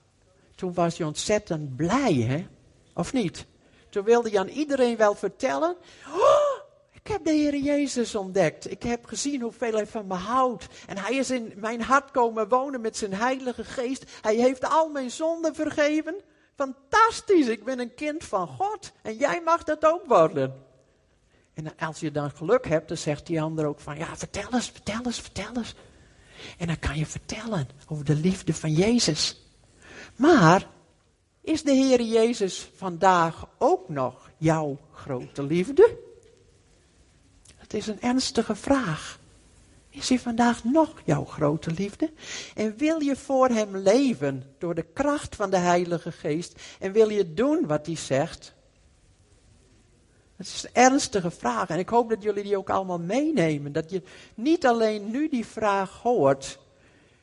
toen 0.54 0.74
was 0.74 0.96
je 0.96 1.06
ontzettend 1.06 1.76
blij, 1.76 2.14
hè? 2.14 2.46
Of 2.94 3.12
niet? 3.12 3.46
Toen 3.88 4.04
wilde 4.04 4.30
je 4.30 4.38
aan 4.38 4.48
iedereen 4.48 4.96
wel 4.96 5.14
vertellen, 5.14 5.76
oh, 6.06 6.41
ik 7.02 7.10
heb 7.10 7.24
de 7.24 7.30
Heer 7.30 7.56
Jezus 7.56 8.14
ontdekt. 8.14 8.70
Ik 8.70 8.82
heb 8.82 9.04
gezien 9.04 9.40
hoeveel 9.40 9.72
Hij 9.72 9.86
van 9.86 10.06
me 10.06 10.14
houdt. 10.14 10.66
En 10.86 10.98
Hij 10.98 11.14
is 11.14 11.30
in 11.30 11.52
mijn 11.56 11.82
hart 11.82 12.10
komen 12.10 12.48
wonen 12.48 12.80
met 12.80 12.96
zijn 12.96 13.14
Heilige 13.14 13.64
Geest. 13.64 14.04
Hij 14.20 14.34
heeft 14.34 14.64
al 14.64 14.88
mijn 14.88 15.10
zonden 15.10 15.54
vergeven. 15.54 16.14
Fantastisch, 16.54 17.46
ik 17.46 17.64
ben 17.64 17.78
een 17.78 17.94
kind 17.94 18.24
van 18.24 18.46
God. 18.46 18.92
En 19.02 19.16
jij 19.16 19.40
mag 19.44 19.64
dat 19.64 19.86
ook 19.86 20.06
worden. 20.06 20.64
En 21.54 21.78
als 21.78 22.00
je 22.00 22.10
dan 22.10 22.30
geluk 22.30 22.66
hebt, 22.66 22.88
dan 22.88 22.96
zegt 22.96 23.26
die 23.26 23.42
ander 23.42 23.66
ook 23.66 23.80
van, 23.80 23.98
ja, 23.98 24.16
vertel 24.16 24.52
eens, 24.52 24.70
vertel 24.70 25.04
eens, 25.04 25.20
vertel 25.20 25.56
eens. 25.56 25.74
En 26.58 26.66
dan 26.66 26.78
kan 26.78 26.96
je 26.96 27.06
vertellen 27.06 27.68
over 27.88 28.04
de 28.04 28.16
liefde 28.16 28.54
van 28.54 28.72
Jezus. 28.72 29.42
Maar, 30.16 30.68
is 31.40 31.62
de 31.62 31.72
Heer 31.72 32.02
Jezus 32.02 32.70
vandaag 32.74 33.48
ook 33.58 33.88
nog 33.88 34.30
jouw 34.36 34.78
grote 34.92 35.42
liefde? 35.42 36.10
Het 37.72 37.80
is 37.80 37.86
een 37.86 38.00
ernstige 38.00 38.54
vraag. 38.54 39.18
Is 39.88 40.08
hij 40.08 40.18
vandaag 40.18 40.64
nog 40.64 40.92
jouw 41.04 41.24
grote 41.24 41.70
liefde? 41.70 42.10
En 42.54 42.76
wil 42.76 43.00
je 43.00 43.16
voor 43.16 43.48
hem 43.48 43.76
leven 43.76 44.44
door 44.58 44.74
de 44.74 44.86
kracht 44.92 45.36
van 45.36 45.50
de 45.50 45.56
Heilige 45.56 46.12
Geest? 46.12 46.60
En 46.78 46.92
wil 46.92 47.08
je 47.08 47.34
doen 47.34 47.66
wat 47.66 47.86
hij 47.86 47.96
zegt? 47.96 48.54
Het 50.36 50.46
is 50.46 50.62
een 50.62 50.82
ernstige 50.82 51.30
vraag 51.30 51.68
en 51.68 51.78
ik 51.78 51.88
hoop 51.88 52.08
dat 52.08 52.22
jullie 52.22 52.42
die 52.42 52.56
ook 52.56 52.70
allemaal 52.70 53.00
meenemen. 53.00 53.72
Dat 53.72 53.90
je 53.90 54.02
niet 54.34 54.66
alleen 54.66 55.10
nu 55.10 55.28
die 55.28 55.46
vraag 55.46 55.98
hoort, 56.02 56.58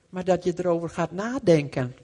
maar 0.10 0.24
dat 0.24 0.43
je 0.43 0.54
erover 0.58 0.89
gaat 0.89 1.12
nadenken. 1.12 1.95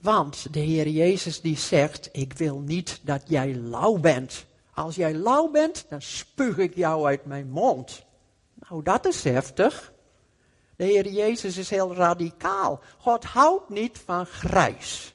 Want 0.00 0.52
de 0.52 0.60
Heer 0.60 0.88
Jezus 0.88 1.40
die 1.40 1.56
zegt, 1.56 2.08
ik 2.12 2.32
wil 2.32 2.58
niet 2.58 3.00
dat 3.02 3.22
jij 3.26 3.54
lauw 3.54 3.98
bent. 3.98 4.44
Als 4.74 4.94
jij 4.94 5.14
lauw 5.14 5.50
bent, 5.50 5.86
dan 5.88 6.02
spuug 6.02 6.58
ik 6.58 6.74
jou 6.74 7.06
uit 7.06 7.24
mijn 7.24 7.50
mond. 7.50 8.04
Nou, 8.54 8.82
dat 8.82 9.06
is 9.06 9.24
heftig. 9.24 9.92
De 10.76 10.84
Heer 10.84 11.08
Jezus 11.08 11.56
is 11.56 11.70
heel 11.70 11.94
radicaal. 11.94 12.80
God 12.98 13.24
houdt 13.24 13.68
niet 13.68 13.98
van 13.98 14.26
grijs. 14.26 15.14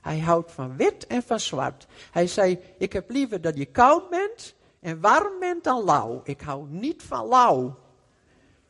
Hij 0.00 0.18
houdt 0.18 0.52
van 0.52 0.76
wit 0.76 1.06
en 1.06 1.22
van 1.22 1.40
zwart. 1.40 1.86
Hij 2.10 2.26
zei, 2.26 2.60
ik 2.78 2.92
heb 2.92 3.10
liever 3.10 3.40
dat 3.40 3.56
je 3.56 3.66
koud 3.66 4.10
bent 4.10 4.54
en 4.80 5.00
warm 5.00 5.38
bent 5.38 5.64
dan 5.64 5.84
lauw. 5.84 6.20
Ik 6.24 6.40
hou 6.40 6.66
niet 6.68 7.02
van 7.02 7.26
lauw. 7.26 7.78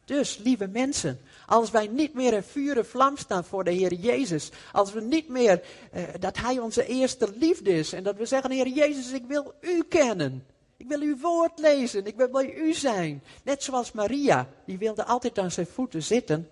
Dus, 0.09 0.39
lieve 0.39 0.67
mensen, 0.67 1.21
als 1.47 1.71
wij 1.71 1.87
niet 1.87 2.15
meer 2.15 2.33
in 2.33 2.43
vuur 2.43 2.77
en 2.77 2.87
vlam 2.87 3.17
staan 3.17 3.45
voor 3.45 3.65
de 3.65 3.71
Heer 3.71 3.93
Jezus, 3.93 4.51
als 4.73 4.93
we 4.93 5.01
niet 5.01 5.29
meer 5.29 5.63
eh, 5.93 6.03
dat 6.21 6.37
Hij 6.39 6.59
onze 6.59 6.87
eerste 6.87 7.29
liefde 7.35 7.71
is 7.71 7.93
en 7.93 8.03
dat 8.03 8.17
we 8.17 8.25
zeggen, 8.25 8.51
Heer 8.51 8.69
Jezus, 8.69 9.13
ik 9.13 9.25
wil 9.27 9.55
U 9.61 9.85
kennen. 9.89 10.45
Ik 10.77 10.89
wil 10.89 11.01
uw 11.01 11.19
woord 11.19 11.59
lezen, 11.59 12.07
ik 12.07 12.17
wil 12.17 12.29
bij 12.29 12.55
u 12.55 12.73
zijn. 12.73 13.23
Net 13.43 13.63
zoals 13.63 13.93
Maria, 13.93 14.49
die 14.65 14.79
wilde 14.79 15.05
altijd 15.05 15.39
aan 15.39 15.51
zijn 15.51 15.67
voeten 15.67 16.03
zitten. 16.03 16.49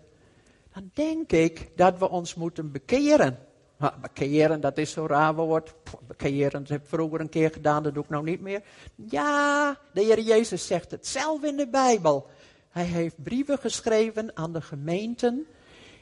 Dan 0.74 0.90
denk 0.94 1.32
ik 1.32 1.70
dat 1.76 1.98
we 1.98 2.10
ons 2.10 2.34
moeten 2.34 2.72
bekeren. 2.72 3.38
Maar 3.76 3.98
bekeren, 4.00 4.60
dat 4.60 4.78
is 4.78 4.90
zo'n 4.90 5.06
raar 5.06 5.34
woord. 5.34 5.74
Bekeren, 6.06 6.60
dat 6.60 6.68
heb 6.68 6.82
ik 6.82 6.88
vroeger 6.88 7.20
een 7.20 7.28
keer 7.28 7.50
gedaan, 7.50 7.82
dat 7.82 7.94
doe 7.94 8.02
ik 8.02 8.08
nou 8.08 8.24
niet 8.24 8.40
meer. 8.40 8.62
Ja, 8.94 9.78
de 9.92 10.02
Heer 10.02 10.20
Jezus 10.20 10.66
zegt 10.66 10.90
het 10.90 11.06
zelf 11.06 11.42
in 11.42 11.56
de 11.56 11.68
Bijbel. 11.68 12.26
Hij 12.76 12.84
heeft 12.84 13.22
brieven 13.22 13.58
geschreven 13.58 14.36
aan 14.36 14.52
de 14.52 14.60
gemeenten 14.60 15.46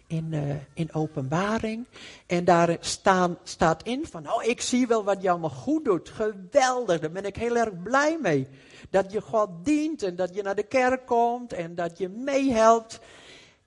in, 0.07 0.33
uh, 0.33 0.55
in 0.73 0.95
openbaring. 0.95 1.87
En 2.27 2.45
daar 2.45 2.77
staan, 2.81 3.39
staat 3.43 3.83
in 3.83 4.07
van, 4.07 4.33
oh 4.33 4.45
ik 4.45 4.61
zie 4.61 4.87
wel 4.87 5.05
wat 5.05 5.23
je 5.23 5.31
allemaal 5.31 5.51
goed 5.51 5.85
doet. 5.85 6.09
Geweldig, 6.09 7.01
daar 7.01 7.11
ben 7.11 7.25
ik 7.25 7.37
heel 7.37 7.57
erg 7.57 7.83
blij 7.83 8.19
mee. 8.23 8.47
Dat 8.91 9.13
je 9.13 9.21
God 9.21 9.49
dient 9.63 10.03
en 10.03 10.17
dat 10.17 10.35
je 10.35 10.43
naar 10.43 10.55
de 10.55 10.63
kerk 10.63 11.07
komt 11.07 11.53
en 11.53 11.75
dat 11.75 11.99
je 11.99 12.09
meehelpt 12.09 13.01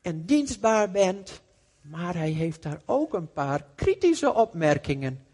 en 0.02 0.26
dienstbaar 0.26 0.92
bent. 0.92 1.42
Maar 1.82 2.16
hij 2.16 2.32
heeft 2.32 2.64
daar 2.64 2.82
ook 2.86 3.14
een 3.14 3.32
paar 3.32 3.66
kritische 3.76 4.34
opmerkingen. 4.34 5.26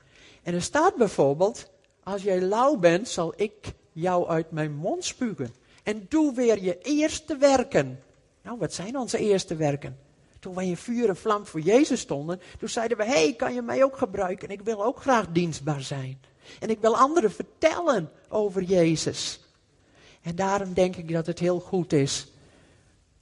En 0.44 0.54
er 0.54 0.62
staat 0.62 0.96
bijvoorbeeld, 0.96 1.72
als 2.04 2.24
jij 2.24 2.42
lauw 2.42 2.78
bent, 2.78 3.08
zal 3.08 3.34
ik 3.36 3.74
jou 3.92 4.28
uit 4.28 4.52
mijn 4.52 4.76
mond 4.76 5.06
spugen. 5.06 5.62
En 5.84 6.06
doe 6.10 6.34
weer 6.34 6.64
je 6.64 6.78
eerste 6.82 7.38
werken. 7.38 8.00
Nou, 8.42 8.58
wat 8.58 8.74
zijn 8.74 8.98
onze 8.98 9.18
eerste 9.18 9.56
werken? 9.56 9.98
Toen 10.40 10.56
wij 10.56 10.68
in 10.68 10.78
vuur 10.78 11.10
en 11.10 11.18
vlam 11.18 11.46
voor 11.46 11.60
Jezus 11.60 12.00
stonden, 12.00 12.42
toen 12.60 12.70
zeiden 12.70 12.98
we, 12.98 13.04
hé, 13.04 13.12
hey, 13.12 13.34
kan 13.34 13.54
je 13.54 13.62
mij 13.62 13.84
ook 13.84 13.98
gebruiken? 13.98 14.48
En 14.48 14.54
ik 14.54 14.62
wil 14.62 14.84
ook 14.84 15.02
graag 15.02 15.28
dienstbaar 15.32 15.82
zijn. 15.82 16.22
En 16.60 16.70
ik 16.70 16.80
wil 16.80 16.98
anderen 16.98 17.32
vertellen 17.32 18.12
over 18.30 18.62
Jezus. 18.64 19.40
En 20.22 20.36
daarom 20.36 20.74
denk 20.74 20.96
ik 20.96 21.12
dat 21.12 21.26
het 21.26 21.40
heel 21.40 21.60
goed 21.60 21.94
is 21.94 22.28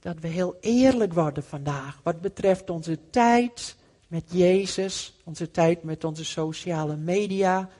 dat 0.02 0.18
we 0.20 0.28
heel 0.28 0.56
eerlijk 0.60 1.12
worden 1.12 1.44
vandaag. 1.44 2.00
Wat 2.02 2.20
betreft 2.20 2.70
onze 2.70 2.98
tijd 3.10 3.76
met 4.08 4.24
Jezus, 4.26 5.14
onze 5.24 5.50
tijd 5.50 5.82
met 5.82 6.04
onze 6.04 6.24
sociale 6.24 6.96
media, 6.96 7.70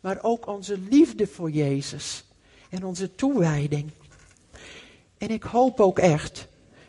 maar 0.00 0.18
ook 0.22 0.46
onze 0.46 0.78
liefde 0.78 1.26
voor 1.26 1.50
Jezus 1.50 2.24
en 2.70 2.84
onze 2.84 3.14
toewijding. 3.14 3.90
En 5.22 5.28
ik 5.28 5.42
hoop 5.42 5.80
ook 5.80 5.98
echt 5.98 6.46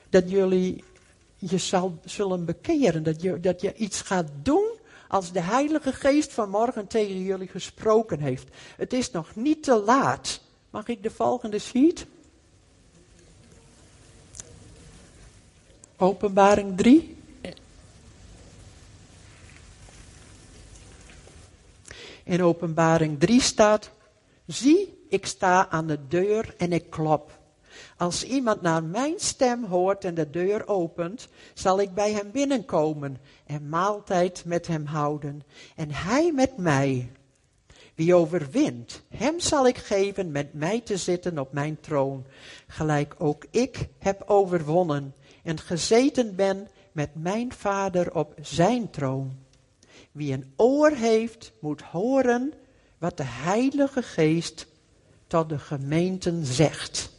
dat 0.10 0.30
jullie 0.30 0.84
je 1.38 1.58
zal, 1.58 2.00
zullen 2.06 2.46
bekeren. 2.46 3.04
Dat 3.04 3.22
je, 3.22 3.40
dat 3.40 3.62
je 3.62 3.74
iets 3.74 4.02
gaat 4.02 4.28
doen 4.42 4.72
als 5.08 5.32
de 5.32 5.42
Heilige 5.42 5.94
Geest 5.94 6.34
vanmorgen 6.34 6.88
tegen 6.88 7.22
jullie 7.22 7.48
gesproken 7.48 8.20
heeft. 8.20 8.48
Het 8.76 8.94
is 8.94 9.12
nog 9.12 9.36
niet 9.36 9.64
te 9.64 9.84
laat. 9.86 10.42
Mag 10.70 10.88
ik 10.88 11.04
de 11.04 11.12
volgende 11.12 11.60
sheet? 11.60 12.06
Openbaring 15.98 16.78
3. 16.78 17.18
In 22.24 22.44
openbaring 22.44 23.20
3 23.20 23.42
staat, 23.42 23.90
zie, 24.46 25.06
ik 25.10 25.26
sta 25.26 25.70
aan 25.70 25.88
de 25.88 26.08
deur 26.08 26.54
en 26.58 26.72
ik 26.72 26.90
klop. 26.90 27.42
Als 27.98 28.24
iemand 28.24 28.62
naar 28.62 28.84
mijn 28.84 29.20
stem 29.20 29.64
hoort 29.64 30.06
en 30.06 30.14
de 30.14 30.30
deur 30.30 30.68
opent, 30.68 31.28
zal 31.54 31.80
ik 31.80 31.94
bij 31.94 32.12
hem 32.12 32.32
binnenkomen 32.32 33.18
en 33.46 33.70
maaltijd 33.70 34.44
met 34.46 34.68
hem 34.68 34.86
houden. 34.86 35.44
En 35.76 35.92
hij 35.92 36.32
met 36.32 36.58
mij. 36.58 37.12
Wie 37.96 38.16
overwint, 38.16 39.02
hem 39.10 39.40
zal 39.40 39.68
ik 39.68 39.78
geven 39.78 40.32
met 40.32 40.54
mij 40.54 40.82
te 40.82 40.98
zitten 40.98 41.40
op 41.40 41.54
mijn 41.54 41.80
troon, 41.80 42.26
gelijk 42.68 43.16
ook 43.18 43.46
ik 43.50 43.88
heb 44.00 44.24
overwonnen 44.26 45.14
en 45.44 45.60
gezeten 45.60 46.36
ben 46.36 46.68
met 46.92 47.10
mijn 47.14 47.54
vader 47.54 48.16
op 48.16 48.34
zijn 48.42 48.90
troon. 48.90 49.38
Wie 50.12 50.34
een 50.34 50.54
oor 50.56 50.92
heeft, 50.92 51.52
moet 51.60 51.82
horen 51.82 52.54
wat 52.98 53.18
de 53.18 53.26
Heilige 53.26 54.02
Geest 54.02 54.68
tot 55.28 55.50
de 55.50 55.60
gemeenten 55.60 56.46
zegt. 56.46 57.13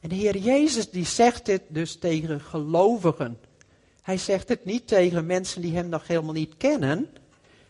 En 0.00 0.10
Heer 0.10 0.36
Jezus 0.36 0.90
die 0.90 1.04
zegt 1.04 1.46
dit 1.46 1.62
dus 1.68 1.98
tegen 1.98 2.40
gelovigen. 2.40 3.38
Hij 4.02 4.18
zegt 4.18 4.48
het 4.48 4.64
niet 4.64 4.86
tegen 4.86 5.26
mensen 5.26 5.62
die 5.62 5.76
hem 5.76 5.88
nog 5.88 6.06
helemaal 6.06 6.32
niet 6.32 6.56
kennen. 6.56 7.08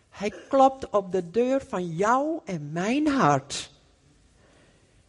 Hij 0.09 0.33
klopt 0.49 0.91
op 0.91 1.13
de 1.13 1.31
deur 1.31 1.63
van 1.69 1.87
jou 1.87 2.41
en 2.45 2.73
mijn 2.73 3.07
hart. 3.07 3.71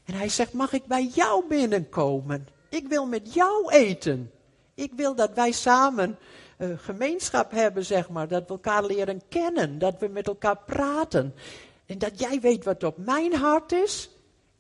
En 0.03 0.13
hij 0.13 0.29
zegt, 0.29 0.53
mag 0.53 0.73
ik 0.73 0.85
bij 0.85 1.05
jou 1.13 1.47
binnenkomen? 1.47 2.47
Ik 2.69 2.87
wil 2.87 3.05
met 3.05 3.33
jou 3.33 3.71
eten. 3.71 4.31
Ik 4.73 4.91
wil 4.95 5.15
dat 5.15 5.33
wij 5.33 5.51
samen 5.51 6.17
uh, 6.57 6.69
gemeenschap 6.77 7.51
hebben, 7.51 7.85
zeg 7.85 8.09
maar. 8.09 8.27
Dat 8.27 8.41
we 8.41 8.49
elkaar 8.49 8.85
leren 8.85 9.21
kennen. 9.29 9.79
Dat 9.79 9.99
we 9.99 10.07
met 10.07 10.27
elkaar 10.27 10.57
praten. 10.57 11.35
En 11.85 11.97
dat 11.97 12.19
jij 12.19 12.39
weet 12.39 12.63
wat 12.63 12.83
op 12.83 12.97
mijn 12.97 13.33
hart 13.33 13.71
is. 13.71 14.09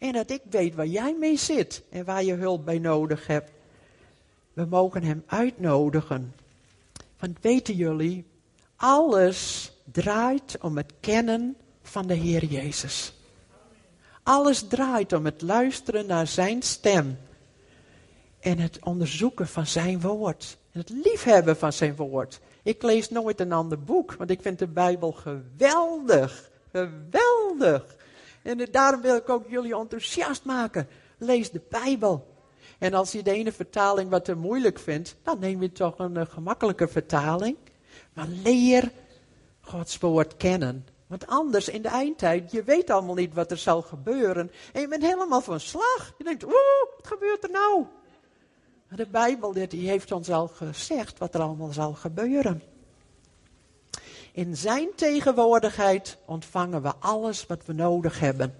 En 0.01 0.11
dat 0.11 0.31
ik 0.31 0.41
weet 0.49 0.75
waar 0.75 0.87
jij 0.87 1.15
mee 1.19 1.37
zit 1.37 1.83
en 1.89 2.05
waar 2.05 2.23
je 2.23 2.33
hulp 2.33 2.65
bij 2.65 2.79
nodig 2.79 3.27
hebt. 3.27 3.51
We 4.53 4.65
mogen 4.65 5.03
hem 5.03 5.23
uitnodigen. 5.25 6.33
Want 7.19 7.37
weten 7.41 7.75
jullie, 7.75 8.25
alles 8.75 9.71
draait 9.91 10.57
om 10.61 10.77
het 10.77 10.93
kennen 10.99 11.55
van 11.81 12.07
de 12.07 12.13
Heer 12.13 12.45
Jezus. 12.45 13.13
Alles 14.23 14.67
draait 14.67 15.13
om 15.13 15.25
het 15.25 15.41
luisteren 15.41 16.05
naar 16.05 16.27
zijn 16.27 16.61
stem. 16.61 17.17
En 18.39 18.59
het 18.59 18.79
onderzoeken 18.83 19.47
van 19.47 19.65
zijn 19.65 20.01
woord. 20.01 20.57
En 20.71 20.79
het 20.79 20.89
liefhebben 20.89 21.57
van 21.57 21.73
zijn 21.73 21.95
woord. 21.95 22.39
Ik 22.63 22.83
lees 22.83 23.09
nooit 23.09 23.39
een 23.39 23.51
ander 23.51 23.83
boek, 23.83 24.13
want 24.13 24.29
ik 24.29 24.41
vind 24.41 24.59
de 24.59 24.67
Bijbel 24.67 25.11
geweldig. 25.11 26.49
Geweldig. 26.71 27.99
En 28.43 28.67
daarom 28.71 29.01
wil 29.01 29.15
ik 29.15 29.29
ook 29.29 29.45
jullie 29.47 29.75
enthousiast 29.75 30.45
maken. 30.45 30.87
Lees 31.17 31.51
de 31.51 31.61
Bijbel. 31.69 32.35
En 32.79 32.93
als 32.93 33.11
je 33.11 33.23
de 33.23 33.31
ene 33.31 33.51
vertaling 33.51 34.09
wat 34.09 34.25
te 34.25 34.35
moeilijk 34.35 34.79
vindt, 34.79 35.15
dan 35.23 35.39
neem 35.39 35.61
je 35.61 35.71
toch 35.71 35.99
een 35.99 36.15
uh, 36.15 36.25
gemakkelijke 36.29 36.87
vertaling. 36.87 37.57
Maar 38.13 38.27
leer 38.27 38.91
Gods 39.61 39.97
woord 39.97 40.37
kennen. 40.37 40.85
Want 41.07 41.27
anders 41.27 41.69
in 41.69 41.81
de 41.81 41.87
eindtijd, 41.87 42.51
je 42.51 42.63
weet 42.63 42.89
allemaal 42.89 43.15
niet 43.15 43.33
wat 43.33 43.51
er 43.51 43.57
zal 43.57 43.81
gebeuren. 43.81 44.51
En 44.73 44.81
je 44.81 44.87
bent 44.87 45.03
helemaal 45.03 45.41
van 45.41 45.59
slag. 45.59 46.13
Je 46.17 46.23
denkt, 46.23 46.43
oeh, 46.43 46.53
wat 46.97 47.07
gebeurt 47.07 47.43
er 47.43 47.51
nou? 47.51 47.85
De 48.95 49.07
Bijbel 49.07 49.53
die 49.53 49.89
heeft 49.89 50.11
ons 50.11 50.29
al 50.29 50.47
gezegd 50.47 51.17
wat 51.17 51.33
er 51.33 51.41
allemaal 51.41 51.73
zal 51.73 51.93
gebeuren. 51.93 52.61
In 54.31 54.57
zijn 54.57 54.89
tegenwoordigheid 54.95 56.17
ontvangen 56.25 56.81
we 56.81 56.95
alles 56.95 57.45
wat 57.45 57.65
we 57.65 57.73
nodig 57.73 58.19
hebben. 58.19 58.55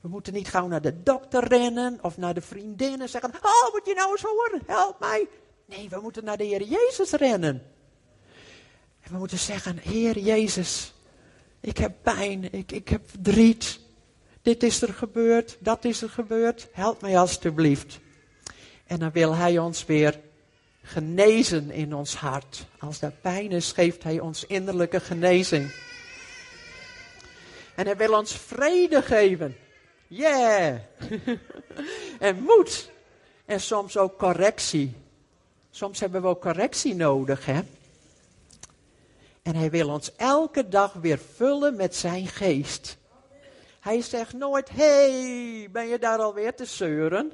We 0.00 0.08
moeten 0.08 0.32
niet 0.32 0.48
gauw 0.48 0.66
naar 0.66 0.82
de 0.82 1.02
dokter 1.02 1.48
rennen 1.48 1.98
of 2.02 2.16
naar 2.16 2.34
de 2.34 2.40
vriendinnen 2.40 3.08
zeggen: 3.08 3.30
Oh, 3.34 3.72
moet 3.72 3.86
je 3.86 3.94
nou 3.94 4.10
eens 4.10 4.22
horen, 4.22 4.62
help 4.66 5.00
mij. 5.00 5.28
Nee, 5.66 5.88
we 5.88 6.00
moeten 6.00 6.24
naar 6.24 6.36
de 6.36 6.44
Heer 6.44 6.62
Jezus 6.62 7.10
rennen. 7.10 7.62
En 9.00 9.12
we 9.12 9.18
moeten 9.18 9.38
zeggen: 9.38 9.78
Heer 9.78 10.18
Jezus, 10.18 10.94
ik 11.60 11.78
heb 11.78 11.92
pijn, 12.02 12.52
ik, 12.52 12.72
ik 12.72 12.88
heb 12.88 13.10
verdriet. 13.10 13.80
Dit 14.42 14.62
is 14.62 14.82
er 14.82 14.94
gebeurd, 14.94 15.56
dat 15.60 15.84
is 15.84 16.02
er 16.02 16.10
gebeurd. 16.10 16.68
Help 16.72 17.00
mij 17.00 17.18
alstublieft. 17.18 17.98
En 18.86 18.98
dan 18.98 19.10
wil 19.10 19.34
Hij 19.34 19.58
ons 19.58 19.84
weer 19.84 20.20
genezen 20.82 21.70
in 21.70 21.94
ons 21.94 22.14
hart. 22.14 22.66
Als 22.78 23.02
er 23.02 23.12
pijn 23.20 23.50
is, 23.50 23.72
geeft 23.72 24.02
Hij 24.02 24.20
ons 24.20 24.46
innerlijke 24.46 25.00
genezing. 25.00 25.72
En 27.74 27.86
Hij 27.86 27.96
wil 27.96 28.18
ons 28.18 28.36
vrede 28.38 29.02
geven. 29.02 29.56
Yeah! 30.06 30.76
en 32.18 32.42
moed. 32.42 32.90
En 33.44 33.60
soms 33.60 33.96
ook 33.96 34.18
correctie. 34.18 34.96
Soms 35.70 36.00
hebben 36.00 36.22
we 36.22 36.28
ook 36.28 36.40
correctie 36.40 36.94
nodig, 36.94 37.46
hè? 37.46 37.60
En 39.42 39.56
Hij 39.56 39.70
wil 39.70 39.88
ons 39.88 40.16
elke 40.16 40.68
dag 40.68 40.92
weer 40.92 41.18
vullen 41.34 41.76
met 41.76 41.96
Zijn 41.96 42.26
geest. 42.26 42.98
Hij 43.80 44.02
zegt 44.02 44.32
nooit, 44.32 44.68
hey, 44.70 45.68
ben 45.72 45.88
je 45.88 45.98
daar 45.98 46.18
alweer 46.18 46.54
te 46.54 46.64
zeuren? 46.64 47.32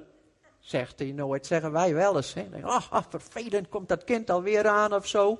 Zegt 0.66 0.98
hij 0.98 1.12
nooit, 1.12 1.46
zeggen 1.46 1.72
wij 1.72 1.94
wel 1.94 2.16
eens. 2.16 2.34
Hè? 2.34 2.46
Oh, 2.62 3.02
vervelend, 3.08 3.68
komt 3.68 3.88
dat 3.88 4.04
kind 4.04 4.30
alweer 4.30 4.66
aan 4.66 4.94
of 4.94 5.06
zo. 5.06 5.38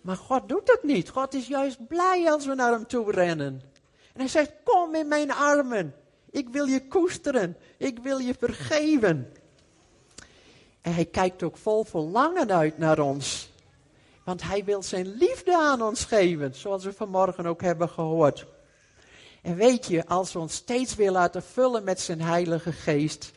Maar 0.00 0.16
God 0.16 0.48
doet 0.48 0.66
dat 0.66 0.82
niet. 0.82 1.08
God 1.08 1.34
is 1.34 1.46
juist 1.46 1.86
blij 1.86 2.30
als 2.30 2.46
we 2.46 2.54
naar 2.54 2.72
hem 2.72 2.86
toe 2.86 3.12
rennen. 3.12 3.62
En 4.12 4.20
hij 4.20 4.28
zegt, 4.28 4.52
kom 4.64 4.94
in 4.94 5.08
mijn 5.08 5.32
armen. 5.32 5.94
Ik 6.30 6.48
wil 6.48 6.66
je 6.66 6.88
koesteren. 6.88 7.56
Ik 7.76 7.98
wil 7.98 8.18
je 8.18 8.34
vergeven. 8.38 9.32
En 10.80 10.94
hij 10.94 11.04
kijkt 11.04 11.42
ook 11.42 11.56
vol 11.56 11.84
verlangen 11.84 12.52
uit 12.52 12.78
naar 12.78 12.98
ons. 12.98 13.50
Want 14.24 14.42
hij 14.42 14.64
wil 14.64 14.82
zijn 14.82 15.06
liefde 15.06 15.56
aan 15.56 15.82
ons 15.82 16.04
geven, 16.04 16.54
zoals 16.54 16.84
we 16.84 16.92
vanmorgen 16.92 17.46
ook 17.46 17.62
hebben 17.62 17.88
gehoord. 17.88 18.46
En 19.42 19.56
weet 19.56 19.86
je, 19.86 20.06
als 20.06 20.32
we 20.32 20.38
ons 20.38 20.54
steeds 20.54 20.94
weer 20.94 21.10
laten 21.10 21.42
vullen 21.42 21.84
met 21.84 22.00
zijn 22.00 22.20
Heilige 22.20 22.72
Geest, 22.72 23.36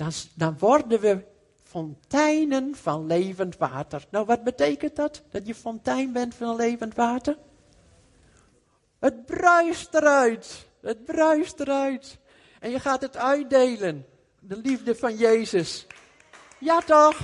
dan, 0.00 0.12
dan 0.34 0.58
worden 0.58 1.00
we 1.00 1.24
fonteinen 1.62 2.74
van 2.74 3.06
levend 3.06 3.56
water. 3.56 4.06
Nou, 4.10 4.26
wat 4.26 4.44
betekent 4.44 4.96
dat? 4.96 5.22
Dat 5.30 5.46
je 5.46 5.54
fontein 5.54 6.12
bent 6.12 6.34
van 6.34 6.56
levend 6.56 6.94
water? 6.94 7.36
Het 8.98 9.26
bruist 9.26 9.94
eruit. 9.94 10.66
Het 10.80 11.04
bruist 11.04 11.60
eruit. 11.60 12.18
En 12.60 12.70
je 12.70 12.80
gaat 12.80 13.02
het 13.02 13.16
uitdelen. 13.16 14.06
De 14.38 14.56
liefde 14.56 14.94
van 14.94 15.16
Jezus. 15.16 15.86
Ja 16.58 16.80
toch? 16.80 17.18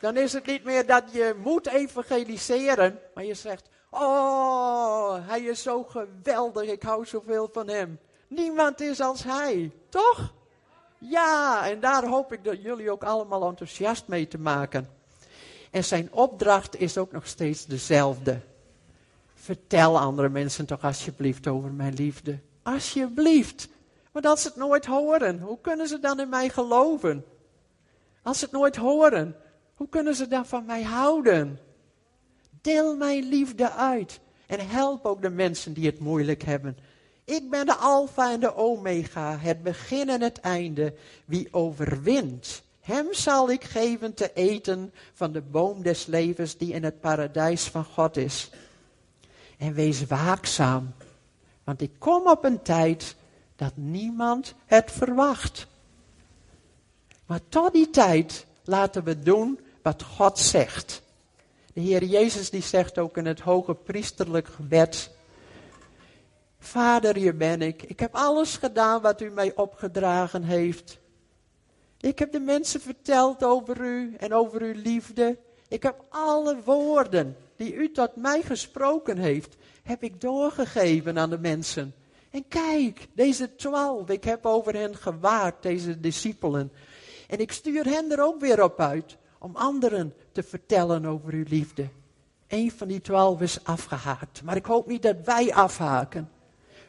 Dan 0.00 0.16
is 0.16 0.32
het 0.32 0.46
niet 0.46 0.64
meer 0.64 0.86
dat 0.86 1.04
je 1.12 1.34
moet 1.42 1.66
evangeliseren, 1.66 2.98
maar 3.14 3.24
je 3.24 3.34
zegt, 3.34 3.68
oh, 3.90 5.28
hij 5.28 5.40
is 5.40 5.62
zo 5.62 5.82
geweldig, 5.82 6.68
ik 6.68 6.82
hou 6.82 7.06
zoveel 7.06 7.48
van 7.52 7.68
hem. 7.68 7.98
Niemand 8.28 8.80
is 8.80 9.00
als 9.00 9.22
hij, 9.24 9.72
toch? 9.88 10.40
Ja, 11.10 11.68
en 11.70 11.80
daar 11.80 12.06
hoop 12.06 12.32
ik 12.32 12.44
dat 12.44 12.62
jullie 12.62 12.90
ook 12.90 13.04
allemaal 13.04 13.48
enthousiast 13.48 14.06
mee 14.06 14.28
te 14.28 14.38
maken. 14.38 14.88
En 15.70 15.84
zijn 15.84 16.12
opdracht 16.12 16.80
is 16.80 16.98
ook 16.98 17.12
nog 17.12 17.26
steeds 17.26 17.66
dezelfde. 17.66 18.40
Vertel 19.34 19.98
andere 19.98 20.28
mensen 20.28 20.66
toch 20.66 20.82
alsjeblieft 20.82 21.46
over 21.46 21.72
mijn 21.72 21.94
liefde. 21.94 22.38
Alsjeblieft. 22.62 23.68
Want 24.12 24.26
als 24.26 24.42
ze 24.42 24.48
het 24.48 24.56
nooit 24.56 24.86
horen, 24.86 25.40
hoe 25.40 25.58
kunnen 25.60 25.88
ze 25.88 25.98
dan 25.98 26.20
in 26.20 26.28
mij 26.28 26.48
geloven? 26.48 27.24
Als 28.22 28.38
ze 28.38 28.44
het 28.44 28.54
nooit 28.54 28.76
horen, 28.76 29.36
hoe 29.74 29.88
kunnen 29.88 30.14
ze 30.14 30.28
dan 30.28 30.46
van 30.46 30.64
mij 30.64 30.82
houden? 30.82 31.60
Deel 32.60 32.96
mijn 32.96 33.28
liefde 33.28 33.70
uit. 33.70 34.20
En 34.46 34.68
help 34.68 35.06
ook 35.06 35.22
de 35.22 35.30
mensen 35.30 35.72
die 35.72 35.86
het 35.86 35.98
moeilijk 35.98 36.42
hebben. 36.42 36.78
Ik 37.24 37.50
ben 37.50 37.66
de 37.66 37.74
Alpha 37.74 38.32
en 38.32 38.40
de 38.40 38.56
Omega, 38.56 39.38
het 39.38 39.62
begin 39.62 40.08
en 40.08 40.20
het 40.20 40.40
einde. 40.40 40.94
Wie 41.24 41.48
overwint, 41.50 42.62
hem 42.80 43.14
zal 43.14 43.50
ik 43.50 43.64
geven 43.64 44.14
te 44.14 44.32
eten 44.32 44.92
van 45.12 45.32
de 45.32 45.40
boom 45.40 45.82
des 45.82 46.06
levens 46.06 46.56
die 46.56 46.72
in 46.72 46.84
het 46.84 47.00
paradijs 47.00 47.64
van 47.64 47.84
God 47.84 48.16
is. 48.16 48.50
En 49.58 49.74
wees 49.74 50.06
waakzaam, 50.06 50.94
want 51.64 51.80
ik 51.80 51.90
kom 51.98 52.26
op 52.28 52.44
een 52.44 52.62
tijd 52.62 53.16
dat 53.56 53.72
niemand 53.76 54.54
het 54.66 54.90
verwacht. 54.90 55.66
Maar 57.26 57.40
tot 57.48 57.72
die 57.72 57.90
tijd 57.90 58.46
laten 58.64 59.04
we 59.04 59.18
doen 59.18 59.60
wat 59.82 60.02
God 60.02 60.38
zegt. 60.38 61.02
De 61.72 61.80
Heer 61.80 62.04
Jezus 62.04 62.50
die 62.50 62.62
zegt 62.62 62.98
ook 62.98 63.16
in 63.16 63.26
het 63.26 63.40
hoge 63.40 63.74
priesterlijk 63.74 64.48
gebed. 64.48 65.10
Vader, 66.64 67.16
hier 67.16 67.36
ben 67.36 67.62
ik. 67.62 67.82
Ik 67.82 68.00
heb 68.00 68.14
alles 68.14 68.56
gedaan 68.56 69.00
wat 69.00 69.20
u 69.20 69.30
mij 69.30 69.52
opgedragen 69.54 70.42
heeft. 70.42 70.98
Ik 72.00 72.18
heb 72.18 72.32
de 72.32 72.40
mensen 72.40 72.80
verteld 72.80 73.44
over 73.44 73.80
u 73.80 74.14
en 74.18 74.34
over 74.34 74.62
uw 74.62 74.74
liefde. 74.74 75.38
Ik 75.68 75.82
heb 75.82 76.04
alle 76.08 76.56
woorden 76.64 77.36
die 77.56 77.74
u 77.74 77.90
tot 77.90 78.16
mij 78.16 78.42
gesproken 78.42 79.18
heeft, 79.18 79.56
heb 79.82 80.02
ik 80.02 80.20
doorgegeven 80.20 81.18
aan 81.18 81.30
de 81.30 81.38
mensen. 81.38 81.94
En 82.30 82.48
kijk, 82.48 83.08
deze 83.14 83.54
twaalf, 83.54 84.08
ik 84.08 84.24
heb 84.24 84.46
over 84.46 84.74
hen 84.74 84.96
gewaakt, 84.96 85.62
deze 85.62 86.00
discipelen. 86.00 86.72
En 87.28 87.38
ik 87.38 87.52
stuur 87.52 87.84
hen 87.84 88.10
er 88.10 88.22
ook 88.22 88.40
weer 88.40 88.62
op 88.62 88.80
uit 88.80 89.16
om 89.38 89.56
anderen 89.56 90.14
te 90.32 90.42
vertellen 90.42 91.06
over 91.06 91.32
uw 91.32 91.44
liefde. 91.48 91.88
Een 92.48 92.70
van 92.70 92.88
die 92.88 93.00
twaalf 93.00 93.40
is 93.40 93.64
afgehaakt. 93.64 94.42
Maar 94.42 94.56
ik 94.56 94.66
hoop 94.66 94.86
niet 94.86 95.02
dat 95.02 95.16
wij 95.24 95.54
afhaken. 95.54 96.30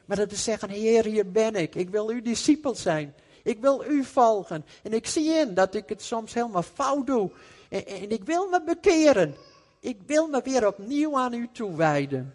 Maar 0.06 0.18
dat 0.18 0.30
we 0.30 0.36
zeggen, 0.36 0.70
Heer, 0.70 1.06
hier 1.06 1.32
ben 1.32 1.56
ik. 1.56 1.76
Ik 1.76 1.90
wil 1.90 2.10
uw 2.10 2.22
discipel 2.22 2.76
zijn. 2.76 3.14
Ik 3.44 3.60
wil 3.60 3.86
u 3.86 4.04
volgen. 4.04 4.66
En 4.84 4.94
ik 4.94 5.08
zie 5.08 5.30
in 5.30 5.54
dat 5.54 5.76
ik 5.76 5.90
het 5.90 6.02
soms 6.02 6.34
helemaal 6.34 6.64
fout 6.64 7.08
doe. 7.08 7.32
En, 7.70 7.86
en 7.86 8.12
ik 8.12 8.24
wil 8.24 8.50
me 8.50 8.64
bekeren. 8.64 9.36
Ik 9.80 9.98
wil 10.06 10.28
me 10.28 10.42
weer 10.44 10.68
opnieuw 10.68 11.18
aan 11.18 11.34
u 11.34 11.50
toewijden. 11.52 12.34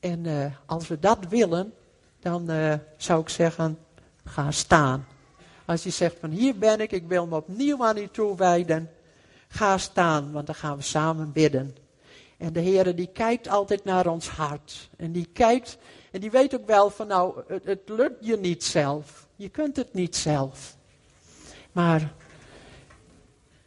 En 0.00 0.24
uh, 0.24 0.44
als 0.66 0.88
we 0.88 0.98
dat 0.98 1.18
willen, 1.28 1.74
dan 2.20 2.50
uh, 2.50 2.74
zou 2.96 3.20
ik 3.20 3.28
zeggen, 3.28 3.78
ga 4.24 4.50
staan. 4.50 5.06
Als 5.64 5.82
je 5.82 5.90
zegt 5.90 6.16
van 6.20 6.30
hier 6.30 6.58
ben 6.58 6.80
ik, 6.80 6.92
ik 6.92 7.06
wil 7.06 7.26
me 7.26 7.36
opnieuw 7.36 7.84
aan 7.84 7.96
u 7.96 8.08
toewijden. 8.08 8.90
Ga 9.48 9.78
staan, 9.78 10.32
want 10.32 10.46
dan 10.46 10.54
gaan 10.54 10.76
we 10.76 10.82
samen 10.82 11.32
bidden. 11.32 11.76
En 12.38 12.52
de 12.52 12.60
Heer 12.60 12.94
die 12.94 13.10
kijkt 13.12 13.48
altijd 13.48 13.84
naar 13.84 14.06
ons 14.06 14.28
hart. 14.28 14.90
En 14.96 15.12
die 15.12 15.28
kijkt 15.32 15.78
en 16.12 16.20
die 16.20 16.30
weet 16.30 16.54
ook 16.54 16.66
wel 16.66 16.90
van 16.90 17.06
nou, 17.06 17.42
het, 17.62 17.80
lukt 17.88 18.26
je 18.26 18.36
niet 18.36 18.64
zelf. 18.64 19.26
Je 19.36 19.48
kunt 19.48 19.76
het 19.76 19.94
niet 19.94 20.16
zelf. 20.16 20.76
Maar 21.72 22.12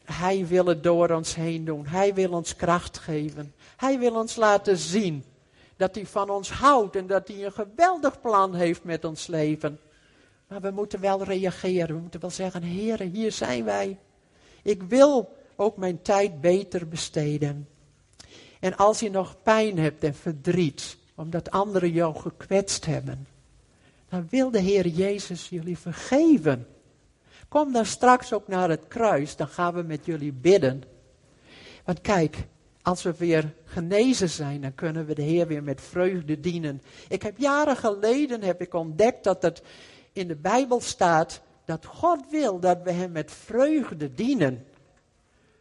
hij 0.03 0.47
wil 0.47 0.65
het 0.65 0.83
door 0.83 1.09
ons 1.09 1.35
heen 1.35 1.65
doen. 1.65 1.87
Hij 1.87 2.13
wil 2.13 2.31
ons 2.31 2.55
kracht 2.55 2.97
geven. 2.97 3.53
Hij 3.77 3.99
wil 3.99 4.15
ons 4.15 4.35
laten 4.35 4.77
zien 4.77 5.23
dat 5.75 5.95
hij 5.95 6.05
van 6.05 6.29
ons 6.29 6.51
houdt 6.51 6.95
en 6.95 7.07
dat 7.07 7.27
hij 7.27 7.45
een 7.45 7.51
geweldig 7.51 8.21
plan 8.21 8.55
heeft 8.55 8.83
met 8.83 9.05
ons 9.05 9.27
leven. 9.27 9.79
Maar 10.47 10.61
we 10.61 10.71
moeten 10.71 10.99
wel 10.99 11.23
reageren. 11.23 11.95
We 11.95 12.01
moeten 12.01 12.21
wel 12.21 12.29
zeggen, 12.29 12.61
heren, 12.61 13.09
hier 13.09 13.31
zijn 13.31 13.63
wij. 13.63 13.97
Ik 14.63 14.83
wil 14.83 15.35
ook 15.55 15.77
mijn 15.77 16.01
tijd 16.01 16.41
beter 16.41 16.87
besteden. 16.87 17.67
En 18.59 18.75
als 18.75 18.99
je 18.99 19.09
nog 19.09 19.41
pijn 19.43 19.77
hebt 19.77 20.03
en 20.03 20.15
verdriet, 20.15 20.97
omdat 21.16 21.51
anderen 21.51 21.91
jou 21.91 22.16
gekwetst 22.16 22.86
hebben, 22.86 23.28
dan 24.09 24.28
wil 24.30 24.51
de 24.51 24.59
Heer 24.59 24.88
Jezus 24.88 25.49
jullie 25.49 25.78
vergeven. 25.78 26.68
Kom 27.47 27.74
dan 27.74 27.86
straks 27.86 28.34
ook 28.34 28.47
naar 28.47 28.70
het 28.70 28.88
kruis, 28.88 29.36
dan 29.36 29.47
gaan 29.47 29.74
we 29.74 29.82
met 29.82 30.05
jullie 30.05 30.34
bidden. 30.34 30.84
Want 31.84 32.01
kijk, 32.01 32.47
als 32.82 33.03
we 33.03 33.13
weer 33.18 33.53
genezen 33.66 34.30
zijn, 34.30 34.61
dan 34.61 34.76
kunnen 34.76 35.05
we 35.05 35.16
de 35.16 35.22
Heer 35.22 35.47
weer 35.47 35.63
met 35.63 35.82
vreugde 35.82 36.39
dienen. 36.39 36.82
Ik 37.07 37.22
heb 37.22 37.38
jaren 37.38 37.78
geleden 37.78 38.41
heb 38.41 38.61
ik 38.61 38.74
ontdekt 38.74 39.24
dat 39.24 39.41
het 39.41 39.61
in 40.13 40.28
de 40.28 40.36
Bijbel 40.36 40.82
staat 40.82 41.41
dat 41.66 41.86
God 41.86 42.30
wil 42.30 42.59
dat 42.59 42.82
we 42.84 42.91
Hem 42.91 43.11
met 43.11 43.32
vreugde 43.32 44.13
dienen. 44.13 44.66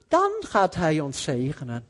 Dan 0.08 0.30
gaat 0.40 0.74
Hij 0.74 1.00
ons 1.00 1.22
zegenen. 1.22 1.86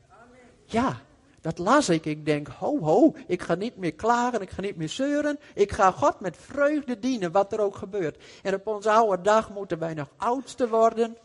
Ja, 0.65 1.01
dat 1.45 1.59
las 1.59 1.89
ik. 1.89 2.05
Ik 2.05 2.25
denk, 2.25 2.49
ho 2.49 2.79
ho, 2.79 3.15
ik 3.27 3.43
ga 3.43 3.55
niet 3.55 3.77
meer 3.77 3.95
klagen, 3.95 4.41
ik 4.41 4.51
ga 4.51 4.61
niet 4.61 4.77
meer 4.77 4.89
zeuren. 4.89 5.39
Ik 5.55 5.73
ga 5.73 5.91
God 5.91 6.21
met 6.21 6.37
vreugde 6.37 6.99
dienen, 6.99 7.33
wat 7.33 7.53
er 7.53 7.61
ook 7.61 7.77
gebeurt. 7.77 8.23
En 8.43 8.55
op 8.55 8.67
onze 8.67 8.91
oude 8.91 9.23
dag 9.23 9.51
moeten 9.51 9.79
wij 9.79 9.95
nog 9.95 10.09
oudste 10.17 10.69
worden. 10.69 11.17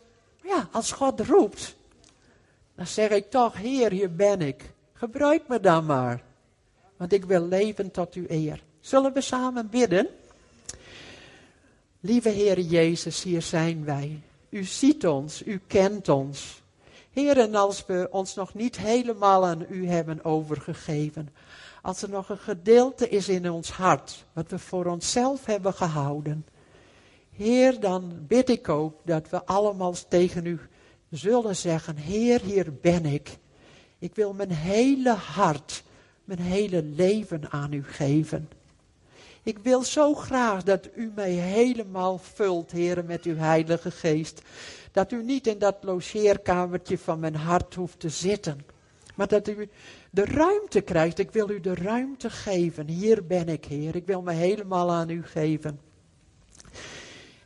Ja, 0.42 0.68
als 0.72 0.92
God 0.92 1.20
roept, 1.20 1.76
dan 2.74 2.86
zeg 2.86 3.10
ik 3.10 3.30
toch, 3.30 3.56
Heer, 3.56 3.90
hier 3.90 4.14
ben 4.14 4.40
ik. 4.40 4.72
Gebruik 4.92 5.48
me 5.48 5.60
dan 5.60 5.86
maar. 5.86 6.22
Want 6.96 7.12
ik 7.12 7.24
wil 7.24 7.46
leven 7.46 7.90
tot 7.90 8.14
uw 8.14 8.26
eer. 8.28 8.62
Zullen 8.80 9.12
we 9.12 9.20
samen 9.20 9.68
bidden? 9.68 10.08
Lieve 12.00 12.28
Heer 12.28 12.60
Jezus, 12.60 13.22
hier 13.22 13.42
zijn 13.42 13.84
wij. 13.84 14.20
U 14.48 14.64
ziet 14.64 15.06
ons, 15.06 15.46
u 15.46 15.60
kent 15.66 16.08
ons. 16.08 16.62
Heer, 17.10 17.38
en 17.38 17.54
als 17.54 17.86
we 17.86 18.08
ons 18.10 18.34
nog 18.34 18.54
niet 18.54 18.78
helemaal 18.78 19.46
aan 19.46 19.66
u 19.68 19.86
hebben 19.88 20.24
overgegeven, 20.24 21.28
als 21.82 22.02
er 22.02 22.10
nog 22.10 22.28
een 22.28 22.38
gedeelte 22.38 23.08
is 23.08 23.28
in 23.28 23.50
ons 23.50 23.70
hart, 23.70 24.24
wat 24.32 24.50
we 24.50 24.58
voor 24.58 24.86
onszelf 24.86 25.44
hebben 25.44 25.74
gehouden, 25.74 26.46
Heer, 27.36 27.80
dan 27.80 28.12
bid 28.26 28.48
ik 28.48 28.68
ook 28.68 29.00
dat 29.04 29.28
we 29.28 29.44
allemaal 29.44 29.94
tegen 30.08 30.46
u 30.46 30.60
zullen 31.10 31.56
zeggen, 31.56 31.96
Heer, 31.96 32.40
hier 32.40 32.74
ben 32.80 33.06
ik. 33.06 33.38
Ik 33.98 34.14
wil 34.14 34.32
mijn 34.32 34.52
hele 34.52 35.14
hart, 35.14 35.82
mijn 36.24 36.40
hele 36.40 36.82
leven 36.82 37.50
aan 37.50 37.72
u 37.72 37.84
geven. 37.84 38.48
Ik 39.42 39.58
wil 39.58 39.82
zo 39.82 40.14
graag 40.14 40.62
dat 40.62 40.88
u 40.94 41.12
mij 41.14 41.30
helemaal 41.30 42.18
vult, 42.18 42.70
Heer, 42.70 43.04
met 43.04 43.22
uw 43.24 43.36
Heilige 43.36 43.90
Geest. 43.90 44.42
Dat 44.92 45.12
u 45.12 45.22
niet 45.22 45.46
in 45.46 45.58
dat 45.58 45.76
logeerkamertje 45.80 46.98
van 46.98 47.20
mijn 47.20 47.34
hart 47.34 47.74
hoeft 47.74 48.00
te 48.00 48.08
zitten. 48.08 48.58
Maar 49.14 49.28
dat 49.28 49.48
u 49.48 49.68
de 50.10 50.24
ruimte 50.24 50.80
krijgt. 50.80 51.18
Ik 51.18 51.30
wil 51.30 51.50
u 51.50 51.60
de 51.60 51.74
ruimte 51.74 52.30
geven. 52.30 52.88
Hier 52.88 53.26
ben 53.26 53.48
ik, 53.48 53.64
Heer. 53.64 53.96
Ik 53.96 54.06
wil 54.06 54.22
me 54.22 54.32
helemaal 54.32 54.90
aan 54.90 55.10
u 55.10 55.24
geven. 55.24 55.80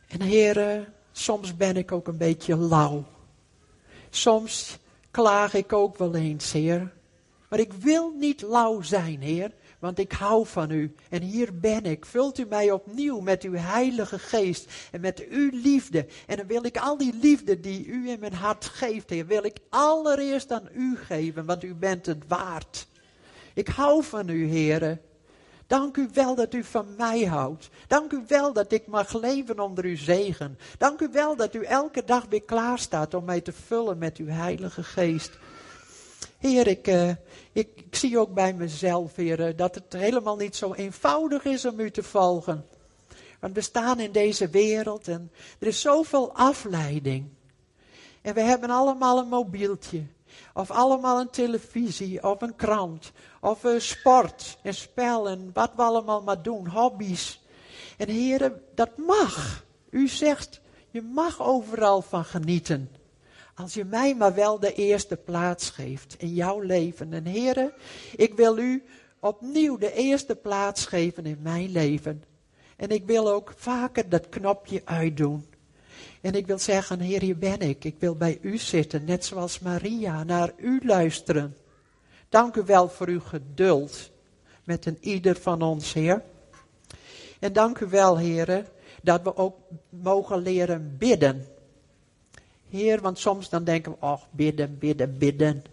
En 0.07 0.21
Heer, 0.21 0.87
soms 1.11 1.55
ben 1.55 1.77
ik 1.77 1.91
ook 1.91 2.07
een 2.07 2.17
beetje 2.17 2.57
lauw. 2.57 3.03
Soms 4.09 4.77
klaag 5.11 5.53
ik 5.53 5.73
ook 5.73 5.97
wel 5.97 6.15
eens, 6.15 6.51
Heer. 6.51 6.93
Maar 7.49 7.59
ik 7.59 7.73
wil 7.73 8.13
niet 8.19 8.41
lauw 8.41 8.81
zijn, 8.81 9.21
Heer, 9.21 9.51
want 9.79 9.99
ik 9.99 10.11
hou 10.11 10.45
van 10.47 10.71
u. 10.71 10.95
En 11.09 11.21
hier 11.21 11.59
ben 11.59 11.83
ik. 11.83 12.05
Vult 12.05 12.39
u 12.39 12.45
mij 12.45 12.71
opnieuw 12.71 13.19
met 13.19 13.43
uw 13.43 13.55
heilige 13.55 14.19
geest 14.19 14.71
en 14.91 15.01
met 15.01 15.27
uw 15.29 15.49
liefde. 15.53 16.05
En 16.27 16.37
dan 16.37 16.47
wil 16.47 16.65
ik 16.65 16.77
al 16.77 16.97
die 16.97 17.13
liefde 17.21 17.59
die 17.59 17.85
u 17.85 18.09
in 18.09 18.19
mijn 18.19 18.33
hart 18.33 18.65
geeft, 18.65 19.09
Heer, 19.09 19.25
wil 19.25 19.43
ik 19.43 19.57
allereerst 19.69 20.51
aan 20.51 20.69
u 20.73 20.97
geven, 20.97 21.45
want 21.45 21.63
u 21.63 21.73
bent 21.73 22.05
het 22.05 22.23
waard. 22.27 22.87
Ik 23.53 23.67
hou 23.67 24.03
van 24.03 24.29
u, 24.29 24.45
Heer. 24.45 24.99
Dank 25.67 25.97
u 25.97 26.09
wel 26.13 26.35
dat 26.35 26.53
u 26.53 26.63
van 26.63 26.95
mij 26.97 27.23
houdt. 27.23 27.69
Dank 27.87 28.11
u 28.11 28.23
wel 28.27 28.53
dat 28.53 28.71
ik 28.71 28.87
mag 28.87 29.13
leven 29.13 29.59
onder 29.59 29.83
uw 29.83 29.97
zegen. 29.97 30.57
Dank 30.77 30.99
u 30.99 31.09
wel 31.11 31.35
dat 31.35 31.55
u 31.55 31.63
elke 31.63 32.03
dag 32.03 32.25
weer 32.29 32.43
klaar 32.43 32.79
staat 32.79 33.13
om 33.13 33.25
mij 33.25 33.41
te 33.41 33.53
vullen 33.53 33.97
met 33.97 34.17
uw 34.17 34.27
heilige 34.27 34.83
geest. 34.83 35.31
Heer, 36.45 36.67
ik, 36.67 36.87
uh, 36.87 37.09
ik, 37.51 37.69
ik, 37.75 37.95
zie 37.95 38.19
ook 38.19 38.33
bij 38.33 38.53
mezelf, 38.53 39.15
Heer, 39.15 39.55
dat 39.55 39.75
het 39.75 39.93
helemaal 39.93 40.35
niet 40.35 40.55
zo 40.55 40.73
eenvoudig 40.73 41.43
is 41.45 41.65
om 41.65 41.79
u 41.79 41.91
te 41.91 42.03
volgen. 42.03 42.65
Want 43.39 43.55
we 43.55 43.61
staan 43.61 43.99
in 43.99 44.11
deze 44.11 44.49
wereld 44.49 45.07
en 45.07 45.31
er 45.59 45.67
is 45.67 45.81
zoveel 45.81 46.33
afleiding. 46.33 47.29
En 48.21 48.33
we 48.33 48.41
hebben 48.41 48.69
allemaal 48.69 49.19
een 49.19 49.27
mobieltje. 49.27 50.03
Of 50.53 50.71
allemaal 50.71 51.19
een 51.19 51.29
televisie 51.29 52.23
of 52.23 52.41
een 52.41 52.55
krant. 52.55 53.11
Of 53.41 53.63
uh, 53.63 53.79
sport 53.79 54.57
en 54.63 54.73
spel 54.73 55.29
en 55.29 55.49
wat 55.53 55.71
we 55.75 55.81
allemaal 55.81 56.21
maar 56.21 56.41
doen. 56.41 56.67
Hobby's. 56.67 57.41
En 57.97 58.09
heren, 58.09 58.61
dat 58.75 58.97
mag. 58.97 59.65
U 59.89 60.07
zegt, 60.07 60.61
je 60.91 61.01
mag 61.01 61.41
overal 61.41 62.01
van 62.01 62.25
genieten. 62.25 62.89
Als 63.55 63.73
je 63.73 63.85
mij 63.85 64.15
maar 64.15 64.33
wel 64.33 64.59
de 64.59 64.73
eerste 64.73 65.15
plaats 65.17 65.69
geeft 65.69 66.15
in 66.17 66.33
jouw 66.33 66.59
leven. 66.59 67.13
En 67.13 67.25
heren, 67.25 67.73
ik 68.15 68.33
wil 68.33 68.57
u 68.57 68.83
opnieuw 69.19 69.77
de 69.77 69.93
eerste 69.93 70.35
plaats 70.35 70.85
geven 70.85 71.25
in 71.25 71.39
mijn 71.41 71.71
leven. 71.71 72.23
En 72.75 72.89
ik 72.89 73.05
wil 73.05 73.31
ook 73.31 73.53
vaker 73.55 74.09
dat 74.09 74.29
knopje 74.29 74.81
uitdoen. 74.85 75.45
En 76.21 76.33
ik 76.33 76.47
wil 76.47 76.59
zeggen, 76.59 76.99
Heer, 76.99 77.21
hier 77.21 77.37
ben 77.37 77.59
ik. 77.59 77.83
Ik 77.83 77.95
wil 77.99 78.15
bij 78.15 78.37
u 78.41 78.57
zitten, 78.57 79.05
net 79.05 79.25
zoals 79.25 79.59
Maria, 79.59 80.23
naar 80.23 80.53
u 80.57 80.81
luisteren. 80.83 81.57
Dank 82.29 82.55
u 82.55 82.63
wel 82.65 82.89
voor 82.89 83.07
uw 83.07 83.19
geduld 83.19 84.11
met 84.63 84.85
een 84.85 84.97
ieder 84.99 85.35
van 85.35 85.61
ons, 85.61 85.93
Heer. 85.93 86.23
En 87.39 87.53
dank 87.53 87.79
u 87.79 87.87
wel, 87.87 88.17
Heer, 88.17 88.69
dat 89.01 89.21
we 89.21 89.37
ook 89.37 89.57
mogen 89.89 90.41
leren 90.41 90.95
bidden. 90.97 91.45
Heer, 92.75 93.01
want 93.01 93.19
soms 93.19 93.49
dan 93.49 93.63
denken 93.63 93.91
we, 93.91 93.97
oh, 93.99 94.21
bidden, 94.31 94.77
bidden, 94.77 95.17
bidden. 95.17 95.63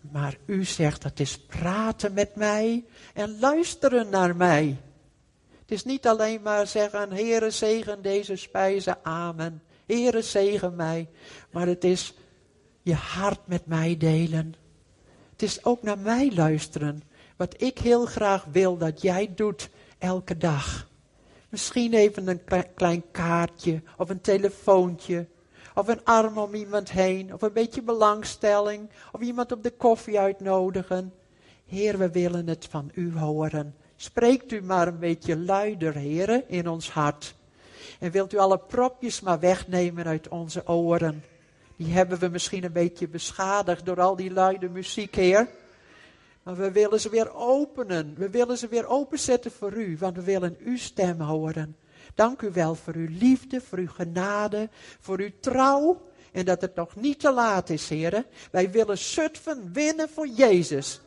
Maar 0.00 0.36
u 0.46 0.64
zegt, 0.64 1.02
het 1.02 1.20
is 1.20 1.38
praten 1.38 2.12
met 2.12 2.34
mij 2.34 2.84
en 3.14 3.38
luisteren 3.40 4.08
naar 4.08 4.36
mij. 4.36 4.76
Het 5.60 5.70
is 5.70 5.84
niet 5.84 6.06
alleen 6.06 6.42
maar 6.42 6.66
zeggen, 6.66 7.12
Heere, 7.12 7.50
zegen 7.50 8.02
deze 8.02 8.36
spijzen, 8.36 8.98
amen. 9.02 9.62
Heere, 9.86 10.22
zegen 10.22 10.76
mij. 10.76 11.08
Maar 11.50 11.66
het 11.66 11.84
is 11.84 12.14
je 12.82 12.94
hart 12.94 13.40
met 13.46 13.66
mij 13.66 13.96
delen. 13.96 14.54
Het 15.32 15.42
is 15.42 15.64
ook 15.64 15.82
naar 15.82 15.98
mij 15.98 16.32
luisteren. 16.34 17.02
Wat 17.36 17.62
ik 17.62 17.78
heel 17.78 18.06
graag 18.06 18.44
wil 18.44 18.76
dat 18.76 19.02
jij 19.02 19.32
doet 19.34 19.70
elke 19.98 20.36
dag. 20.36 20.88
Misschien 21.48 21.92
even 21.92 22.28
een 22.28 22.40
klein 22.74 23.02
kaartje 23.10 23.82
of 23.96 24.08
een 24.08 24.20
telefoontje. 24.20 25.26
Of 25.74 25.88
een 25.88 26.04
arm 26.04 26.38
om 26.38 26.54
iemand 26.54 26.90
heen. 26.90 27.34
Of 27.34 27.42
een 27.42 27.52
beetje 27.52 27.82
belangstelling. 27.82 28.88
Of 29.12 29.20
iemand 29.20 29.52
op 29.52 29.62
de 29.62 29.70
koffie 29.70 30.18
uitnodigen. 30.18 31.12
Heer, 31.66 31.98
we 31.98 32.10
willen 32.10 32.46
het 32.46 32.66
van 32.70 32.90
u 32.94 33.18
horen. 33.18 33.74
Spreekt 33.96 34.52
u 34.52 34.62
maar 34.62 34.88
een 34.88 34.98
beetje 34.98 35.36
luider, 35.38 35.94
heren, 35.94 36.48
in 36.48 36.68
ons 36.68 36.90
hart. 36.90 37.34
En 37.98 38.10
wilt 38.10 38.32
u 38.32 38.36
alle 38.36 38.58
propjes 38.58 39.20
maar 39.20 39.40
wegnemen 39.40 40.04
uit 40.06 40.28
onze 40.28 40.66
oren. 40.66 41.24
Die 41.76 41.92
hebben 41.92 42.18
we 42.18 42.28
misschien 42.28 42.64
een 42.64 42.72
beetje 42.72 43.08
beschadigd 43.08 43.86
door 43.86 44.00
al 44.00 44.16
die 44.16 44.32
luide 44.32 44.68
muziek, 44.68 45.14
Heer. 45.14 45.48
Maar 46.42 46.56
we 46.56 46.72
willen 46.72 47.00
ze 47.00 47.08
weer 47.08 47.34
openen. 47.34 48.14
We 48.16 48.30
willen 48.30 48.58
ze 48.58 48.68
weer 48.68 48.86
openzetten 48.86 49.50
voor 49.50 49.72
u, 49.72 49.96
want 49.98 50.16
we 50.16 50.22
willen 50.22 50.56
uw 50.58 50.76
stem 50.76 51.20
horen. 51.20 51.76
Dank 52.14 52.42
u 52.42 52.50
wel 52.52 52.74
voor 52.74 52.94
uw 52.94 53.08
liefde, 53.10 53.60
voor 53.60 53.78
uw 53.78 53.88
genade, 53.88 54.68
voor 55.00 55.18
uw 55.18 55.30
trouw. 55.40 56.02
En 56.32 56.44
dat 56.44 56.60
het 56.60 56.74
nog 56.74 56.96
niet 56.96 57.20
te 57.20 57.32
laat 57.32 57.70
is, 57.70 57.88
heren. 57.88 58.26
Wij 58.50 58.70
willen 58.70 58.98
Zutphen 58.98 59.72
winnen 59.72 60.08
voor 60.08 60.28
Jezus. 60.28 61.00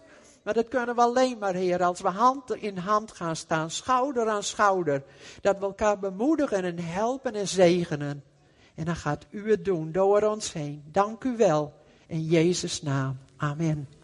Maar 0.43 0.53
dat 0.53 0.67
kunnen 0.67 0.95
we 0.95 1.01
alleen 1.01 1.37
maar, 1.37 1.53
Heer, 1.53 1.83
als 1.83 2.01
we 2.01 2.07
hand 2.07 2.55
in 2.55 2.77
hand 2.77 3.11
gaan 3.11 3.35
staan, 3.35 3.71
schouder 3.71 4.27
aan 4.29 4.43
schouder. 4.43 5.03
Dat 5.41 5.57
we 5.57 5.65
elkaar 5.65 5.99
bemoedigen 5.99 6.63
en 6.63 6.79
helpen 6.79 7.33
en 7.33 7.47
zegenen. 7.47 8.23
En 8.75 8.85
dan 8.85 8.95
gaat 8.95 9.25
u 9.29 9.49
het 9.51 9.65
doen 9.65 9.91
door 9.91 10.21
ons 10.21 10.53
heen. 10.53 10.83
Dank 10.91 11.23
u 11.23 11.37
wel. 11.37 11.73
In 12.07 12.23
Jezus' 12.23 12.81
naam. 12.81 13.17
Amen. 13.37 13.96